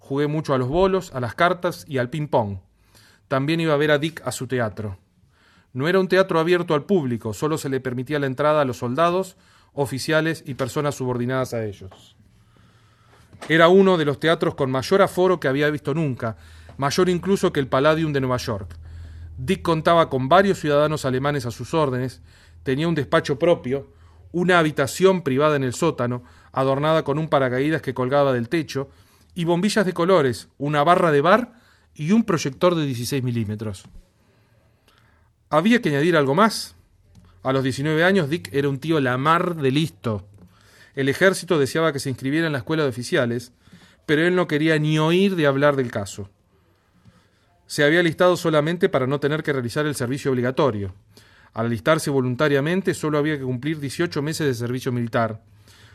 Jugué 0.00 0.26
mucho 0.26 0.52
a 0.52 0.58
los 0.58 0.66
bolos, 0.66 1.14
a 1.14 1.20
las 1.20 1.36
cartas 1.36 1.84
y 1.86 1.98
al 1.98 2.10
ping-pong. 2.10 2.58
También 3.28 3.60
iba 3.60 3.72
a 3.72 3.76
ver 3.76 3.92
a 3.92 3.98
Dick 3.98 4.20
a 4.26 4.32
su 4.32 4.48
teatro. 4.48 4.98
No 5.72 5.86
era 5.86 6.00
un 6.00 6.08
teatro 6.08 6.40
abierto 6.40 6.74
al 6.74 6.84
público, 6.84 7.32
solo 7.32 7.56
se 7.56 7.68
le 7.68 7.80
permitía 7.80 8.18
la 8.18 8.26
entrada 8.26 8.62
a 8.62 8.64
los 8.64 8.78
soldados, 8.78 9.36
oficiales 9.72 10.42
y 10.44 10.54
personas 10.54 10.96
subordinadas 10.96 11.54
a 11.54 11.64
ellos. 11.64 12.16
Era 13.48 13.68
uno 13.68 13.98
de 13.98 14.04
los 14.04 14.20
teatros 14.20 14.54
con 14.54 14.70
mayor 14.70 15.02
aforo 15.02 15.40
que 15.40 15.48
había 15.48 15.70
visto 15.70 15.94
nunca, 15.94 16.36
mayor 16.76 17.08
incluso 17.08 17.52
que 17.52 17.60
el 17.60 17.66
Palladium 17.66 18.12
de 18.12 18.20
Nueva 18.20 18.36
York. 18.36 18.76
Dick 19.36 19.62
contaba 19.62 20.08
con 20.08 20.28
varios 20.28 20.60
ciudadanos 20.60 21.04
alemanes 21.04 21.46
a 21.46 21.50
sus 21.50 21.74
órdenes, 21.74 22.22
tenía 22.62 22.88
un 22.88 22.94
despacho 22.94 23.38
propio, 23.38 23.90
una 24.30 24.58
habitación 24.58 25.22
privada 25.22 25.56
en 25.56 25.64
el 25.64 25.74
sótano, 25.74 26.22
adornada 26.52 27.02
con 27.02 27.18
un 27.18 27.28
paracaídas 27.28 27.82
que 27.82 27.94
colgaba 27.94 28.32
del 28.32 28.48
techo, 28.48 28.88
y 29.34 29.44
bombillas 29.44 29.86
de 29.86 29.92
colores, 29.92 30.48
una 30.58 30.84
barra 30.84 31.10
de 31.10 31.20
bar 31.20 31.54
y 31.94 32.12
un 32.12 32.24
proyector 32.24 32.74
de 32.74 32.86
16 32.86 33.22
milímetros. 33.22 33.84
Había 35.50 35.82
que 35.82 35.90
añadir 35.90 36.16
algo 36.16 36.34
más. 36.34 36.74
A 37.42 37.52
los 37.52 37.62
19 37.62 38.04
años 38.04 38.28
Dick 38.30 38.50
era 38.52 38.68
un 38.68 38.78
tío 38.78 39.00
la 39.00 39.18
mar 39.18 39.56
de 39.56 39.70
listo. 39.70 40.26
El 40.94 41.08
ejército 41.08 41.58
deseaba 41.58 41.92
que 41.92 41.98
se 42.00 42.10
inscribiera 42.10 42.46
en 42.46 42.52
la 42.52 42.58
escuela 42.58 42.82
de 42.82 42.90
oficiales, 42.90 43.52
pero 44.06 44.26
él 44.26 44.34
no 44.34 44.46
quería 44.46 44.78
ni 44.78 44.98
oír 44.98 45.36
de 45.36 45.46
hablar 45.46 45.76
del 45.76 45.90
caso. 45.90 46.28
Se 47.66 47.84
había 47.84 48.00
alistado 48.00 48.36
solamente 48.36 48.88
para 48.88 49.06
no 49.06 49.20
tener 49.20 49.42
que 49.42 49.52
realizar 49.52 49.86
el 49.86 49.94
servicio 49.94 50.30
obligatorio. 50.30 50.94
Al 51.54 51.66
alistarse 51.66 52.10
voluntariamente 52.10 52.94
solo 52.94 53.18
había 53.18 53.38
que 53.38 53.44
cumplir 53.44 53.78
18 53.80 54.20
meses 54.22 54.46
de 54.46 54.54
servicio 54.54 54.92
militar. 54.92 55.40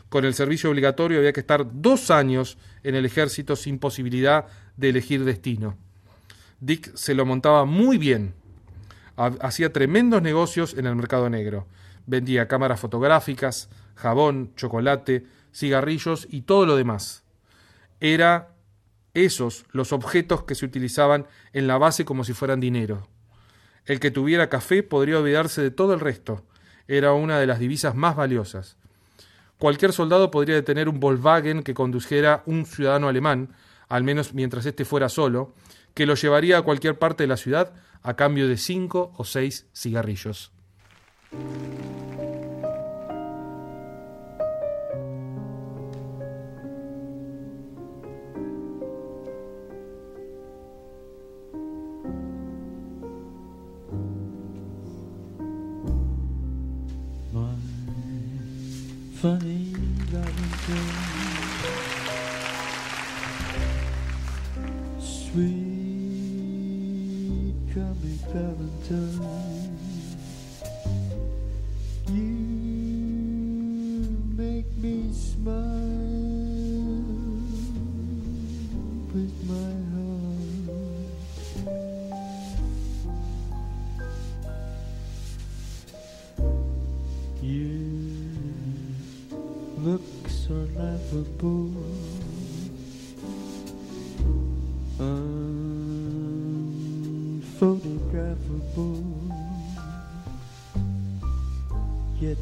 Con 0.08 0.24
el 0.24 0.34
servicio 0.34 0.70
obligatorio 0.70 1.18
había 1.18 1.32
que 1.32 1.40
estar 1.40 1.66
dos 1.70 2.10
años 2.10 2.56
en 2.82 2.94
el 2.94 3.04
ejército 3.04 3.56
sin 3.56 3.78
posibilidad 3.78 4.46
de 4.76 4.88
elegir 4.88 5.24
destino. 5.24 5.76
Dick 6.60 6.94
se 6.96 7.14
lo 7.14 7.26
montaba 7.26 7.64
muy 7.64 7.98
bien. 7.98 8.34
Ha- 9.16 9.36
Hacía 9.40 9.72
tremendos 9.72 10.22
negocios 10.22 10.74
en 10.74 10.86
el 10.86 10.96
mercado 10.96 11.28
negro. 11.28 11.66
Vendía 12.06 12.48
cámaras 12.48 12.80
fotográficas, 12.80 13.68
jabón, 13.98 14.54
chocolate, 14.54 15.26
cigarrillos 15.52 16.26
y 16.30 16.42
todo 16.42 16.66
lo 16.66 16.76
demás. 16.76 17.24
Era 18.00 18.54
esos 19.14 19.64
los 19.72 19.92
objetos 19.92 20.44
que 20.44 20.54
se 20.54 20.64
utilizaban 20.64 21.26
en 21.52 21.66
la 21.66 21.78
base 21.78 22.04
como 22.04 22.24
si 22.24 22.32
fueran 22.32 22.60
dinero. 22.60 23.08
El 23.84 24.00
que 24.00 24.10
tuviera 24.10 24.48
café 24.48 24.82
podría 24.82 25.18
olvidarse 25.18 25.62
de 25.62 25.70
todo 25.70 25.94
el 25.94 26.00
resto. 26.00 26.44
Era 26.86 27.12
una 27.12 27.38
de 27.38 27.46
las 27.46 27.58
divisas 27.58 27.94
más 27.94 28.16
valiosas. 28.16 28.76
Cualquier 29.58 29.92
soldado 29.92 30.30
podría 30.30 30.64
tener 30.64 30.88
un 30.88 31.00
Volkswagen 31.00 31.62
que 31.62 31.74
condujera 31.74 32.42
un 32.46 32.64
ciudadano 32.64 33.08
alemán, 33.08 33.50
al 33.88 34.04
menos 34.04 34.34
mientras 34.34 34.64
éste 34.66 34.84
fuera 34.84 35.08
solo, 35.08 35.54
que 35.94 36.06
lo 36.06 36.14
llevaría 36.14 36.58
a 36.58 36.62
cualquier 36.62 36.98
parte 36.98 37.24
de 37.24 37.28
la 37.28 37.36
ciudad 37.36 37.72
a 38.02 38.14
cambio 38.14 38.46
de 38.46 38.56
cinco 38.56 39.12
o 39.16 39.24
seis 39.24 39.66
cigarrillos. 39.74 40.52
Funny 59.20 59.67
Unphotographable. 98.46 99.32
Yet 102.20 102.38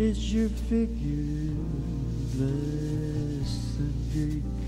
Is 0.00 0.32
your 0.32 0.48
figure 0.48 1.54
less 2.38 3.52
than 3.76 3.94
Greek? 4.12 4.61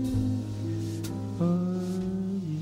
are 1.39 1.83
you 2.49 2.61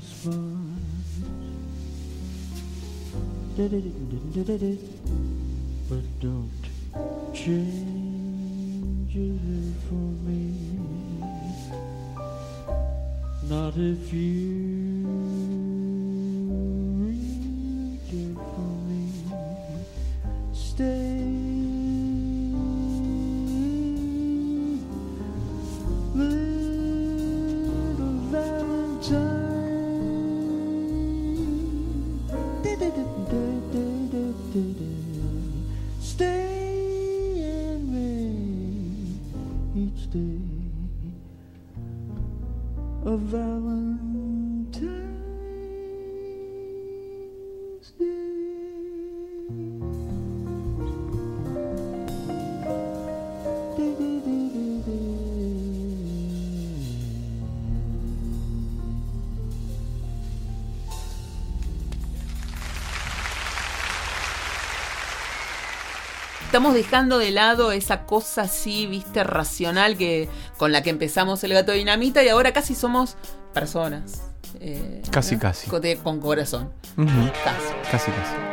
estamos 66.52 66.74
dejando 66.74 67.16
de 67.16 67.30
lado 67.30 67.72
esa 67.72 68.04
cosa 68.04 68.42
así, 68.42 68.86
viste, 68.86 69.24
racional 69.24 69.96
que 69.96 70.28
con 70.58 70.70
la 70.70 70.82
que 70.82 70.90
empezamos 70.90 71.42
el 71.44 71.54
gato 71.54 71.72
dinamita 71.72 72.22
y 72.22 72.28
ahora 72.28 72.52
casi 72.52 72.74
somos 72.74 73.16
personas. 73.54 74.20
eh, 74.60 75.00
Casi, 75.10 75.36
¿no? 75.36 75.40
casi. 75.40 75.70
Con, 76.02 76.20
corazón. 76.20 76.70
Casi. 76.94 77.90
Casi, 77.90 78.10
casi. 78.10 78.51